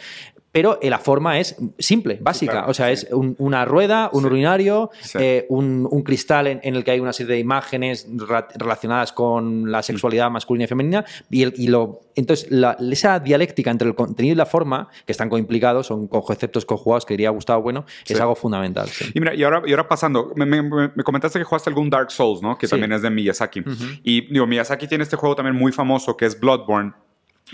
pero 0.53 0.79
la 0.83 0.99
forma 0.99 1.39
es 1.39 1.57
simple, 1.79 2.19
básica. 2.21 2.67
o 2.67 2.75
sea, 2.75 2.91
es 2.91 3.07
una 3.13 3.65
rueda, 3.65 4.09
un 4.13 4.25
urinario, 4.25 4.91
eh, 5.15 5.47
un, 5.51 6.03
cristal 6.03 6.47
en, 6.47 6.61
el 6.63 6.85
que 6.85 6.93
hay 6.93 7.01
una 7.01 7.13
serie 7.13 7.35
de 7.35 7.41
imágenes 7.41 8.09
relacionadas 8.55 9.13
con 9.13 9.71
la 9.71 9.83
sexualidad 9.83 10.31
masculina 10.31 10.65
y 10.65 10.67
femenina. 10.67 11.05
Y, 11.31 11.69
lo, 11.69 12.01
entonces, 12.15 12.49
esa 12.91 13.21
dialéctica 13.21 13.71
entre 13.71 13.89
el 13.89 13.95
contenido 13.95 14.33
y 14.33 14.37
la 14.37 14.47
forma, 14.47 14.89
que 15.05 15.13
están 15.13 15.29
coimplicados, 15.29 15.87
son 15.87 16.09
conceptos 16.09 16.65
conjugados 16.65 17.05
que 17.05 17.15
diría 17.15 17.31
Gustavo 17.31 17.63
Bueno, 17.63 17.85
es 18.07 18.19
algo 18.19 18.35
fundamental. 18.35 18.89
Y 19.13 19.21
mira, 19.21 19.35
y 19.35 19.43
ahora, 19.43 19.63
y 19.67 19.71
ahora 19.71 19.87
pasando, 19.87 20.33
me, 20.35 21.03
comentaste 21.05 21.39
que 21.39 21.45
jugaste 21.45 21.69
algún 21.69 21.91
Dark 21.91 22.11
Souls, 22.11 22.41
¿no? 22.41 22.57
Que 22.57 22.67
también 22.67 22.93
es 22.93 23.03
de 23.03 23.11
Miyazaki. 23.11 23.63
Y 24.03 24.33
digo, 24.33 24.47
Miyazaki 24.47 24.89
tiene 24.89 25.05
este 25.05 25.17
juego 25.17 25.37
también 25.37 25.57
muy 25.57 25.73
famoso 25.73 26.17
que 26.17 26.25
es 26.25 26.39
Bloodborne 26.39 26.93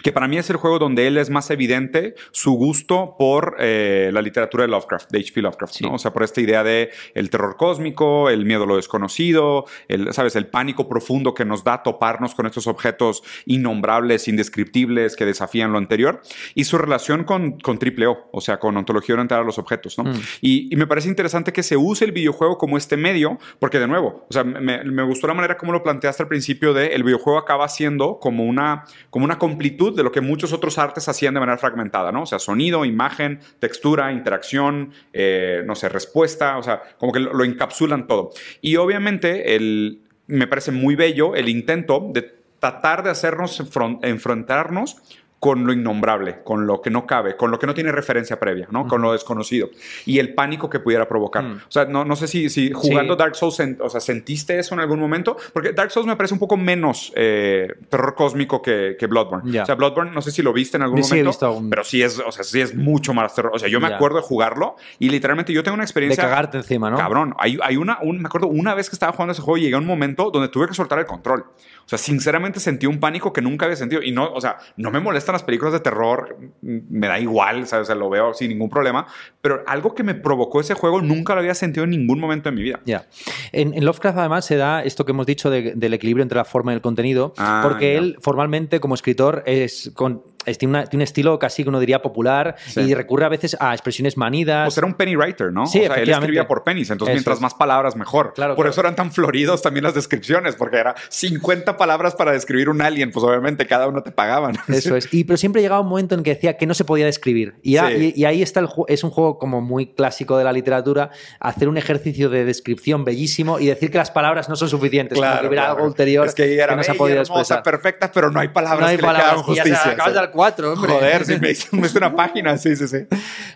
que 0.02 0.12
para 0.12 0.28
mí 0.28 0.38
es 0.38 0.50
el 0.50 0.56
juego 0.56 0.78
donde 0.78 1.06
él 1.06 1.16
es 1.18 1.30
más 1.30 1.50
evidente 1.50 2.14
su 2.32 2.52
gusto 2.52 3.14
por 3.18 3.56
eh, 3.58 4.10
la 4.12 4.22
literatura 4.22 4.64
de 4.64 4.68
Lovecraft, 4.68 5.10
de 5.10 5.20
H.P. 5.20 5.42
Lovecraft, 5.42 5.80
¿no? 5.82 5.94
O 5.94 5.98
sea, 5.98 6.12
por 6.12 6.22
esta 6.22 6.40
idea 6.40 6.64
de 6.64 6.90
el 7.14 7.30
terror 7.30 7.56
cósmico, 7.56 8.30
el 8.30 8.44
miedo 8.44 8.64
a 8.64 8.66
lo 8.66 8.76
desconocido, 8.76 9.66
el, 9.88 10.12
¿sabes? 10.12 10.36
El 10.36 10.46
pánico 10.46 10.88
profundo 10.88 11.34
que 11.34 11.44
nos 11.44 11.64
da 11.64 11.82
toparnos 11.82 12.34
con 12.34 12.46
estos 12.46 12.66
objetos 12.66 13.22
innombrables, 13.46 14.28
indescriptibles, 14.28 15.16
que 15.16 15.24
desafían 15.26 15.72
lo 15.72 15.78
anterior, 15.78 16.22
y 16.54 16.64
su 16.64 16.78
relación 16.78 17.24
con, 17.24 17.58
con 17.60 17.78
triple 17.78 18.06
O, 18.06 18.28
o 18.32 18.40
sea, 18.40 18.58
con 18.58 18.76
ontología 18.76 19.14
orientada 19.14 19.42
a 19.42 19.44
los 19.44 19.58
objetos, 19.58 19.98
¿no? 19.98 20.04
Mm. 20.04 20.20
Y, 20.40 20.74
me 20.74 20.88
parece 20.88 21.08
interesante 21.08 21.52
que 21.52 21.62
se 21.62 21.76
use 21.76 22.04
el 22.04 22.10
videojuego 22.12 22.58
como 22.58 22.76
este 22.76 22.96
medio, 22.96 23.38
porque 23.60 23.78
de 23.78 23.86
nuevo, 23.86 24.26
o 24.28 24.32
sea, 24.32 24.42
me, 24.42 24.82
me 24.82 25.02
gustó 25.04 25.28
la 25.28 25.34
manera 25.34 25.56
como 25.56 25.72
lo 25.72 25.84
planteaste 25.84 26.24
al 26.24 26.28
principio 26.28 26.74
de 26.74 26.88
el 26.88 27.04
videojuego 27.04 27.38
acaba 27.38 27.68
siendo 27.68 28.18
como 28.18 28.44
una, 28.44 28.84
como 29.10 29.24
una 29.24 29.38
completud 29.38 29.83
de 29.90 30.02
lo 30.02 30.12
que 30.12 30.20
muchos 30.20 30.52
otros 30.52 30.78
artes 30.78 31.08
hacían 31.08 31.34
de 31.34 31.40
manera 31.40 31.58
fragmentada, 31.58 32.12
¿no? 32.12 32.22
O 32.22 32.26
sea, 32.26 32.38
sonido, 32.38 32.84
imagen, 32.84 33.40
textura, 33.58 34.12
interacción, 34.12 34.92
eh, 35.12 35.62
no 35.66 35.74
sé, 35.74 35.88
respuesta, 35.88 36.58
o 36.58 36.62
sea, 36.62 36.82
como 36.98 37.12
que 37.12 37.20
lo, 37.20 37.44
encapsulan 37.44 38.06
todo. 38.06 38.30
Y 38.60 38.76
obviamente 38.76 39.56
el, 39.56 40.02
me 40.26 40.46
parece 40.46 40.72
muy 40.72 40.94
bello 40.96 41.34
el 41.34 41.48
intento 41.48 42.08
de 42.12 42.34
tratar 42.58 43.02
de 43.02 43.10
hacernos 43.10 43.62
enfrentarnos 44.02 44.96
con 45.44 45.66
lo 45.66 45.74
innombrable, 45.74 46.38
con 46.42 46.66
lo 46.66 46.80
que 46.80 46.88
no 46.88 47.06
cabe, 47.06 47.36
con 47.36 47.50
lo 47.50 47.58
que 47.58 47.66
no 47.66 47.74
tiene 47.74 47.92
referencia 47.92 48.40
previa, 48.40 48.66
¿no? 48.70 48.88
Con 48.88 49.02
lo 49.02 49.12
desconocido 49.12 49.68
y 50.06 50.18
el 50.18 50.32
pánico 50.32 50.70
que 50.70 50.80
pudiera 50.80 51.06
provocar. 51.06 51.44
Mm. 51.44 51.56
O 51.56 51.70
sea, 51.70 51.84
no, 51.84 52.02
no 52.02 52.16
sé 52.16 52.28
si, 52.28 52.48
si 52.48 52.72
jugando 52.72 53.14
Dark 53.14 53.36
Souls, 53.36 53.60
o 53.78 53.90
sea, 53.90 54.00
sentiste 54.00 54.58
eso 54.58 54.74
en 54.74 54.80
algún 54.80 54.98
momento, 54.98 55.36
porque 55.52 55.72
Dark 55.72 55.90
Souls 55.90 56.06
me 56.06 56.16
parece 56.16 56.32
un 56.32 56.40
poco 56.40 56.56
menos 56.56 57.12
eh, 57.14 57.68
terror 57.90 58.14
cósmico 58.14 58.62
que, 58.62 58.96
que 58.98 59.06
Bloodborne. 59.06 59.60
O 59.60 59.66
sea, 59.66 59.74
Bloodborne, 59.74 60.12
no 60.12 60.22
sé 60.22 60.30
si 60.30 60.40
lo 60.40 60.50
viste 60.54 60.78
en 60.78 60.84
algún 60.84 61.00
momento, 61.00 61.62
pero 61.68 61.84
sí 61.84 62.02
es, 62.02 62.18
o 62.20 62.32
sea, 62.32 62.42
sí 62.42 62.62
es 62.62 62.74
mucho 62.74 63.12
más 63.12 63.34
terror. 63.34 63.52
O 63.54 63.58
sea, 63.58 63.68
yo 63.68 63.80
me 63.80 63.88
acuerdo 63.88 64.16
de 64.16 64.22
jugarlo 64.22 64.76
y 64.98 65.10
literalmente 65.10 65.52
yo 65.52 65.62
tengo 65.62 65.74
una 65.74 65.84
experiencia... 65.84 66.24
De 66.24 66.30
cagarte 66.30 66.56
encima, 66.56 66.88
¿no? 66.88 66.96
Cabrón, 66.96 67.34
hay, 67.38 67.58
hay 67.62 67.76
una, 67.76 67.98
me 68.02 68.24
acuerdo 68.24 68.46
una 68.46 68.72
vez 68.72 68.88
que 68.88 68.96
estaba 68.96 69.12
jugando 69.12 69.32
ese 69.32 69.42
juego 69.42 69.58
y 69.58 69.60
llegué 69.60 69.74
a 69.74 69.78
un 69.78 69.86
momento 69.86 70.30
donde 70.30 70.48
tuve 70.48 70.68
que 70.68 70.74
soltar 70.74 70.98
el 71.00 71.04
control. 71.04 71.44
O 71.84 71.88
sea, 71.88 71.98
sinceramente 71.98 72.60
sentí 72.60 72.86
un 72.86 72.98
pánico 72.98 73.32
que 73.32 73.42
nunca 73.42 73.66
había 73.66 73.76
sentido 73.76 74.02
y 74.02 74.10
no, 74.10 74.32
o 74.32 74.40
sea, 74.40 74.56
no 74.76 74.90
me 74.90 75.00
molestan 75.00 75.34
las 75.34 75.42
películas 75.42 75.72
de 75.72 75.80
terror, 75.80 76.36
me 76.62 77.06
da 77.06 77.18
igual, 77.18 77.66
¿sabes? 77.66 77.84
O 77.84 77.86
sea, 77.86 77.94
lo 77.94 78.08
veo 78.08 78.32
sin 78.32 78.48
ningún 78.48 78.70
problema, 78.70 79.06
pero 79.40 79.62
algo 79.66 79.94
que 79.94 80.02
me 80.02 80.14
provocó 80.14 80.60
ese 80.60 80.74
juego 80.74 81.02
nunca 81.02 81.34
lo 81.34 81.40
había 81.40 81.54
sentido 81.54 81.84
en 81.84 81.90
ningún 81.90 82.20
momento 82.20 82.50
de 82.50 82.56
mi 82.56 82.62
vida. 82.62 82.80
Ya. 82.84 83.06
En, 83.52 83.84
Lovecraft 83.84 84.18
además 84.18 84.46
se 84.46 84.56
da 84.56 84.82
esto 84.82 85.04
que 85.04 85.12
hemos 85.12 85.26
dicho 85.26 85.50
del 85.50 85.94
equilibrio 85.94 86.22
entre 86.22 86.36
la 86.36 86.44
forma 86.44 86.72
y 86.72 86.76
el 86.76 86.80
contenido, 86.80 87.34
ah, 87.36 87.60
porque 87.62 87.96
él 87.96 88.16
formalmente 88.20 88.80
como 88.80 88.94
escritor 88.94 89.42
es 89.46 89.92
con 89.94 90.22
tiene, 90.58 90.84
un 90.92 91.02
estilo 91.02 91.38
casi 91.38 91.62
que 91.62 91.68
uno 91.68 91.80
diría 91.80 92.02
popular 92.02 92.56
y 92.76 92.94
recurre 92.94 93.24
a 93.24 93.28
veces 93.28 93.56
a 93.60 93.72
expresiones 93.72 94.16
manidas. 94.16 94.66
Pues 94.66 94.78
era 94.78 94.86
un 94.86 94.94
penny 94.94 95.16
writer, 95.16 95.52
¿no? 95.52 95.66
Sí, 95.66 95.80
o 95.80 95.86
sea, 95.86 95.96
él 95.96 96.08
escribía 96.08 96.46
por 96.46 96.64
pennies, 96.64 96.90
entonces 96.90 97.14
mientras 97.14 97.40
más 97.40 97.54
palabras 97.54 97.96
mejor. 97.96 98.32
Claro, 98.34 98.56
por 98.56 98.66
eso 98.66 98.80
eran 98.80 98.96
tan 98.96 99.12
floridos 99.12 99.62
también 99.62 99.84
las 99.84 99.94
descripciones, 99.94 100.56
porque 100.56 100.76
era 100.76 100.94
50 101.08 101.76
palabras 101.76 102.14
para 102.14 102.32
describir 102.32 102.68
un 102.68 102.82
alien, 102.82 103.10
pues 103.10 103.24
obviamente 103.24 103.66
cada 103.66 103.88
uno 103.88 104.02
te 104.02 104.10
pagaban. 104.10 104.56
Eso 104.68 104.96
es. 104.96 105.12
Y 105.12 105.24
pero 105.24 105.36
siempre 105.36 105.62
llegaba 105.62 105.80
un 105.80 105.88
momento 105.88 106.14
en 106.14 106.22
que 106.22 106.34
decía 106.34 106.56
que 106.56 106.66
no 106.66 106.74
se 106.74 106.84
podía 106.84 107.06
describir. 107.06 107.54
Y, 107.62 107.76
y, 107.78 108.24
ahí 108.24 108.42
está 108.42 108.60
el 108.60 108.68
es 108.88 109.04
un 109.04 109.10
juego 109.10 109.38
como 109.38 109.60
muy 109.60 109.94
clásico 109.94 110.36
de 110.36 110.44
la 110.44 110.52
literatura, 110.52 111.10
hacer 111.40 111.68
un 111.68 111.76
ejercicio 111.76 112.28
de 112.28 112.44
descripción 112.44 113.04
bellísimo 113.04 113.58
y 113.58 113.66
decir 113.66 113.90
que 113.90 113.98
las 113.98 114.10
palabras 114.10 114.48
no 114.48 114.56
son 114.56 114.68
suficientes, 114.68 115.18
claro, 115.18 115.42
que 115.42 115.48
hubiera 115.48 115.70
algo 115.70 115.84
ulterior 115.84 116.26
es 116.26 116.34
que, 116.34 116.54
era 116.54 116.76
no 116.76 116.82
se 116.82 116.92
ha 116.92 116.94
podido 116.94 117.20
expresar. 117.20 117.62
perfecta, 117.62 118.10
pero 118.12 118.30
no 118.30 118.40
hay 118.40 118.48
palabras 118.48 118.80
no 118.80 118.86
hay 118.86 118.96
que 118.96 119.02
palabras, 119.02 119.36
le 119.36 119.42
justicia 119.42 119.94
cuatro, 120.34 120.72
hombre. 120.72 120.92
Joder, 120.92 121.24
si 121.26 121.38
me 121.38 121.50
hiciste 121.50 121.98
una 121.98 122.14
página, 122.14 122.58
sí, 122.58 122.76
sí, 122.76 122.88
sí. 122.88 123.06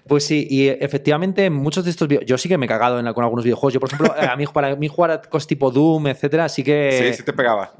Pues 0.07 0.25
sí, 0.25 0.47
y 0.49 0.69
efectivamente 0.69 1.51
muchos 1.51 1.85
de 1.85 1.91
estos 1.91 2.09
yo 2.25 2.39
sí 2.39 2.49
que 2.49 2.57
me 2.57 2.67
he 2.67 2.69
cagado 2.69 2.99
en, 2.99 3.13
con 3.13 3.25
algunos 3.25 3.45
videojuegos. 3.45 3.75
Yo, 3.75 3.81
por 3.81 3.93
ejemplo, 3.93 4.15
a 4.17 4.37
mí, 4.37 4.47
para 4.47 4.75
mí 4.77 4.89
jugar 4.89 5.11
a 5.11 5.21
cosas 5.23 5.47
tipo 5.47 5.71
Doom, 5.71 6.07
etcétera, 6.07 6.49
sí 6.49 6.63
que... 6.63 7.11
Sí, 7.13 7.19
sí 7.19 7.23
te 7.25 7.33
pegaba. 7.33 7.75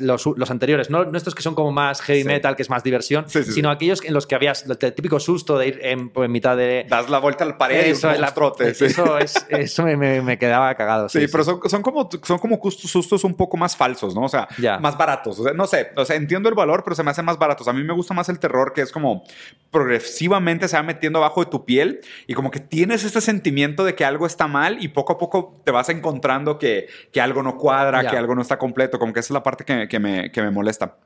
los, 0.00 0.50
anteriores, 0.50 0.88
no, 0.88 1.02
estos 1.16 1.34
que 1.34 1.42
son 1.42 1.54
como 1.54 1.72
más 1.72 2.00
heavy 2.00 2.24
metal, 2.24 2.56
que 2.56 2.62
es 2.62 2.70
más 2.70 2.82
diversión, 2.82 3.28
sino 3.28 3.70
aquellos 3.70 4.02
en 4.04 4.14
los 4.14 4.26
que 4.26 4.34
habías 4.34 4.64
el 4.66 4.94
típico 4.94 5.20
susto 5.20 5.58
de 5.58 5.68
ir 5.68 5.80
en, 5.82 6.10
pues, 6.10 6.30
mitad 6.30 6.56
de... 6.56 6.86
Das 6.88 7.10
la 7.10 7.18
vuelta 7.18 7.44
al 7.44 7.56
pared 7.56 7.86
eso, 7.86 8.10
y 8.14 8.18
un 8.18 8.26
trote. 8.34 8.70
Eso, 8.70 9.18
es, 9.18 9.34
eso 9.48 9.82
me, 9.84 10.38
quedaba 10.38 10.74
cagado. 10.74 11.08
Sí, 11.08 11.26
pero 11.30 11.44
son, 11.44 11.60
son, 11.68 11.82
como, 11.82 12.08
son 12.22 12.38
como 12.38 12.60
sustos 12.70 13.24
un 13.24 13.34
poco 13.34 13.56
más 13.56 13.76
falsos, 13.76 14.14
¿no? 14.14 14.22
O 14.22 14.28
sea, 14.28 14.48
más 14.80 14.96
baratos. 14.96 15.38
O 15.40 15.44
sea, 15.44 15.52
no 15.52 15.66
sé, 15.66 15.90
o 15.96 16.04
sea, 16.04 16.16
entiendo 16.16 16.48
el 16.48 16.54
valor, 16.54 16.82
pero 16.84 16.94
se 16.94 17.02
me 17.02 17.10
hacen 17.10 17.24
más 17.24 17.38
baratos. 17.38 17.68
A 17.68 17.72
mí 17.72 17.82
me 17.82 17.92
gusta 17.92 18.14
más 18.14 18.28
el 18.28 18.35
terror 18.38 18.72
que 18.72 18.82
es 18.82 18.92
como 18.92 19.24
progresivamente 19.70 20.68
se 20.68 20.76
va 20.76 20.82
metiendo 20.82 21.18
abajo 21.18 21.44
de 21.44 21.50
tu 21.50 21.64
piel 21.64 22.00
y 22.26 22.34
como 22.34 22.50
que 22.50 22.60
tienes 22.60 23.04
este 23.04 23.20
sentimiento 23.20 23.84
de 23.84 23.94
que 23.94 24.04
algo 24.04 24.26
está 24.26 24.46
mal 24.46 24.82
y 24.82 24.88
poco 24.88 25.12
a 25.12 25.18
poco 25.18 25.60
te 25.64 25.70
vas 25.70 25.88
encontrando 25.88 26.58
que, 26.58 26.86
que 27.12 27.20
algo 27.20 27.42
no 27.42 27.58
cuadra, 27.58 28.08
que 28.08 28.16
algo 28.16 28.34
no 28.34 28.42
está 28.42 28.58
completo, 28.58 28.98
como 28.98 29.12
que 29.12 29.20
esa 29.20 29.26
es 29.28 29.34
la 29.34 29.42
parte 29.42 29.64
que, 29.64 29.86
que, 29.88 29.98
me, 29.98 30.30
que 30.32 30.40
me 30.40 30.50
molesta. 30.50 30.96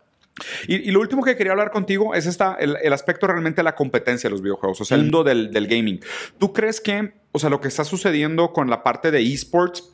Y, 0.68 0.90
lo 0.90 1.00
último 1.00 1.22
que 1.22 1.36
quería 1.36 1.52
hablar 1.52 1.70
contigo 1.70 2.14
es 2.14 2.26
esta, 2.26 2.56
el, 2.60 2.76
el, 2.82 2.92
aspecto 2.92 3.26
realmente 3.26 3.56
de 3.56 3.64
la 3.64 3.74
competencia 3.74 4.28
de 4.28 4.32
los 4.32 4.42
videojuegos, 4.42 4.80
o 4.80 4.84
sea, 4.84 4.96
el 4.96 5.02
mundo 5.02 5.24
del, 5.24 5.50
del 5.50 5.66
gaming. 5.66 6.00
¿Tú 6.38 6.52
crees 6.52 6.80
que, 6.80 7.12
o 7.32 7.38
sea, 7.38 7.50
lo 7.50 7.60
que 7.60 7.68
está 7.68 7.84
sucediendo 7.84 8.52
con 8.52 8.70
la 8.70 8.82
parte 8.82 9.10
de 9.10 9.20
esports 9.20 9.90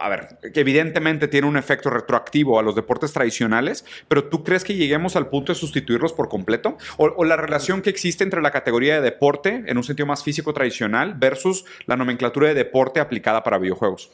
a 0.00 0.08
ver, 0.08 0.38
que 0.52 0.60
evidentemente 0.60 1.28
tiene 1.28 1.46
un 1.46 1.56
efecto 1.56 1.90
retroactivo 1.90 2.58
a 2.58 2.62
los 2.62 2.74
deportes 2.74 3.12
tradicionales, 3.12 3.84
pero 4.08 4.24
¿tú 4.24 4.42
crees 4.42 4.64
que 4.64 4.74
lleguemos 4.74 5.16
al 5.16 5.28
punto 5.28 5.52
de 5.52 5.58
sustituirlos 5.58 6.12
por 6.12 6.28
completo? 6.28 6.78
¿O, 6.96 7.24
la 7.24 7.36
relación 7.36 7.82
que 7.82 7.90
existe 7.90 8.24
entre 8.24 8.40
la 8.40 8.50
categoría 8.50 8.94
de 8.94 9.00
deporte, 9.02 9.64
en 9.66 9.76
un 9.76 9.84
sentido 9.84 10.06
más 10.06 10.22
físico 10.22 10.54
tradicional, 10.54 11.14
versus 11.14 11.64
la 11.86 11.96
nomenclatura 11.96 12.48
de 12.48 12.54
deporte 12.54 13.00
aplicada 13.00 13.42
para 13.42 13.58
videojuegos? 13.58 14.10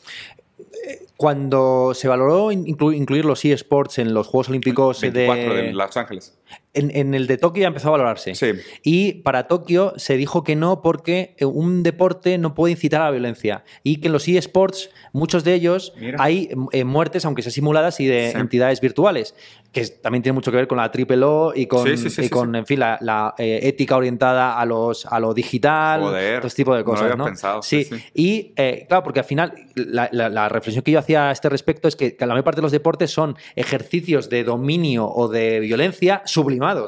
Cuando 1.17 1.93
se 1.95 2.09
valoró 2.09 2.51
incluir 2.51 3.25
los 3.25 3.45
eSports 3.45 3.99
en 3.99 4.15
los 4.15 4.27
Juegos 4.27 4.49
Olímpicos 4.49 5.01
de, 5.01 5.11
de 5.11 5.73
Los 5.73 5.97
Ángeles. 5.97 6.39
En, 6.73 7.15
el 7.15 7.27
de 7.27 7.37
Tokio 7.37 7.63
ya 7.63 7.69
empezó 7.69 7.89
a 7.89 7.93
valorarse. 7.93 8.35
Sí. 8.37 8.53
Y 8.85 9.15
para 9.23 9.49
Tokio 9.49 9.93
se 9.97 10.17
dijo 10.17 10.45
que 10.45 10.55
no 10.55 10.83
porque 10.83 11.35
un 11.41 11.83
deporte 11.83 12.39
no 12.39 12.55
puede 12.55 12.73
incitar 12.73 13.03
a 13.03 13.07
la 13.07 13.11
violencia. 13.11 13.65
Y 13.83 13.97
que 13.97 14.07
en 14.07 14.13
los 14.13 14.29
eSports, 14.29 14.91
muchos 15.13 15.43
de 15.43 15.55
ellos, 15.55 15.93
hay 16.19 16.51
eh, 16.73 16.85
muertes, 16.85 17.25
aunque 17.25 17.43
sean 17.43 17.53
simuladas, 17.53 17.99
y 17.99 18.07
de 18.07 18.31
entidades 18.31 18.81
virtuales. 18.81 19.35
Que 19.73 19.87
también 19.87 20.23
tiene 20.23 20.35
mucho 20.35 20.51
que 20.51 20.57
ver 20.57 20.69
con 20.69 20.79
la 20.79 20.91
triple 20.91 21.25
O 21.25 21.53
y 21.55 21.67
con, 21.67 21.89
con 22.31 22.55
en 22.55 22.67
fin, 22.67 22.81
la, 22.81 23.35
eh, 23.39 23.61
ética 23.63 23.97
orientada 23.97 24.59
a, 24.59 24.65
los, 24.65 25.07
a 25.07 25.19
lo 25.19 25.35
digital, 25.35 26.03
Joder, 26.03 26.39
todo 26.39 26.47
este 26.47 26.63
tipo 26.63 26.75
de 26.75 26.85
cosas. 26.85 27.07
No 27.09 27.13
había 27.13 27.25
pensado. 27.25 27.63
Sí. 27.63 27.89
Y 28.15 28.53
eh, 28.57 28.87
claro, 28.89 29.03
porque 29.03 29.21
al 29.21 29.27
final 29.27 29.55
la, 29.75 30.49
reflexión 30.49 30.83
que 30.83 30.93
yo 30.93 30.99
hacía 30.99 31.29
a 31.29 31.33
este 31.33 31.49
respecto 31.49 31.89
es 31.89 31.97
que 31.97 32.17
la 32.21 32.27
mayor 32.29 32.45
parte 32.45 32.61
de 32.61 32.63
los 32.63 32.73
deportes 32.73 33.11
son 33.11 33.37
ejercicios 33.57 34.29
de 34.29 34.45
dominio 34.45 35.09
o 35.09 35.29
de 35.29 35.61
violencia 35.61 36.23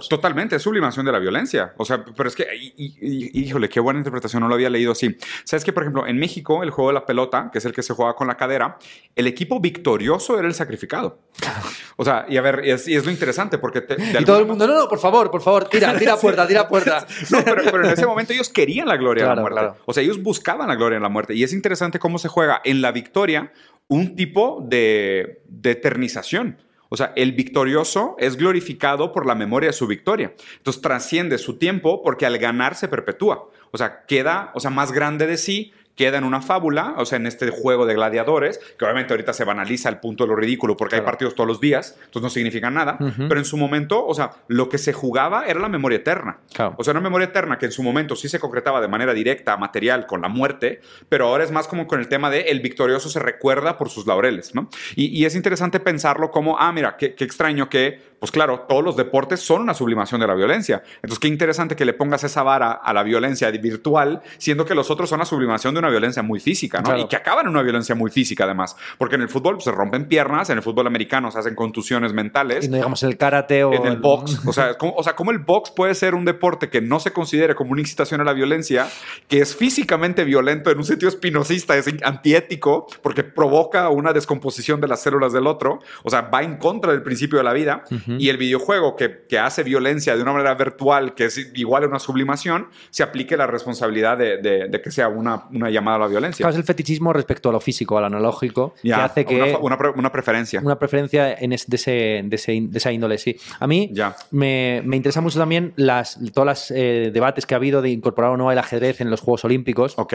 Totalmente, 0.09 0.57
es 0.57 0.63
sublimación 0.63 1.07
de 1.07 1.13
la 1.13 1.19
violencia. 1.19 1.73
O 1.79 1.85
sea, 1.85 2.05
pero 2.05 2.29
es 2.29 2.37
que, 2.37 2.47
híjole, 2.77 3.69
qué 3.69 3.81
buena 3.81 3.99
interpretación, 4.01 4.43
no 4.43 4.49
lo 4.49 4.55
había 4.55 4.69
leído 4.69 4.93
así. 4.93 5.17
Sabes 5.45 5.65
que, 5.65 5.73
por 5.73 5.83
ejemplo, 5.83 6.07
en 6.07 6.19
México, 6.19 6.63
el 6.63 6.71
juego 6.71 6.91
de 6.91 6.95
la 6.95 7.07
pelota, 7.07 7.49
que 7.51 7.59
es 7.59 7.65
el 7.65 7.73
que 7.73 7.83
se 7.83 7.95
juega 7.95 8.15
con 8.15 8.27
la 8.27 8.37
cadera, 8.37 8.79
el 9.17 9.27
equipo 9.27 9.61
victorioso 9.61 10.39
era 10.39 10.47
el 10.47 10.55
sacrificado. 10.55 11.19
O 11.97 12.05
sea, 12.05 12.25
y 12.29 12.37
a 12.37 12.41
ver, 12.41 12.63
y 12.65 12.71
es, 12.71 13.05
lo 13.05 13.13
interesante 13.13 13.59
porque... 13.59 13.85
y 14.19 14.25
todo 14.25 14.39
el 14.39 14.47
mundo, 14.47 14.67
no, 14.67 14.75
no, 14.75 14.89
por 14.89 14.99
favor, 14.99 15.31
por 15.31 15.43
favor, 15.43 15.69
tira, 15.69 15.97
tira 15.97 16.17
puerta, 16.21 16.49
tira 16.49 16.67
puerta. 16.67 17.07
no, 17.31 17.45
pero, 17.45 17.85
en 17.85 17.91
ese 17.91 18.07
momento 18.07 18.33
ellos 18.33 18.49
querían 18.49 18.89
la 18.89 18.97
gloria 18.97 19.29
de 19.29 19.37
la 19.37 19.41
muerte. 19.41 19.61
O 19.85 19.93
sea, 19.93 20.03
ellos 20.03 20.21
buscaban 20.21 20.69
la 20.69 20.75
gloria 20.75 20.97
en 20.97 21.03
la 21.03 21.09
muerte. 21.09 21.35
Y 21.35 21.45
es 21.45 21.53
interesante 21.53 21.99
cómo 21.99 22.19
se 22.19 22.29
juega 22.29 22.61
en 22.65 22.81
la 22.83 22.91
victoria 22.91 23.53
un 23.89 24.17
tipo 24.17 24.65
de, 24.67 25.43
de 25.47 25.71
eternización. 25.71 26.59
O 26.92 26.96
sea, 26.98 27.14
el 27.16 27.33
victorioso 27.33 28.16
es 28.18 28.37
glorificado 28.37 29.12
por 29.12 29.24
la 29.24 29.35
memoria 29.35 29.70
de 29.70 29.72
su 29.72 29.87
victoria. 29.87 30.35
Entonces 30.59 30.83
trasciende 30.83 31.38
su 31.38 31.57
tiempo 31.57 32.02
porque 32.02 32.26
al 32.26 32.37
ganar 32.37 32.74
se 32.74 32.87
perpetúa. 32.87 33.48
O 33.70 33.78
sea, 33.78 34.05
queda, 34.05 34.50
o 34.55 34.61
sea, 34.61 34.70
más 34.70 34.92
grande 34.92 35.26
de 35.26 35.38
sí 35.38 35.72
queda 35.96 36.18
en 36.18 36.24
una 36.24 36.40
fábula, 36.40 36.94
o 36.96 37.05
sea, 37.05 37.16
en 37.16 37.26
este 37.26 37.50
juego 37.50 37.87
de 37.87 37.94
gladiadores, 37.94 38.59
que 38.78 38.85
obviamente 38.85 39.12
ahorita 39.12 39.33
se 39.33 39.44
banaliza 39.44 39.88
el 39.88 39.98
punto 39.98 40.24
de 40.24 40.28
lo 40.28 40.37
ridículo 40.37 40.76
porque 40.76 40.96
hay 40.96 41.02
partidos 41.02 41.35
todos 41.35 41.46
los 41.46 41.61
días, 41.61 41.96
entonces 42.05 42.22
no 42.22 42.31
significa 42.31 42.70
nada, 42.70 42.98
pero 43.16 43.38
en 43.38 43.44
su 43.44 43.57
momento, 43.57 44.05
o 44.07 44.14
sea, 44.14 44.31
lo 44.48 44.68
que 44.68 44.78
se 44.78 44.92
jugaba 44.92 45.46
era 45.46 45.61
la 45.61 45.68
memoria 45.68 45.96
eterna. 45.96 46.38
O 46.76 46.85
sea, 46.85 46.92
una 46.92 47.00
memoria 47.00 47.26
eterna 47.26 47.59
que 47.59 47.66
en 47.66 47.72
su 47.72 47.83
momento 47.83 48.16
sí 48.16 48.28
se 48.28 48.38
concretaba 48.38 48.81
de 48.81 48.88
manera 48.88 49.12
directa, 49.12 49.57
material, 49.57 50.07
con 50.07 50.22
la 50.22 50.28
muerte, 50.28 50.81
pero 51.09 51.26
ahora 51.26 51.44
es 51.44 51.50
más 51.50 51.68
como 51.68 51.87
con 51.87 52.00
el 52.00 52.09
tema 52.09 52.31
de 52.31 52.42
el 52.42 52.61
victorioso 52.61 53.09
se 53.09 53.18
recuerda 53.18 53.78
por 53.78 53.90
sus 53.90 54.07
laureles, 54.07 54.55
¿no? 54.55 54.68
Y, 54.96 55.22
es 55.22 55.37
interesante 55.37 55.78
pensarlo 55.78 56.33
como, 56.33 56.59
ah, 56.59 56.72
mira, 56.72 56.96
qué, 56.96 57.14
qué 57.14 57.22
extraño 57.22 57.68
que 57.68 58.12
pues 58.22 58.31
claro, 58.31 58.66
todos 58.68 58.85
los 58.85 58.96
deportes 58.96 59.40
son 59.40 59.62
una 59.62 59.74
sublimación 59.74 60.20
de 60.20 60.28
la 60.28 60.35
violencia. 60.37 60.85
Entonces, 60.96 61.18
qué 61.18 61.26
interesante 61.26 61.74
que 61.74 61.85
le 61.85 61.92
pongas 61.92 62.22
esa 62.22 62.44
vara 62.44 62.70
a 62.70 62.92
la 62.92 63.02
violencia 63.02 63.50
virtual, 63.50 64.22
siendo 64.38 64.64
que 64.64 64.76
los 64.76 64.92
otros 64.92 65.09
son 65.11 65.18
la 65.18 65.24
sublimación 65.24 65.74
de 65.74 65.82
una 65.83 65.90
violencia 65.90 66.23
muy 66.23 66.40
física, 66.40 66.81
¿no? 66.81 66.97
Y 66.97 67.07
que 67.07 67.16
acaban 67.16 67.47
en 67.47 67.51
una 67.51 67.62
violencia 67.62 67.95
muy 67.95 68.11
física, 68.11 68.45
además. 68.45 68.77
Porque 68.99 69.16
en 69.16 69.23
el 69.23 69.29
fútbol 69.29 69.61
se 69.61 69.71
rompen 69.71 70.07
piernas, 70.07 70.51
en 70.51 70.59
el 70.59 70.62
fútbol 70.62 70.87
americano 70.87 71.31
se 71.31 71.38
hacen 71.38 71.55
contusiones 71.55 72.12
mentales. 72.12 72.64
Y 72.64 72.68
no 72.68 72.77
digamos 72.77 73.03
el 73.03 73.16
karate 73.16 73.64
o. 73.64 73.73
En 73.73 73.87
el, 73.87 73.99
box. 73.99 74.40
O 74.53 74.53
sea, 74.53 74.75
¿cómo, 74.75 74.95
o 74.95 75.03
sea, 75.03 75.14
¿cómo 75.14 75.31
el 75.31 75.38
box 75.38 75.71
puede 75.71 75.95
ser 75.95 76.14
un 76.14 76.25
deporte 76.25 76.68
que 76.68 76.81
no 76.81 77.01
se 77.01 77.12
considere 77.12 77.55
como 77.55 77.73
una 77.73 77.81
incitación 77.81 78.21
a 78.21 78.25
la 78.25 78.33
violencia, 78.33 78.88
que 79.29 79.40
es 79.40 79.57
físicamente 79.57 80.25
violento 80.25 80.71
en 80.71 80.79
un 80.79 80.85
sentido 80.85 81.09
espinosista, 81.09 81.77
es 81.77 81.87
antiético, 82.03 82.87
porque 83.03 83.25
provoca 83.25 83.88
una 83.88 84.12
descomposición 84.12 84.81
de 84.81 84.88
las 84.88 85.03
células 85.03 85.33
del 85.33 85.47
otro? 85.47 85.81
O 86.03 86.11
sea, 86.11 86.23
va 86.23 86.42
en 86.42 86.57
contra 86.57 86.92
del 86.92 87.03
principio 87.03 87.38
de 87.38 87.45
la 87.45 87.53
vida. 87.53 87.85
Y 88.18 88.29
el 88.29 88.37
videojuego 88.37 88.97
que, 88.97 89.25
que 89.29 89.38
hace 89.38 89.62
violencia 89.62 90.16
de 90.16 90.23
una 90.23 90.33
manera 90.33 90.55
virtual, 90.55 91.14
que 91.14 91.27
es 91.27 91.39
igual 91.55 91.85
a 91.85 91.87
una 91.87 91.99
sublimación, 91.99 92.68
se 92.91 93.03
aplique 93.03 93.37
la 93.37 93.47
responsabilidad 93.47 94.18
de, 94.18 94.39
de, 94.39 94.83
que 94.83 94.91
sea 94.91 95.09
una, 95.09 95.45
una, 95.53 95.70
llamada 95.73 95.97
a 95.97 96.01
la 96.01 96.07
violencia. 96.07 96.49
es 96.49 96.57
el 96.57 96.64
fetichismo 96.64 97.12
respecto 97.12 97.49
a 97.49 97.53
lo 97.53 97.61
físico, 97.61 97.99
al 97.99 98.05
analógico, 98.05 98.75
que 98.83 98.93
hace 98.93 99.25
que... 99.25 99.57
Una, 99.61 99.77
una, 99.97 100.12
preferencia. 100.12 100.61
Una 100.62 100.79
preferencia 100.79 101.35
en 101.35 101.51
de, 101.51 101.57
ese, 101.57 102.23
de, 102.25 102.37
ese, 102.37 102.53
de, 102.62 102.79
esa 102.79 102.93
índole, 102.93 103.18
sí. 103.18 103.37
A 103.59 103.66
mí 103.66 103.91
ya. 103.93 104.16
Me, 104.31 104.83
me 104.85 104.97
interesa 104.97 105.20
mucho 105.20 105.39
también 105.39 105.73
las, 105.77 106.18
todos 106.33 106.47
los 106.47 106.70
eh, 106.70 107.11
debates 107.12 107.47
que 107.47 107.55
ha 107.55 107.57
habido 107.57 107.83
de 107.83 107.91
incorporar 107.91 108.31
o 108.31 108.37
no 108.37 108.53
el 108.53 108.59
ajedrez 108.59 109.01
en 109.01 109.11
los 109.11 109.20
Juegos 109.20 109.45
Olímpicos. 109.45 109.95
Ok. 109.99 110.14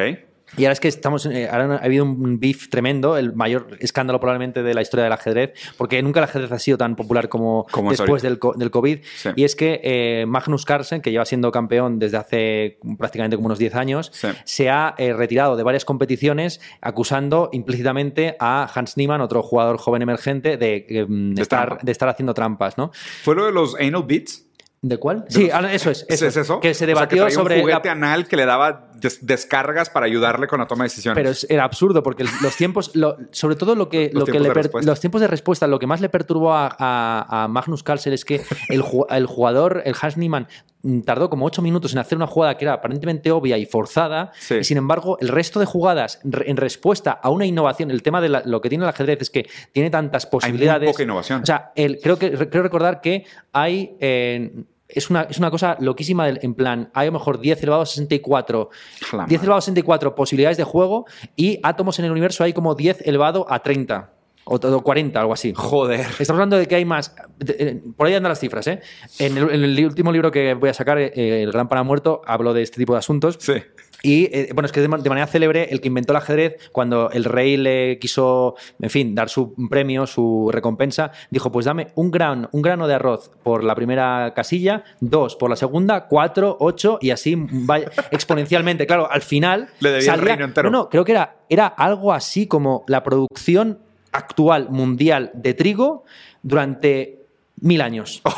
Y 0.56 0.66
ahora 0.66 0.74
es 0.74 0.80
que 0.80 0.88
estamos, 0.88 1.26
eh, 1.26 1.50
ahora 1.52 1.76
ha 1.76 1.86
habido 1.86 2.06
un 2.06 2.40
beef 2.40 2.70
tremendo, 2.70 3.18
el 3.18 3.34
mayor 3.34 3.78
escándalo 3.80 4.20
probablemente 4.20 4.64
de 4.64 4.74
la 4.74 4.82
historia 4.82 5.04
del 5.04 5.14
ajedrez, 5.14 5.54
porque 5.78 6.02
nunca 6.02 6.20
el 6.20 6.26
ajedrez 6.26 6.52
ha 6.52 6.60
sido 6.60 6.78
tan 6.78 6.96
popular 6.96 7.28
como, 7.28 7.68
después 7.90 8.22
del, 8.22 8.40
del, 8.56 8.72
COVID. 8.72 9.00
Y 9.36 9.44
es 9.44 9.56
que 9.56 9.82
eh, 9.84 10.26
Magnus 10.26 10.66
Carlsen, 10.66 11.02
que 11.02 11.12
lleva 11.12 11.26
siendo 11.26 11.52
campeón 11.52 12.00
desde 12.00 12.18
hace 12.18 12.80
prácticamente 12.98 13.36
como 13.36 13.48
unos 13.48 13.60
10 13.60 13.76
años, 13.76 14.12
se 14.46 14.70
ha 14.70 14.96
eh, 14.98 15.14
retirado 15.14 15.58
de 15.58 15.64
varias 15.64 15.86
competiciones 15.86 16.62
acusando 16.82 17.50
implícitamente 17.52 18.36
a 18.40 18.70
Hans 18.74 18.98
Niemann, 18.98 19.22
otro 19.22 19.44
jugador 19.44 19.78
joven 19.78 20.02
emergente, 20.02 20.58
de, 20.58 20.86
de, 21.08 21.42
estar, 21.42 21.80
de 21.82 21.92
estar 21.92 22.10
haciendo 22.10 22.34
trampas. 22.34 22.78
¿no? 22.78 22.92
¿Fue 23.24 23.36
lo 23.36 23.46
de 23.46 23.52
los 23.52 23.76
anal 23.76 24.04
beats? 24.08 24.47
¿De 24.88 24.98
cuál? 24.98 25.26
sí, 25.28 25.50
eso 25.72 25.92
es. 25.92 26.06
Eso 26.08 26.28
¿Es 26.28 26.38
eso? 26.38 26.60
Que 26.62 26.74
se 26.74 26.86
debatió 26.86 27.30
sobre. 27.30 27.56
Un 27.56 27.62
juguete 27.62 27.90
anal 27.90 28.28
que 28.28 28.38
le 28.38 28.46
daba 28.46 28.88
descargas 29.22 29.90
para 29.90 30.06
ayudarle 30.06 30.48
con 30.48 30.60
la 30.60 30.66
toma 30.66 30.84
de 30.84 30.90
decisiones. 30.90 31.16
Pero 31.16 31.54
era 31.54 31.64
absurdo 31.66 32.02
porque 32.04 32.26
los 32.42 32.56
tiempos, 32.56 32.92
sobre 33.32 33.56
todo 33.56 33.76
lo 33.76 33.90
que, 33.90 34.10
los, 34.14 34.22
lo 34.22 34.26
tiempos 34.26 34.68
que 34.68 34.80
le 34.80 34.86
los 34.86 35.00
tiempos 35.00 35.22
de 35.22 35.28
respuesta, 35.28 35.68
lo 35.68 35.80
que 35.80 35.88
más 35.88 36.02
le 36.02 36.10
perturbó 36.10 36.54
a, 36.54 37.48
Magnus 37.50 37.84
Carlsen 37.84 38.14
es 38.14 38.26
que 38.26 38.42
el, 38.70 38.84
el 39.10 39.26
jugador, 39.26 39.82
el 39.86 39.96
Hans 40.00 40.18
Niemann, 40.18 40.48
mm, 40.82 41.02
tardó 41.02 41.30
como 41.30 41.46
ocho 41.46 41.62
minutos 41.62 41.94
en 41.94 42.00
hacer 42.00 42.18
una 42.18 42.28
jugada 42.28 42.58
que 42.58 42.66
era 42.66 42.74
aparentemente 42.74 43.32
obvia 43.32 43.58
y 43.58 43.66
forzada, 43.66 44.32
y 44.50 44.64
sin 44.64 44.78
embargo, 44.78 45.18
el 45.20 45.28
resto 45.28 45.60
de 45.60 45.66
jugadas 45.66 46.20
en 46.24 46.58
respuesta 46.58 47.12
a 47.12 47.30
una 47.30 47.46
innovación, 47.46 47.92
el 47.92 48.02
tema 48.02 48.22
de 48.22 48.30
lo 48.30 48.62
que 48.62 48.70
tiene 48.70 48.86
el 48.86 48.90
ajedrez 48.90 49.22
es 49.22 49.30
que 49.30 49.50
tiene 49.74 49.90
tantas 49.90 50.26
posibilidades. 50.26 50.88
Hay 50.88 50.94
poca 50.94 51.04
innovación. 51.04 51.44
O 51.44 51.46
sea, 51.46 51.72
el, 51.76 52.00
creo 52.00 52.18
que 52.18 52.32
creo 52.50 52.64
recordar 52.64 53.02
que 53.02 53.26
hay. 53.52 53.96
Eh, 54.00 54.64
es 54.90 55.10
una, 55.10 55.24
es 55.24 55.38
una 55.38 55.52
cosa 55.52 55.78
loquísima 55.80 56.30
en 56.30 56.54
plan, 56.54 56.90
hay 56.94 57.08
a 57.08 57.12
lo 57.12 57.20
mejor 57.20 57.40
10 57.40 57.62
elevado 57.64 57.82
a 57.82 57.86
64, 57.86 58.70
10 59.28 59.42
elevado 59.42 59.58
a 59.58 59.62
64 59.62 60.16
posibilidades 60.16 60.58
de 60.58 60.64
juego 60.64 61.06
y 61.36 61.60
átomos 61.64 62.00
en 62.00 62.06
el 62.06 62.12
universo 62.12 62.44
hay 62.44 62.54
como 62.54 62.76
10 62.76 63.02
elevado 63.06 63.46
a 63.50 63.60
30 63.60 64.14
o, 64.50 64.82
40, 64.82 65.20
algo 65.20 65.34
así. 65.34 65.54
Joder. 65.56 66.00
Estamos 66.00 66.32
hablando 66.32 66.58
de 66.58 66.68
que 66.68 66.76
hay 66.76 66.86
más. 66.86 67.14
Por 67.98 68.08
ahí 68.08 68.14
andan 68.14 68.30
las 68.30 68.40
cifras, 68.40 68.66
¿eh? 68.68 68.80
En 69.20 69.38
el, 69.38 69.86
último 69.86 70.12
libro 70.12 70.32
que 70.32 70.54
voy 70.54 70.70
a 70.70 70.74
sacar, 70.74 70.98
eh, 71.00 71.44
El 71.44 71.52
Gran 71.52 71.68
Para 71.68 71.84
Muerto, 71.84 72.22
hablo 72.26 72.54
de 72.54 72.62
este 72.62 72.78
tipo 72.78 72.94
de 72.94 73.00
asuntos. 73.00 73.38
Sí. 73.40 73.56
Y 74.04 74.26
eh, 74.26 74.50
bueno, 74.54 74.68
es 74.68 74.72
que 74.72 74.82
de, 74.82 74.88
manera 74.88 75.28
célebre, 75.28 75.70
el 75.72 75.82
que 75.82 75.88
inventó 75.88 76.14
el 76.14 76.18
ajedrez, 76.18 76.70
cuando 76.72 77.10
el 77.12 77.24
rey 77.24 77.58
le 77.58 77.98
quiso, 78.00 78.56
en 78.80 78.90
fin, 78.90 79.16
dar 79.16 79.30
su 79.30 79.54
premio, 79.70 80.06
su 80.06 80.50
recompensa, 80.52 81.12
dijo: 81.32 81.52
Pues 81.52 81.66
dame 81.66 81.88
un, 81.96 82.12
gran, 82.12 82.48
un 82.52 82.62
grano 82.62 82.88
de 82.88 82.94
arroz 82.94 83.32
por 83.44 83.64
la 83.64 83.76
primera 83.76 84.34
casilla, 84.36 84.84
dos 85.00 85.36
por 85.36 85.50
la 85.50 85.56
segunda, 85.56 86.08
cuatro, 86.08 86.58
ocho, 86.60 87.00
y 87.02 87.10
así 87.10 87.36
va 87.36 87.80
exponencialmente. 88.12 88.86
Claro, 88.86 89.10
al 89.10 89.22
final. 89.22 89.70
Le 89.80 89.92
debía 89.92 90.14
el 90.14 90.22
reino 90.22 90.46
entero. 90.46 90.70
No, 90.70 90.78
no, 90.84 90.90
creo 90.90 91.04
que 91.04 91.14
era, 91.14 91.38
era 91.50 91.68
algo 91.68 92.14
así 92.14 92.48
como 92.48 92.84
la 92.88 93.04
producción 93.04 93.80
actual 94.12 94.70
mundial 94.70 95.32
de 95.34 95.54
trigo 95.54 96.04
durante 96.44 97.26
mil 97.62 97.82
años. 97.82 98.22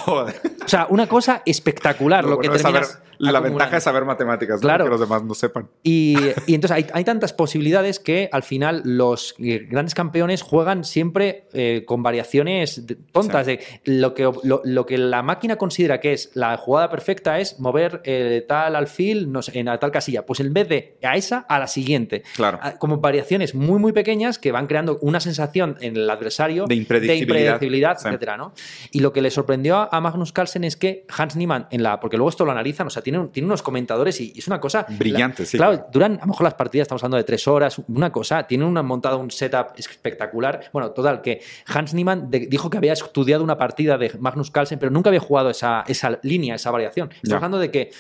O 0.70 0.72
sea, 0.72 0.86
una 0.91 1.07
cosa 1.07 1.41
espectacular 1.47 2.24
lo, 2.26 2.38
que 2.38 2.47
terminas 2.47 3.01
la 3.20 3.39
ventaja 3.39 3.78
es 3.78 3.84
saber 3.84 4.05
matemáticas, 4.05 4.61
claro. 4.61 4.86
que 4.86 4.91
los 4.91 4.99
demás 4.99 5.24
no 5.24 5.34
sepan. 5.34 5.70
Y, 5.84 6.15
entonces 6.47 6.86
hay, 6.93 7.03
tantas 7.03 7.34
posibilidades 7.34 7.99
que 7.99 8.30
al 8.32 8.43
final 8.43 8.82
los 8.86 9.36
eh, 9.39 9.67
grandes 9.70 9.93
campeones 9.93 10.41
juegan 10.41 10.84
siempre 10.84 11.47
eh, 11.53 11.84
con 11.86 12.01
variaciones 12.03 12.84
tontas. 13.11 13.45
De 13.45 13.59
lo 13.86 14.13
que, 14.13 14.30
lo, 14.43 14.86
que 14.86 14.97
la 14.97 15.22
máquina 15.22 15.57
considera 15.57 15.99
que 15.99 16.13
es 16.13 16.32
la 16.34 16.55
jugada 16.57 16.89
perfecta 16.89 17.39
es 17.39 17.59
mover 17.59 18.01
eh, 18.05 18.45
tal 18.47 18.76
alfil 18.76 19.32
no 19.32 19.41
sé, 19.41 19.59
en 19.59 19.65
tal 19.65 19.91
casilla. 19.91 20.26
Pues 20.26 20.39
en 20.39 20.53
vez 20.53 20.70
de 20.70 20.97
a 21.03 21.15
esa, 21.15 21.39
a 21.39 21.59
la 21.59 21.67
siguiente. 21.67 22.24
Claro. 22.36 22.59
Ah, 22.61 22.76
como 22.78 22.97
variaciones 22.97 23.55
muy, 23.55 23.80
muy 23.80 23.91
pequeñas 23.91 24.39
que 24.39 24.51
van 24.51 24.67
creando 24.67 24.97
una 25.01 25.20
sensación 25.20 25.78
en 25.82 25.97
el 25.97 26.09
adversario 26.09 26.65
de 26.65 26.76
impredictibilidad, 26.76 27.97
etcétera, 27.97 28.38
¿no? 28.38 28.53
Y 28.91 28.99
lo 28.99 29.13
que 29.13 29.22
le 29.22 29.32
sorprendió 29.32 29.93
a 29.93 30.01
Magnus 30.01 30.32
Carlsen 30.32 30.63
es 30.63 30.78
que 30.78 31.05
Hans 31.15 31.36
Niemann, 31.36 31.67
en 31.72 31.84
la, 31.84 31.99
porque 31.99 32.17
luego 32.17 32.30
esto 32.30 32.45
lo 32.45 32.51
analizan, 32.51 32.88
o 32.88 32.89
sea, 32.89 33.01
tiene, 33.32 33.45
unos 33.45 33.62
comentadores 33.62 34.20
y, 34.22 34.34
es 34.36 34.47
una 34.47 34.60
cosa... 34.60 34.86
Brillante, 34.89 35.45
sí. 35.45 35.57
Claro, 35.57 35.88
duran 35.91 36.18
a 36.18 36.22
lo 36.22 36.28
mejor 36.28 36.43
las 36.43 36.53
partidas, 36.53 36.86
estamos 36.86 37.03
hablando 37.03 37.18
de 37.18 37.24
tres 37.24 37.47
horas, 37.47 37.82
una 37.88 38.12
cosa, 38.12 38.45
tienen 38.47 38.68
una 38.68 38.84
montado 38.84 39.20
un 39.20 39.32
setup 39.32 39.78
espectacular. 39.78 40.70
Bueno, 40.74 40.91
total, 40.91 41.22
que 41.22 41.41
Hans 41.68 41.93
Niemann 41.93 42.30
dijo 42.30 42.70
que 42.70 42.78
había 42.78 42.93
estudiado 42.93 43.43
una 43.43 43.57
partida 43.57 43.97
de 43.97 44.12
Magnus 44.20 44.51
Carlsen, 44.51 44.80
pero 44.80 44.91
nunca 44.91 45.10
había 45.10 45.20
jugado 45.20 45.49
esa, 45.49 45.84
esa 45.88 46.20
línea, 46.24 46.55
esa 46.55 46.72
variación. 46.72 47.10
Estamos 47.12 47.36
hablando 47.36 47.60
de 47.60 47.72
que 47.72 47.91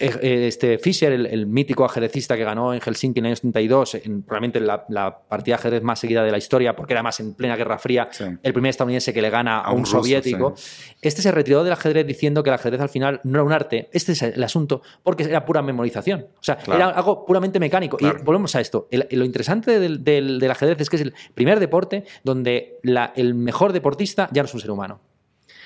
este 0.00 0.78
Fischer, 0.78 1.12
el, 1.12 1.46
mítico 1.46 1.84
ajedrecista 1.84 2.36
que 2.36 2.44
ganó 2.44 2.74
en 2.74 2.80
Helsinki 2.80 3.20
en 3.20 3.26
el 3.26 3.30
año 3.30 3.36
72, 3.36 3.94
en, 3.96 4.22
probablemente 4.22 4.60
la, 4.60 5.18
partida 5.28 5.56
de 5.56 5.60
ajedrez 5.60 5.82
más 5.82 5.98
seguida 5.98 6.24
de 6.24 6.30
la 6.30 6.38
historia, 6.38 6.74
porque 6.74 6.92
era 6.92 7.02
más 7.02 7.20
en 7.20 7.34
plena 7.34 7.56
Guerra 7.56 7.78
Fría, 7.78 8.08
el 8.42 8.52
primer 8.52 8.70
estadounidense 8.70 9.12
que 9.12 9.22
le 9.22 9.30
gana 9.30 9.60
a, 9.60 9.72
un, 9.72 9.86
soviético. 9.86 10.54
Este 11.02 11.22
se 11.22 11.30
retiró 11.32 11.64
del 11.64 11.72
ajedrez 11.72 12.06
diciendo 12.06 12.42
que 12.42 12.50
el 12.50 12.54
ajedrez 12.54 12.80
al 12.80 12.88
final 12.88 13.20
no 13.24 13.38
era 13.38 13.44
un 13.44 13.52
arte, 13.52 13.88
este 13.92 14.12
es 14.12 14.22
el 14.22 14.42
asunto, 14.42 14.82
porque 15.02 15.24
era 15.24 15.44
pura 15.44 15.62
memorización. 15.62 16.26
O 16.38 16.42
sea, 16.42 16.58
era 16.66 16.90
algo 16.90 17.24
puramente 17.24 17.60
mecánico. 17.60 17.96
Y 18.00 18.06
volvemos 18.22 18.54
a 18.54 18.60
esto. 18.60 18.88
lo 18.90 19.24
interesante 19.24 19.78
del, 19.78 20.50
ajedrez 20.50 20.80
es 20.80 20.90
que 20.90 20.96
es 20.96 21.02
el 21.02 21.14
primer 21.34 21.60
deporte 21.60 22.04
donde 22.22 22.78
el 23.16 23.34
mejor 23.34 23.72
deportista 23.72 24.28
ya 24.32 24.42
no 24.42 24.46
es 24.46 24.54
un 24.54 24.60
ser 24.60 24.70
humano. 24.70 25.00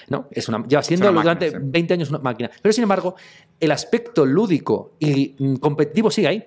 ¿No? 0.08 0.28
Es 0.30 0.48
una, 0.48 0.64
lleva 0.66 0.82
siendo 0.82 1.12
durante 1.12 1.52
20 1.58 1.94
años 1.94 2.10
una 2.10 2.18
máquina. 2.18 2.50
Pero 2.62 2.72
sin 2.72 2.82
embargo, 2.82 3.14
el 3.60 3.70
aspecto 3.70 4.24
lúdico 4.26 4.92
y 4.98 5.34
mm, 5.38 5.56
competitivo 5.56 6.10
sigue 6.10 6.28
ahí. 6.28 6.44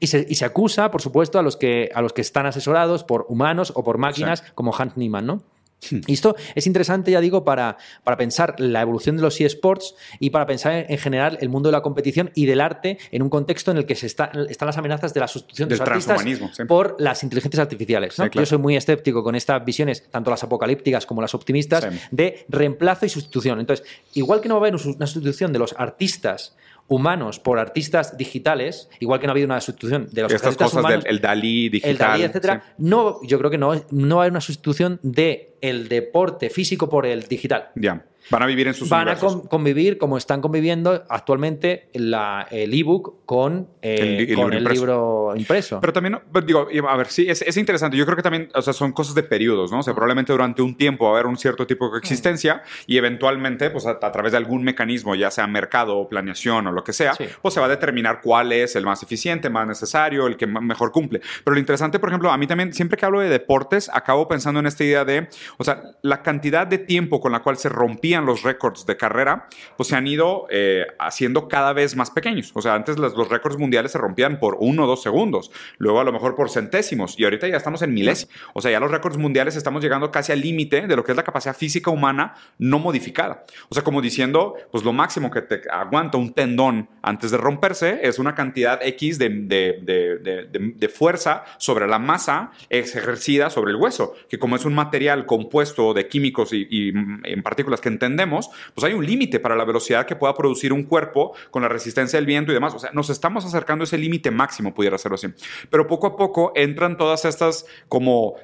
Y 0.00 0.08
se, 0.08 0.26
y 0.28 0.34
se, 0.34 0.44
acusa, 0.44 0.90
por 0.90 1.00
supuesto, 1.00 1.38
a 1.38 1.42
los, 1.42 1.56
que, 1.56 1.88
a 1.94 2.02
los 2.02 2.12
que 2.12 2.20
están 2.20 2.46
asesorados 2.46 3.04
por 3.04 3.26
humanos 3.28 3.72
o 3.74 3.84
por 3.84 3.96
máquinas, 3.96 4.42
como 4.54 4.74
Hans 4.76 4.96
Niemann, 4.96 5.24
¿no? 5.24 5.42
Y 6.06 6.12
esto 6.12 6.36
es 6.54 6.66
interesante, 6.66 7.10
ya 7.10 7.20
digo, 7.20 7.44
para, 7.44 7.76
para 8.02 8.16
pensar 8.16 8.58
la 8.58 8.82
evolución 8.82 9.16
de 9.16 9.22
los 9.22 9.40
eSports 9.40 9.94
y 10.18 10.30
para 10.30 10.46
pensar 10.46 10.86
en, 10.88 10.98
general 10.98 11.38
el 11.40 11.48
mundo 11.48 11.68
de 11.68 11.72
la 11.72 11.82
competición 11.82 12.30
y 12.34 12.46
del 12.46 12.60
arte 12.60 12.98
en 13.10 13.22
un 13.22 13.30
contexto 13.30 13.70
en 13.70 13.78
el 13.78 13.86
que 13.86 13.94
se 13.94 14.06
está, 14.06 14.30
están 14.48 14.66
las 14.66 14.78
amenazas 14.78 15.14
de 15.14 15.20
la 15.20 15.28
sustitución 15.28 15.68
de 15.68 15.76
los 15.76 15.88
artistas 15.88 16.22
por 16.66 16.96
las 16.98 17.22
inteligencias 17.22 17.60
artificiales. 17.60 18.16
Yo 18.32 18.46
soy 18.46 18.58
muy 18.58 18.76
escéptico 18.76 19.22
con 19.22 19.34
estas 19.34 19.64
visiones, 19.64 20.08
tanto 20.10 20.30
las 20.30 20.42
apocalípticas 20.44 21.06
como 21.06 21.20
las 21.20 21.34
optimistas, 21.34 21.86
de 22.10 22.44
reemplazo 22.48 23.06
y 23.06 23.08
sustitución. 23.08 23.60
Entonces, 23.60 23.86
igual 24.14 24.40
que 24.40 24.48
no 24.48 24.54
va 24.54 24.66
a 24.66 24.68
haber 24.68 24.74
una 24.74 25.06
sustitución 25.06 25.52
de 25.52 25.58
los 25.58 25.74
artistas 25.76 26.54
humanos 26.88 27.40
por 27.40 27.58
artistas 27.58 28.16
digitales, 28.16 28.88
igual 29.00 29.20
que 29.20 29.26
no 29.26 29.30
ha 29.30 29.34
habido 29.34 29.46
una 29.46 29.60
sustitución 29.60 30.08
de 30.12 30.22
los 30.22 30.32
Estas 30.32 30.56
cosas 30.56 30.74
humanos, 30.74 31.04
del 31.04 31.14
el 31.14 31.20
Dalí 31.20 31.68
digital, 31.68 31.90
el 31.90 31.98
Dalí, 31.98 32.22
etcétera, 32.24 32.62
no, 32.78 33.20
yo 33.22 33.38
creo 33.38 33.50
que 33.50 33.58
no, 33.58 33.72
no 33.90 34.20
hay 34.20 34.30
una 34.30 34.40
sustitución 34.40 35.00
de 35.02 35.54
el 35.60 35.88
deporte 35.88 36.50
físico 36.50 36.88
por 36.88 37.06
el 37.06 37.22
digital. 37.22 37.70
Ya. 37.74 38.04
Van 38.30 38.42
a 38.42 38.46
vivir 38.46 38.68
en 38.68 38.74
sus 38.74 38.88
Van 38.88 39.08
a 39.08 39.16
convivir 39.16 39.98
como 39.98 40.16
están 40.16 40.40
conviviendo 40.40 41.04
actualmente 41.08 41.88
la, 41.92 42.46
el 42.50 42.72
ebook 42.72 43.24
con, 43.26 43.68
el, 43.82 44.20
eh, 44.20 44.34
con 44.34 44.50
libro, 44.50 44.56
el 44.56 44.64
libro 44.74 45.32
impreso. 45.36 45.80
Pero 45.80 45.92
también, 45.92 46.18
pues, 46.32 46.46
digo, 46.46 46.66
a 46.88 46.96
ver, 46.96 47.06
sí, 47.08 47.26
es, 47.28 47.42
es, 47.42 47.56
interesante. 47.56 47.96
Yo 47.96 48.04
creo 48.04 48.16
que 48.16 48.22
también, 48.22 48.48
o 48.54 48.62
sea, 48.62 48.72
son 48.72 48.92
cosas 48.92 49.14
de 49.14 49.22
periodos, 49.22 49.70
¿no? 49.70 49.80
O 49.80 49.82
sea, 49.82 49.94
probablemente 49.94 50.32
durante 50.32 50.62
un 50.62 50.76
tiempo 50.76 51.04
va 51.04 51.10
a 51.10 51.14
haber 51.14 51.26
un 51.26 51.36
cierto 51.36 51.66
tipo 51.66 51.90
de 51.90 51.98
existencia 51.98 52.62
y 52.86 52.96
eventualmente, 52.96 53.70
pues 53.70 53.86
a, 53.86 53.98
través 53.98 54.32
de 54.32 54.38
algún 54.38 54.62
mecanismo, 54.64 55.14
ya 55.14 55.30
sea 55.30 55.46
mercado 55.46 55.96
o 55.98 56.08
planeación 56.08 56.66
o 56.66 56.72
lo 56.72 56.82
que 56.82 56.92
sea, 56.92 57.14
pues 57.42 57.54
se 57.54 57.60
va 57.60 57.66
a 57.66 57.70
determinar 57.70 58.20
cuál 58.22 58.52
es 58.52 58.76
el 58.76 58.84
más 58.84 59.02
eficiente, 59.02 59.50
más 59.50 59.66
necesario, 59.66 60.26
el 60.26 60.36
que 60.36 60.46
mejor 60.46 60.92
cumple. 60.92 61.20
Pero 61.44 61.54
lo 61.54 61.60
interesante, 61.60 61.98
por 61.98 62.08
ejemplo, 62.08 62.30
a 62.30 62.38
mí 62.38 62.46
también, 62.46 62.72
siempre 62.72 62.96
que 62.96 63.04
hablo 63.04 63.20
de 63.20 63.28
deportes, 63.28 63.90
acabo 63.92 64.28
pensando 64.28 64.60
en 64.60 64.66
esta 64.66 64.84
idea 64.84 65.04
de, 65.04 65.28
o 65.58 65.64
sea, 65.64 65.82
la 66.02 66.22
cantidad 66.22 66.66
de 66.66 66.78
tiempo 66.78 67.20
con 67.20 67.32
la 67.32 67.40
cual 67.40 67.56
se 67.56 67.68
rompía 67.68 68.13
rompían 68.14 68.26
los 68.26 68.42
récords 68.42 68.86
de 68.86 68.96
carrera, 68.96 69.48
pues 69.76 69.88
se 69.88 69.96
han 69.96 70.06
ido 70.06 70.46
eh, 70.50 70.86
haciendo 70.98 71.48
cada 71.48 71.72
vez 71.72 71.96
más 71.96 72.10
pequeños. 72.10 72.52
O 72.54 72.62
sea, 72.62 72.74
antes 72.74 72.98
los, 72.98 73.14
los 73.16 73.28
récords 73.28 73.58
mundiales 73.58 73.92
se 73.92 73.98
rompían 73.98 74.38
por 74.38 74.56
uno 74.60 74.84
o 74.84 74.86
dos 74.86 75.02
segundos, 75.02 75.50
luego 75.78 76.00
a 76.00 76.04
lo 76.04 76.12
mejor 76.12 76.34
por 76.34 76.50
centésimos, 76.50 77.18
y 77.18 77.24
ahorita 77.24 77.48
ya 77.48 77.56
estamos 77.56 77.82
en 77.82 77.92
milésimos. 77.92 78.34
O 78.54 78.60
sea, 78.60 78.70
ya 78.70 78.80
los 78.80 78.90
récords 78.90 79.16
mundiales 79.16 79.56
estamos 79.56 79.82
llegando 79.82 80.10
casi 80.10 80.32
al 80.32 80.40
límite 80.40 80.86
de 80.86 80.96
lo 80.96 81.02
que 81.02 81.12
es 81.12 81.16
la 81.16 81.24
capacidad 81.24 81.56
física 81.56 81.90
humana 81.90 82.34
no 82.58 82.78
modificada. 82.78 83.44
O 83.68 83.74
sea, 83.74 83.82
como 83.82 84.00
diciendo, 84.00 84.54
pues 84.70 84.84
lo 84.84 84.92
máximo 84.92 85.30
que 85.30 85.42
te 85.42 85.62
aguanta 85.70 86.18
un 86.18 86.32
tendón 86.34 86.88
antes 87.02 87.30
de 87.30 87.36
romperse 87.36 88.00
es 88.02 88.18
una 88.18 88.34
cantidad 88.34 88.80
X 88.82 89.18
de, 89.18 89.28
de, 89.28 89.80
de, 89.82 90.72
de 90.76 90.88
fuerza 90.88 91.44
sobre 91.58 91.86
la 91.86 91.98
masa 91.98 92.52
ejercida 92.70 93.50
sobre 93.50 93.72
el 93.72 93.76
hueso, 93.76 94.14
que 94.28 94.38
como 94.38 94.56
es 94.56 94.64
un 94.64 94.74
material 94.74 95.26
compuesto 95.26 95.94
de 95.94 96.06
químicos 96.08 96.52
y, 96.52 96.66
y 96.70 96.88
en 96.88 97.42
partículas 97.42 97.80
que 97.80 97.88
entendemos, 98.04 98.50
pues 98.74 98.84
hay 98.84 98.92
un 98.92 99.04
límite 99.04 99.40
para 99.40 99.56
la 99.56 99.64
velocidad 99.64 100.06
que 100.06 100.16
pueda 100.16 100.34
producir 100.34 100.72
un 100.72 100.84
cuerpo 100.84 101.32
con 101.50 101.62
la 101.62 101.68
resistencia 101.68 102.18
del 102.18 102.26
viento 102.26 102.52
y 102.52 102.54
demás. 102.54 102.74
O 102.74 102.78
sea, 102.78 102.90
nos 102.92 103.10
estamos 103.10 103.44
acercando 103.44 103.82
a 103.82 103.86
ese 103.86 103.98
límite 103.98 104.30
máximo, 104.30 104.74
pudiera 104.74 104.98
serlo 104.98 105.16
así. 105.16 105.28
Pero 105.70 105.86
poco 105.86 106.06
a 106.06 106.16
poco 106.16 106.52
entran 106.54 106.96
todas 106.96 107.24
estas 107.24 107.66
como 107.88 108.36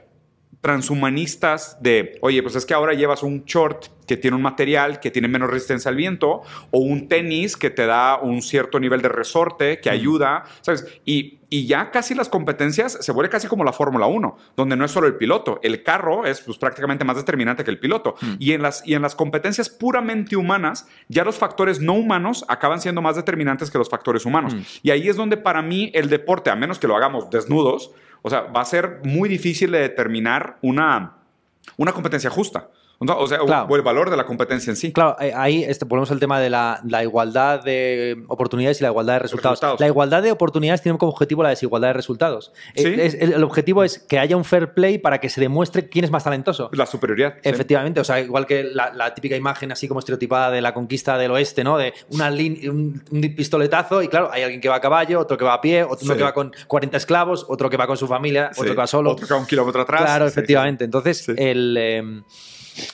transhumanistas 0.60 1.78
de, 1.82 2.18
oye, 2.20 2.42
pues 2.42 2.54
es 2.54 2.66
que 2.66 2.74
ahora 2.74 2.92
llevas 2.92 3.22
un 3.22 3.44
short 3.44 3.86
que 4.06 4.16
tiene 4.16 4.36
un 4.36 4.42
material 4.42 5.00
que 5.00 5.10
tiene 5.10 5.28
menos 5.28 5.48
resistencia 5.48 5.88
al 5.88 5.96
viento 5.96 6.42
o 6.70 6.80
un 6.80 7.08
tenis 7.08 7.56
que 7.56 7.70
te 7.70 7.86
da 7.86 8.18
un 8.20 8.42
cierto 8.42 8.80
nivel 8.80 9.00
de 9.02 9.08
resorte 9.08 9.80
que 9.80 9.88
ayuda, 9.88 10.44
¿sabes? 10.62 10.84
Y, 11.04 11.38
y 11.48 11.66
ya 11.66 11.90
casi 11.90 12.14
las 12.14 12.28
competencias 12.28 12.98
se 13.00 13.12
vuelve 13.12 13.30
casi 13.30 13.46
como 13.46 13.62
la 13.62 13.72
Fórmula 13.72 14.06
1, 14.06 14.36
donde 14.56 14.76
no 14.76 14.84
es 14.84 14.90
solo 14.90 15.06
el 15.06 15.14
piloto, 15.14 15.60
el 15.62 15.82
carro 15.82 16.26
es 16.26 16.40
pues, 16.40 16.58
prácticamente 16.58 17.04
más 17.04 17.16
determinante 17.16 17.62
que 17.62 17.70
el 17.70 17.78
piloto. 17.78 18.16
Y, 18.38 18.52
en 18.52 18.62
las, 18.62 18.86
y 18.86 18.94
en 18.94 19.02
las 19.02 19.14
competencias 19.14 19.70
puramente 19.70 20.36
humanas, 20.36 20.88
ya 21.08 21.24
los 21.24 21.36
factores 21.38 21.80
no 21.80 21.94
humanos 21.94 22.44
acaban 22.48 22.80
siendo 22.80 23.00
más 23.02 23.16
determinantes 23.16 23.70
que 23.70 23.78
los 23.78 23.88
factores 23.88 24.26
humanos. 24.26 24.54
Y 24.82 24.90
ahí 24.90 25.08
es 25.08 25.16
donde 25.16 25.36
para 25.36 25.62
mí 25.62 25.90
el 25.94 26.08
deporte, 26.08 26.50
a 26.50 26.56
menos 26.56 26.78
que 26.80 26.88
lo 26.88 26.96
hagamos 26.96 27.30
desnudos, 27.30 27.92
o 28.22 28.30
sea, 28.30 28.42
va 28.42 28.60
a 28.60 28.64
ser 28.64 29.00
muy 29.04 29.28
difícil 29.28 29.70
de 29.72 29.80
determinar 29.80 30.58
una, 30.62 31.16
una 31.76 31.92
competencia 31.92 32.30
justa. 32.30 32.68
O 33.02 33.26
sea, 33.26 33.38
claro. 33.38 33.66
o 33.70 33.76
el 33.76 33.82
valor 33.82 34.10
de 34.10 34.16
la 34.16 34.26
competencia 34.26 34.70
en 34.70 34.76
sí. 34.76 34.92
Claro, 34.92 35.16
ahí 35.34 35.64
este, 35.64 35.86
ponemos 35.86 36.10
el 36.10 36.20
tema 36.20 36.38
de 36.38 36.50
la, 36.50 36.82
la, 36.86 37.02
igualdad 37.02 37.64
de 37.64 38.22
oportunidades 38.28 38.78
y 38.80 38.82
la 38.82 38.90
igualdad 38.90 39.14
de 39.14 39.18
resultados. 39.20 39.56
resultados. 39.56 39.80
La 39.80 39.86
igualdad 39.86 40.22
de 40.22 40.30
oportunidades 40.30 40.82
tiene 40.82 40.98
como 40.98 41.10
objetivo 41.10 41.42
la 41.42 41.48
desigualdad 41.48 41.88
de 41.88 41.92
resultados. 41.94 42.52
¿Sí? 42.76 42.94
Es, 42.98 43.14
el, 43.14 43.32
el, 43.32 43.42
objetivo 43.42 43.84
es 43.84 44.00
que 44.00 44.18
haya 44.18 44.36
un 44.36 44.44
fair 44.44 44.74
play 44.74 44.98
para 44.98 45.18
que 45.18 45.30
se 45.30 45.40
demuestre 45.40 45.88
quién 45.88 46.04
es 46.04 46.10
más 46.10 46.24
talentoso. 46.24 46.68
La 46.74 46.84
superioridad. 46.84 47.36
Efectivamente, 47.42 48.00
sí. 48.00 48.02
o 48.02 48.04
sea, 48.04 48.20
igual 48.20 48.44
que 48.44 48.64
la, 48.64 48.92
la, 48.92 49.14
típica 49.14 49.34
imagen 49.34 49.72
así 49.72 49.88
como 49.88 50.00
estereotipada 50.00 50.50
de 50.50 50.60
la 50.60 50.74
conquista 50.74 51.16
del 51.16 51.30
oeste, 51.30 51.64
¿no? 51.64 51.78
De 51.78 51.94
una 52.10 52.28
un, 52.28 53.02
un, 53.10 53.20
pistoletazo 53.34 54.02
y 54.02 54.08
claro, 54.08 54.28
hay 54.30 54.42
alguien 54.42 54.60
que 54.60 54.68
va 54.68 54.76
a 54.76 54.80
caballo, 54.80 55.20
otro 55.20 55.38
que 55.38 55.44
va 55.44 55.54
a 55.54 55.60
pie, 55.62 55.84
otro 55.84 56.06
sí. 56.06 56.18
que 56.18 56.22
va 56.22 56.34
con 56.34 56.52
40 56.66 56.98
esclavos, 56.98 57.46
otro 57.48 57.70
que 57.70 57.78
va 57.78 57.86
con 57.86 57.96
su 57.96 58.06
familia, 58.06 58.50
otro 58.54 58.72
que 58.72 58.78
va 58.78 58.86
solo. 58.86 59.12
Otro 59.12 59.26
que 59.26 59.32
va 59.32 59.40
un 59.40 59.46
kilómetro 59.46 59.80
atrás. 59.80 60.02
Claro, 60.02 60.26
efectivamente. 60.26 60.84
Entonces, 60.84 61.26
el... 61.30 61.76
Eh, 61.78 62.22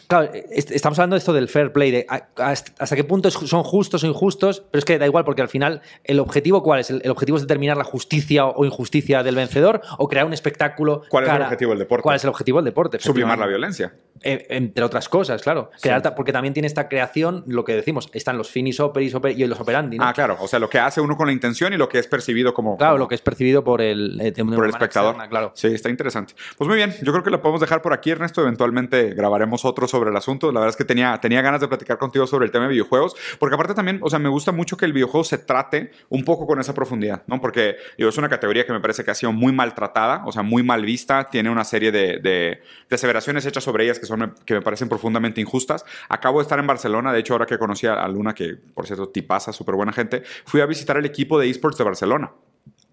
Claro, 0.07 0.31
estamos 0.33 0.99
hablando 0.99 1.14
de 1.14 1.18
esto 1.18 1.33
del 1.33 1.49
fair 1.49 1.72
play, 1.72 1.91
de 1.91 2.07
hasta 2.09 2.97
qué 2.97 3.05
punto 3.05 3.31
son 3.31 3.62
justos 3.62 4.05
o 4.05 4.07
injustos, 4.07 4.64
pero 4.70 4.79
es 4.79 4.85
que 4.85 4.99
da 4.99 5.07
igual 5.07 5.24
porque 5.24 5.43
al 5.43 5.49
final 5.49 5.83
el 6.05 6.20
objetivo 6.20 6.62
cuál 6.62 6.81
es? 6.81 6.91
El 6.91 7.11
objetivo 7.11 7.37
es 7.37 7.43
determinar 7.43 7.77
la 7.77 7.85
justicia 7.85 8.47
o 8.47 8.64
injusticia 8.64 9.22
del 9.22 9.37
vencedor 9.37 9.81
o 9.99 10.09
crear 10.09 10.27
un 10.27 10.33
espectáculo. 10.33 11.03
¿Cuál 11.09 11.24
es 11.24 11.31
el 11.31 11.43
objetivo 11.43 11.70
del 11.70 11.79
deporte? 11.81 12.03
¿Cuál 12.03 12.16
es 12.16 12.24
el 12.24 12.31
objetivo 12.31 12.59
del 12.59 12.64
deporte? 12.66 12.99
Sublimar 12.99 13.39
la 13.39 13.47
violencia. 13.47 13.93
Eh, 14.22 14.47
entre 14.51 14.85
otras 14.85 15.09
cosas, 15.09 15.43
claro. 15.43 15.70
Sí. 15.77 15.91
Porque 16.16 16.33
también 16.33 16.55
tiene 16.55 16.66
esta 16.66 16.89
creación, 16.89 17.45
lo 17.47 17.64
que 17.64 17.74
decimos, 17.74 18.09
están 18.12 18.39
los 18.39 18.51
finis 18.51 18.81
operis 18.81 19.14
oper, 19.14 19.39
y 19.39 19.47
los 19.47 19.61
operandi. 19.61 19.99
¿no? 19.99 20.05
Ah, 20.05 20.12
claro. 20.12 20.37
O 20.41 20.49
sea, 20.49 20.59
lo 20.59 20.70
que 20.70 20.79
hace 20.79 21.01
uno 21.01 21.16
con 21.16 21.27
la 21.27 21.33
intención 21.33 21.72
y 21.72 21.77
lo 21.77 21.89
que 21.89 21.99
es 21.99 22.07
percibido 22.07 22.55
como. 22.55 22.77
Claro, 22.77 22.95
como, 22.95 23.05
lo 23.05 23.09
que 23.09 23.14
es 23.14 23.20
percibido 23.20 23.62
por 23.62 23.83
el, 23.83 24.20
eh, 24.20 24.33
por 24.33 24.64
el 24.64 24.70
espectador. 24.70 25.11
Externa, 25.11 25.29
claro. 25.29 25.53
Sí, 25.55 25.68
está 25.68 25.91
interesante. 25.91 26.35
Pues 26.57 26.66
muy 26.66 26.77
bien, 26.77 26.95
yo 27.03 27.12
creo 27.12 27.22
que 27.22 27.31
lo 27.31 27.41
podemos 27.43 27.61
dejar 27.61 27.83
por 27.83 27.93
aquí, 27.93 28.11
Ernesto. 28.11 28.41
Eventualmente 28.41 29.14
grabaremos 29.14 29.64
otro 29.67 29.89
sobre 29.89 30.11
el 30.11 30.17
asunto. 30.17 30.53
La 30.53 30.61
verdad 30.61 30.71
es 30.71 30.77
que 30.77 30.85
tenía, 30.85 31.19
tenía 31.21 31.43
ganas 31.43 31.61
de 31.61 31.69
platicar 31.69 31.99
contigo 31.99 32.27
sobre 32.27 32.47
el 32.47 32.51
tema 32.51 32.64
de 32.64 32.73
videojuegos, 32.73 33.17
porque 33.39 33.55
aparte 33.55 33.75
también, 33.75 34.01
o 34.03 34.11
sea, 34.11 34.19
me 34.19 34.29
gusta 34.29 34.53
mucho 34.53 34.77
que 34.77 34.85
el 34.85 34.93
videojuego 34.93 35.25
se 35.25 35.39
trate 35.39 35.91
un 36.09 36.25
poco 36.25 36.47
con 36.47 36.61
esa 36.61 36.75
profundidad, 36.75 37.23
¿no? 37.27 37.41
Porque 37.41 37.77
digo, 37.97 38.11
es 38.11 38.19
una 38.19 38.29
categoría 38.29 38.64
que 38.64 38.73
me 38.73 38.81
parece 38.81 39.05
que 39.05 39.11
ha 39.11 39.14
sido 39.14 39.33
muy 39.33 39.53
maltratada, 39.53 40.23
o 40.27 40.33
sea, 40.33 40.43
muy 40.43 40.62
mal 40.62 40.85
vista, 40.85 41.29
tiene 41.31 41.51
una 41.51 41.64
serie 41.64 41.93
de, 41.93 42.19
de, 42.19 42.61
de 42.89 42.95
aseveraciones 42.95 43.45
hechas 43.47 43.64
sobre 43.64 43.85
ellas 43.85 43.99
que, 43.99 44.07
son, 44.07 44.35
que 44.45 44.55
me 44.55 44.62
parecen 44.62 44.89
profundamente 44.89 45.41
injustas. 45.41 45.85
Acabo 46.09 46.39
de 46.39 46.43
estar 46.43 46.59
en 46.59 46.67
Barcelona, 46.67 47.12
de 47.12 47.21
hecho, 47.21 47.35
ahora 47.35 47.47
que 47.47 47.59
conocí 47.59 47.87
a 47.87 48.07
Luna, 48.09 48.35
que 48.35 48.57
por 48.75 48.87
cierto, 48.87 49.09
tipaza, 49.09 49.53
súper 49.53 49.75
buena 49.75 49.93
gente, 49.93 50.23
fui 50.45 50.61
a 50.61 50.67
visitar 50.67 50.97
el 50.97 51.05
equipo 51.05 51.39
de 51.39 51.49
esports 51.49 51.79
de 51.79 51.85
Barcelona. 51.85 52.33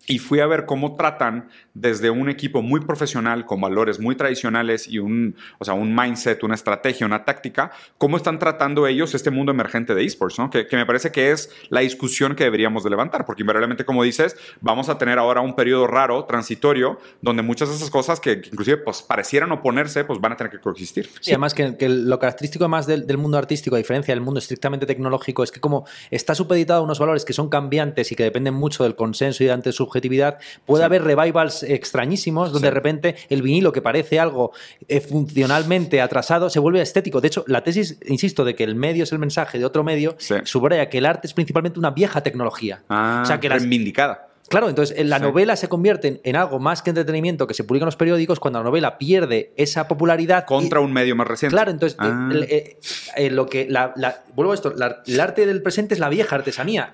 Y 0.06 0.20
fui 0.20 0.41
a 0.41 0.47
ver 0.47 0.66
cómo 0.66 0.95
tratan 0.95 1.49
desde 1.74 2.10
un 2.10 2.30
equipo 2.30 2.62
muy 2.62 2.82
profesional, 2.82 3.45
con 3.45 3.62
valores 3.62 3.99
muy 3.99 4.16
tradicionales 4.16 4.88
y 4.88 4.99
un, 4.99 5.36
o 5.60 5.66
sea, 5.66 5.74
un 5.74 5.95
mindset, 5.95 6.43
una 6.43 6.56
estrategia, 6.56 7.06
una 7.06 7.24
táctica, 7.24 7.72
cómo 7.97 8.18
están 8.18 8.38
tratando 8.38 8.86
ellos 8.86 9.16
este 9.16 9.32
mundo 9.32 9.51
emergente 9.51 9.95
de 9.95 10.04
esports, 10.04 10.38
¿no? 10.39 10.49
Que, 10.49 10.68
que, 10.68 10.76
me 10.76 10.86
parece 10.86 11.12
que 11.12 11.32
es 11.32 11.49
la 11.70 11.80
discusión 11.80 12.36
que 12.36 12.43
deberíamos 12.43 12.84
de 12.84 12.89
levantar, 12.89 13.26
porque 13.26 13.43
invariablemente, 13.43 13.86
como 13.86 14.04
dices, 14.04 14.36
vamos 14.60 14.89
a 14.89 14.97
tener 14.97 15.18
ahora 15.20 15.41
un 15.41 15.56
periodo 15.56 15.88
raro, 15.88 16.26
transitorio, 16.26 16.99
donde 17.22 17.41
muchas 17.41 17.70
de 17.70 17.76
esas 17.76 17.89
cosas 17.89 18.20
que, 18.20 18.34
inclusive 18.34 18.78
pues, 18.78 19.01
parecieran 19.01 19.51
oponerse, 19.51 20.04
pues 20.04 20.20
van 20.20 20.34
a 20.34 20.38
tener 20.38 20.51
que 20.51 20.60
coexistir. 20.60 21.10
Sí, 21.22 21.32
además 21.32 21.54
que, 21.54 21.78
que, 21.78 21.88
lo 21.89 22.20
característico 22.20 22.68
más 22.68 22.86
del, 22.88 23.08
del, 23.08 23.18
mundo 23.18 23.38
artístico, 23.38 23.76
a 23.76 23.78
diferencia 23.78 24.14
del 24.14 24.22
mundo 24.22 24.39
estrictamente 24.39 24.86
tecnológico, 24.86 25.43
es 25.43 25.51
que 25.51 25.60
como 25.60 25.86
está 26.12 26.36
supeditado 26.36 26.82
a 26.82 26.84
unos 26.84 26.99
valores 26.99 27.26
que 27.26 27.34
son 27.34 27.49
cambiantes 27.49 28.12
y 28.12 28.16
que 28.16 28.24
dependen 28.24 28.54
mucho 28.54 28.84
del 28.84 28.95
consenso 28.95 29.43
y 29.43 29.47
de 29.47 29.54
antes 29.54 29.76
subjetividad, 29.93 30.39
puede 30.65 30.81
sí. 30.81 30.85
haber 30.85 31.03
revivals 31.03 31.63
extrañísimos 31.63 32.51
donde 32.51 32.67
sí. 32.67 32.71
de 32.71 32.71
repente 32.71 33.15
el 33.29 33.41
vinilo 33.41 33.71
que 33.71 33.81
parece 33.81 34.19
algo 34.19 34.51
eh, 34.87 34.99
funcionalmente 35.01 36.01
atrasado 36.01 36.49
se 36.49 36.59
vuelve 36.59 36.81
estético. 36.81 37.21
De 37.21 37.27
hecho, 37.27 37.43
la 37.47 37.63
tesis, 37.63 37.99
insisto, 38.07 38.43
de 38.43 38.55
que 38.55 38.63
el 38.63 38.75
medio 38.75 39.03
es 39.03 39.11
el 39.11 39.19
mensaje 39.19 39.59
de 39.59 39.65
otro 39.65 39.83
medio, 39.83 40.15
sí. 40.17 40.35
subraya 40.43 40.89
que 40.89 40.97
el 40.97 41.05
arte 41.05 41.27
es 41.27 41.33
principalmente 41.33 41.79
una 41.79 41.91
vieja 41.91 42.21
tecnología. 42.21 42.83
Ah, 42.89 43.21
o 43.23 43.27
sea, 43.27 43.39
que 43.39 43.49
reivindicada. 43.49 44.32
Claro, 44.49 44.69
entonces 44.69 45.05
la 45.05 45.17
sí. 45.17 45.23
novela 45.23 45.55
se 45.55 45.67
convierte 45.69 46.21
en, 46.23 46.35
algo 46.35 46.59
más 46.59 46.81
que 46.81 46.89
entretenimiento 46.89 47.47
que 47.47 47.53
se 47.53 47.63
publica 47.63 47.83
en 47.83 47.87
los 47.87 47.95
periódicos 47.95 48.39
cuando 48.39 48.59
la 48.59 48.65
novela 48.65 48.97
pierde 48.97 49.53
esa 49.55 49.87
popularidad. 49.87 50.45
Contra 50.45 50.81
y, 50.81 50.83
un 50.83 50.93
medio 50.93 51.15
más 51.15 51.27
reciente. 51.27 51.55
Claro, 51.55 51.71
entonces 51.71 51.97
ah. 51.99 52.29
eh, 52.33 52.77
eh, 53.15 53.29
lo 53.29 53.47
que 53.47 53.67
la, 53.69 53.93
la, 53.95 54.23
vuelvo 54.35 54.51
a 54.51 54.55
esto, 54.55 54.73
la, 54.75 55.01
el 55.05 55.19
arte 55.19 55.45
del 55.45 55.61
presente 55.61 55.93
es 55.93 55.99
la 55.99 56.09
vieja 56.09 56.35
artesanía. 56.35 56.93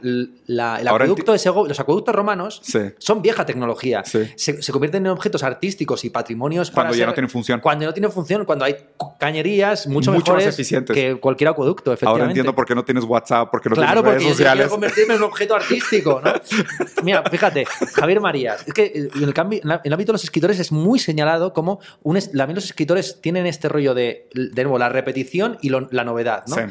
Acueducto 0.87 1.31
de 1.31 1.39
Segovia, 1.39 1.69
los 1.69 1.79
acueductos 1.79 2.15
romanos 2.15 2.61
sí. 2.63 2.79
son 2.97 3.21
vieja 3.21 3.45
tecnología. 3.45 4.03
Sí. 4.05 4.19
Se, 4.35 4.61
se, 4.61 4.71
convierten 4.71 5.05
en 5.05 5.11
objetos 5.11 5.43
artísticos 5.43 6.05
y 6.05 6.09
patrimonios 6.09 6.71
cuando 6.71 6.93
ya 6.93 6.99
ser, 6.99 7.07
no 7.07 7.13
tienen 7.13 7.29
función. 7.29 7.59
Cuando 7.59 7.85
no 7.85 7.93
tienen 7.93 8.11
función, 8.11 8.45
cuando 8.45 8.65
hay 8.65 8.75
cañerías 9.19 9.87
mucho, 9.87 10.11
mucho 10.11 10.31
mejores 10.31 10.45
más 10.45 10.53
eficientes. 10.53 10.93
que 10.93 11.15
cualquier 11.15 11.49
acueducto. 11.49 11.95
Ahora 12.03 12.25
entiendo 12.25 12.53
por 12.53 12.65
qué 12.65 12.75
no 12.75 12.83
tienes 12.85 13.03
WhatsApp, 13.03 13.49
porque 13.51 13.69
no 13.69 13.75
claro, 13.75 14.01
tienes 14.01 14.21
redes 14.21 14.29
sociales. 14.29 14.53
Claro, 14.53 14.69
porque 14.69 14.87
convertirme 14.87 15.13
en 15.15 15.19
un 15.21 15.27
objeto 15.27 15.55
artístico, 15.55 16.21
¿no? 16.23 16.33
Mira, 17.03 17.23
fíjate, 17.39 17.65
Javier 17.93 18.21
Marías. 18.21 18.67
Es 18.67 18.73
que 18.73 18.85
eh, 18.85 19.09
en 19.15 19.23
el, 19.23 19.33
cambio, 19.33 19.59
en 19.63 19.79
el 19.83 19.93
ámbito 19.93 20.11
de 20.11 20.15
los 20.15 20.23
escritores 20.23 20.59
es 20.59 20.71
muy 20.71 20.99
señalado 20.99 21.53
como 21.53 21.79
un, 22.03 22.19
también 22.19 22.55
los 22.55 22.65
escritores 22.65 23.21
tienen 23.21 23.45
este 23.45 23.69
rollo 23.69 23.93
de, 23.93 24.29
de 24.33 24.63
nuevo, 24.63 24.77
la 24.77 24.89
repetición 24.89 25.57
y 25.61 25.69
lo, 25.69 25.87
la 25.91 26.03
novedad, 26.03 26.43
¿no? 26.47 26.55
Sí. 26.55 26.61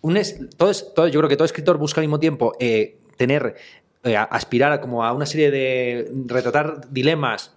Un 0.00 0.16
es, 0.16 0.38
todo, 0.56 0.72
todo, 0.94 1.08
yo 1.08 1.20
creo 1.20 1.28
que 1.28 1.36
todo 1.36 1.46
escritor 1.46 1.78
busca 1.78 2.00
al 2.00 2.06
mismo 2.06 2.20
tiempo 2.20 2.54
eh, 2.60 2.98
tener, 3.16 3.54
eh, 4.02 4.16
aspirar 4.16 4.72
a, 4.72 4.80
como 4.80 5.04
a 5.04 5.12
una 5.12 5.24
serie 5.24 5.50
de 5.50 6.12
retratar 6.26 6.90
dilemas 6.90 7.54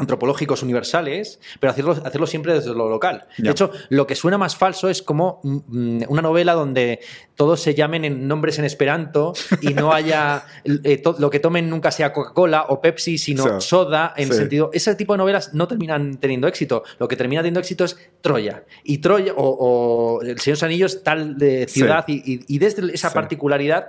antropológicos 0.00 0.62
universales, 0.62 1.40
pero 1.60 1.70
hacerlo, 1.70 1.92
hacerlo 1.92 2.26
siempre 2.26 2.54
desde 2.54 2.74
lo 2.74 2.88
local. 2.88 3.26
De 3.36 3.50
hecho, 3.50 3.70
lo 3.90 4.06
que 4.06 4.14
suena 4.14 4.38
más 4.38 4.56
falso 4.56 4.88
es 4.88 5.02
como 5.02 5.40
mm, 5.42 6.04
una 6.08 6.22
novela 6.22 6.54
donde 6.54 7.00
todos 7.36 7.60
se 7.60 7.74
llamen 7.74 8.04
en 8.04 8.26
nombres 8.26 8.58
en 8.58 8.64
esperanto 8.64 9.34
y 9.60 9.74
no 9.74 9.92
haya 9.94 10.44
eh, 10.64 11.02
lo 11.18 11.30
que 11.30 11.38
tomen 11.38 11.68
nunca 11.68 11.90
sea 11.90 12.12
Coca-Cola 12.12 12.66
o 12.68 12.80
Pepsi, 12.80 13.18
sino 13.18 13.44
so, 13.44 13.60
soda, 13.60 14.14
en 14.16 14.28
sí. 14.28 14.34
sentido... 14.34 14.70
Ese 14.72 14.94
tipo 14.94 15.12
de 15.12 15.18
novelas 15.18 15.52
no 15.52 15.68
terminan 15.68 16.16
teniendo 16.16 16.48
éxito. 16.48 16.82
Lo 16.98 17.06
que 17.06 17.16
termina 17.16 17.42
teniendo 17.42 17.60
éxito 17.60 17.84
es 17.84 17.96
Troya. 18.20 18.64
Y 18.84 18.98
Troya, 18.98 19.34
o, 19.36 20.18
o 20.18 20.22
El 20.22 20.38
Señor 20.40 20.44
de 20.44 20.50
los 20.50 20.62
Anillos, 20.62 21.02
tal 21.02 21.36
de 21.36 21.66
ciudad, 21.68 22.04
sí. 22.06 22.22
y, 22.24 22.54
y, 22.54 22.58
desde 22.58 22.92
esa 22.94 23.12
particularidad 23.12 23.88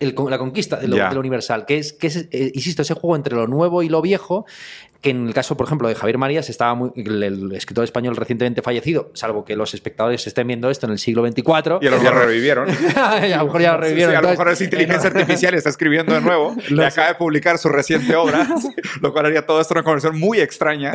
el, 0.00 0.14
la 0.28 0.38
conquista 0.38 0.76
de 0.76 0.88
lo, 0.88 0.96
yeah. 0.96 1.08
de 1.10 1.14
lo, 1.14 1.20
universal, 1.20 1.66
que 1.66 1.78
es, 1.78 1.92
que 1.92 2.08
es 2.08 2.16
eh, 2.30 2.50
insisto, 2.54 2.82
ese 2.82 2.94
juego 2.94 3.14
entre 3.16 3.36
lo 3.36 3.46
nuevo 3.46 3.82
y 3.82 3.88
lo 3.88 4.00
viejo, 4.00 4.46
que 5.00 5.10
en 5.10 5.26
el 5.26 5.34
caso, 5.34 5.56
por 5.56 5.66
ejemplo, 5.66 5.88
de 5.88 5.94
Javier 5.94 6.18
Marías, 6.18 6.48
estaba 6.50 6.74
muy, 6.74 6.92
el, 6.94 7.52
escritor 7.52 7.84
español 7.84 8.16
recientemente 8.16 8.62
fallecido, 8.62 9.10
salvo 9.14 9.44
que 9.44 9.56
los 9.56 9.74
espectadores 9.74 10.26
estén 10.26 10.46
viendo 10.46 10.70
esto 10.70 10.86
en 10.86 10.92
el 10.92 10.98
siglo 10.98 11.26
XXIV. 11.26 11.78
Y 11.80 11.86
a 11.86 11.90
lo 11.90 11.98
mejor 11.98 12.14
revivieron. 12.26 12.68
a 12.96 13.26
lo 13.26 13.44
mejor 13.44 13.60
ya 13.62 13.72
lo 13.72 13.78
revivieron. 13.80 14.16
a 14.20 14.22
lo 14.22 14.28
mejor 14.30 14.48
es 14.50 14.60
inteligencia 14.60 15.10
artificial 15.10 15.54
está 15.54 15.70
escribiendo 15.70 16.14
de 16.14 16.20
nuevo 16.20 16.54
y 16.68 16.80
acaba 16.80 17.08
de 17.08 17.14
publicar 17.14 17.58
su 17.58 17.68
reciente 17.68 18.14
obra, 18.16 18.48
lo 19.00 19.12
cual 19.12 19.26
haría 19.26 19.46
todo 19.46 19.60
esto 19.60 19.74
una 19.74 19.82
conversación 19.82 20.18
muy 20.18 20.40
extraña. 20.40 20.94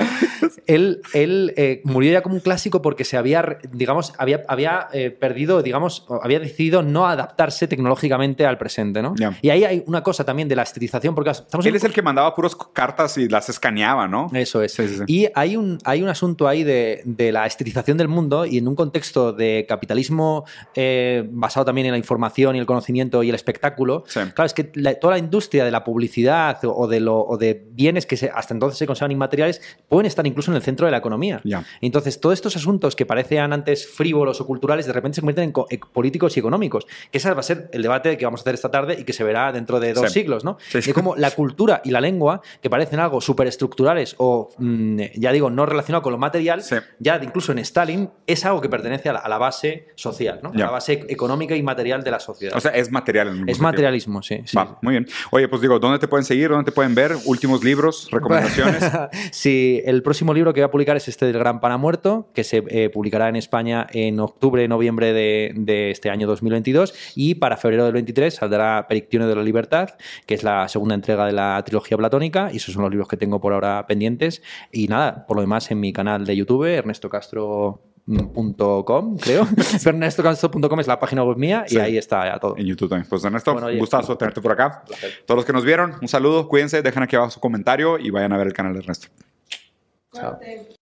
él 0.65 1.01
él 1.13 1.53
eh, 1.57 1.81
murió 1.83 2.11
ya 2.11 2.21
como 2.21 2.35
un 2.35 2.41
clásico 2.41 2.81
porque 2.81 3.03
se 3.03 3.17
había, 3.17 3.57
digamos, 3.71 4.13
había, 4.17 4.43
había 4.47 4.87
eh, 4.93 5.11
perdido, 5.11 5.61
digamos, 5.61 6.05
había 6.21 6.39
decidido 6.39 6.81
no 6.81 7.07
adaptarse 7.07 7.67
tecnológicamente 7.67 8.45
al 8.45 8.57
presente, 8.57 9.01
¿no? 9.01 9.15
Y 9.41 9.49
ahí 9.49 9.63
hay 9.63 9.83
una 9.87 10.03
cosa 10.03 10.23
también 10.23 10.47
de 10.47 10.55
la 10.55 10.63
estetización, 10.63 11.15
porque 11.15 11.31
estamos 11.31 11.65
Él 11.65 11.75
es 11.75 11.83
el 11.83 11.93
que 11.93 12.01
mandaba 12.01 12.33
puras 12.35 12.55
cartas 12.73 13.17
y 13.17 13.27
las 13.27 13.49
escaneaba, 13.49 13.94
¿no? 14.07 14.29
Eso 14.33 14.61
es. 14.61 14.77
Y 15.07 15.27
hay 15.33 15.55
un, 15.55 15.77
hay 15.83 16.01
un 16.01 16.09
asunto 16.09 16.47
ahí 16.47 16.63
de, 16.63 17.01
de, 17.05 17.31
la 17.31 17.45
estetización 17.45 17.97
del 17.97 18.07
mundo 18.07 18.45
y 18.45 18.57
en 18.57 18.67
un 18.67 18.75
contexto 18.75 19.33
de 19.33 19.65
capitalismo 19.67 20.45
eh, 20.75 21.27
basado 21.31 21.65
también 21.65 21.87
en 21.87 21.93
la 21.93 21.97
información 21.97 22.55
y 22.55 22.59
el 22.59 22.65
conocimiento 22.65 23.23
y 23.23 23.29
el 23.29 23.35
espectáculo. 23.35 24.03
Claro, 24.11 24.45
es 24.45 24.53
que 24.53 24.63
toda 24.63 25.13
la 25.13 25.19
industria 25.19 25.65
de 25.65 25.71
la 25.71 25.83
publicidad 25.83 26.59
o 26.63 26.87
de, 26.87 26.99
lo, 26.99 27.19
o 27.19 27.37
de 27.37 27.65
bienes 27.71 28.05
que 28.05 28.15
hasta 28.33 28.53
entonces 28.53 28.77
se 28.77 28.85
consideran 28.85 29.11
inmateriales 29.11 29.61
pueden 29.87 30.05
estar 30.05 30.25
incluso 30.27 30.51
en 30.51 30.57
el 30.57 30.63
centro 30.63 30.85
de 30.85 30.91
la 30.91 30.97
economía. 30.97 31.41
Entonces, 31.81 32.19
todos 32.19 32.33
estos 32.33 32.55
asuntos 32.55 32.95
que 32.95 33.05
parecían 33.05 33.53
antes 33.53 33.87
frívolos 33.87 34.41
o 34.41 34.45
culturales, 34.45 34.85
de 34.85 34.93
repente 34.93 35.15
se 35.15 35.21
convierten 35.21 35.53
en 35.69 35.79
políticos 35.93 36.35
y 36.37 36.39
económicos. 36.39 36.85
Que 37.11 37.17
ese 37.17 37.33
va 37.33 37.39
a 37.39 37.43
ser 37.43 37.69
el 37.71 37.81
debate 37.81 38.17
que 38.17 38.25
vamos 38.25 38.41
a 38.41 38.43
hacer 38.43 38.55
esta 38.55 38.71
tarde 38.71 38.97
y 38.99 39.03
que 39.03 39.13
se 39.13 39.23
verá 39.23 39.51
dentro 39.51 39.79
de 39.79 39.93
dos 39.93 40.11
siglos, 40.11 40.43
¿no? 40.43 40.57
Y 40.73 40.91
como 40.93 41.15
la 41.15 41.31
cultura 41.31 41.81
y 41.83 41.91
la 41.91 42.01
lengua, 42.01 42.41
que 42.61 42.69
parecen 42.69 42.99
algo 42.99 43.21
o, 44.17 44.49
mm, 44.57 44.99
ya 45.15 45.31
digo, 45.31 45.49
no 45.49 45.65
relacionado 45.65 46.01
con 46.01 46.11
lo 46.11 46.17
material, 46.17 46.61
ya 46.99 47.19
incluso 47.23 47.51
en 47.51 47.59
Stalin, 47.59 48.09
es 48.27 48.45
algo 48.45 48.61
que 48.61 48.69
pertenece 48.69 49.09
a 49.09 49.27
la, 49.27 49.37
base 49.37 49.87
social, 49.95 50.39
¿no? 50.41 50.51
A 50.51 50.57
la 50.57 50.71
base 50.71 51.05
económica 51.09 51.55
y 51.55 51.63
material 51.63 52.03
de 52.03 52.11
la 52.11 52.19
sociedad. 52.19 52.55
O 52.55 52.61
sea, 52.61 52.71
es 52.71 52.91
material. 52.91 53.43
es 53.47 53.59
materialismo, 53.59 54.21
sí. 54.21 54.41
muy 54.81 54.93
bien. 54.93 55.07
Oye, 55.31 55.47
pues 55.47 55.61
digo, 55.61 55.79
¿dónde 55.79 55.99
te 55.99 56.07
pueden 56.07 56.25
seguir? 56.25 56.49
¿Dónde 56.49 56.65
te 56.65 56.71
pueden 56.71 56.95
ver? 56.95 57.15
Últimos 57.25 57.63
libros, 57.63 58.07
recomendaciones. 58.11 58.83
sí, 59.31 59.81
el 59.85 60.03
próximo 60.03 60.33
libro 60.33 60.53
que 60.53 60.61
voy 60.61 60.67
a 60.67 60.71
publicar 60.71 60.97
es 60.97 61.07
este 61.07 61.25
del 61.25 61.37
Gran 61.37 61.59
Pana 61.59 61.77
Muerto, 61.77 62.29
que 62.33 62.43
se 62.43 62.63
eh, 62.69 62.89
publicará 62.89 63.29
en 63.29 63.35
España 63.35 63.87
en 63.91 64.19
octubre, 64.19 64.67
noviembre 64.67 65.13
de, 65.13 65.51
de 65.55 65.91
este 65.91 66.09
año 66.09 66.27
2022 66.27 66.93
y 67.15 67.35
para 67.35 67.57
febrero 67.57 67.85
del 67.85 67.93
23 67.93 68.33
saldrá 68.33 68.87
Perictiones 68.87 69.27
de 69.27 69.35
la 69.35 69.43
Libertad, 69.43 69.89
que 70.25 70.35
es 70.35 70.43
la 70.43 70.67
segunda 70.67 70.95
entrega 70.95 71.25
de 71.25 71.33
la 71.33 71.61
trilogía 71.65 71.97
platónica 71.97 72.49
y 72.51 72.57
esos 72.57 72.73
son 72.73 72.83
los 72.83 72.91
libros 72.91 73.07
que 73.07 73.17
tengo 73.17 73.39
por 73.39 73.53
ahora 73.53 73.74
pendientes 73.87 74.41
y 74.71 74.87
nada, 74.87 75.25
por 75.25 75.37
lo 75.37 75.41
demás 75.41 75.69
en 75.71 75.79
mi 75.79 75.93
canal 75.93 76.25
de 76.25 76.35
YouTube, 76.35 76.65
Ernesto 76.65 77.09
Castro 77.09 77.81
.com, 78.85 79.17
creo. 79.17 79.47
ErnestoCastro.com 79.85 80.79
es 80.79 80.87
la 80.87 80.99
página 80.99 81.23
web 81.23 81.37
mía 81.37 81.65
y 81.67 81.77
ahí 81.77 81.97
está 81.97 82.25
ya 82.25 82.39
todo. 82.39 82.55
En 82.57 82.65
YouTube 82.65 82.89
también. 82.89 83.07
Pues 83.09 83.23
Ernesto, 83.23 83.55
un 83.55 83.77
gustazo 83.79 84.17
tenerte 84.17 84.41
por 84.41 84.51
acá. 84.51 84.83
Todos 85.25 85.37
los 85.37 85.45
que 85.45 85.53
nos 85.53 85.65
vieron, 85.65 85.95
un 86.01 86.07
saludo, 86.07 86.47
cuídense, 86.47 86.81
dejen 86.81 87.03
aquí 87.03 87.15
abajo 87.15 87.31
su 87.31 87.39
comentario 87.39 87.97
y 87.97 88.11
vayan 88.11 88.33
a 88.33 88.37
ver 88.37 88.47
el 88.47 88.53
canal 88.53 88.73
de 88.73 88.79
Ernesto. 88.79 89.07
Chao. 90.13 90.39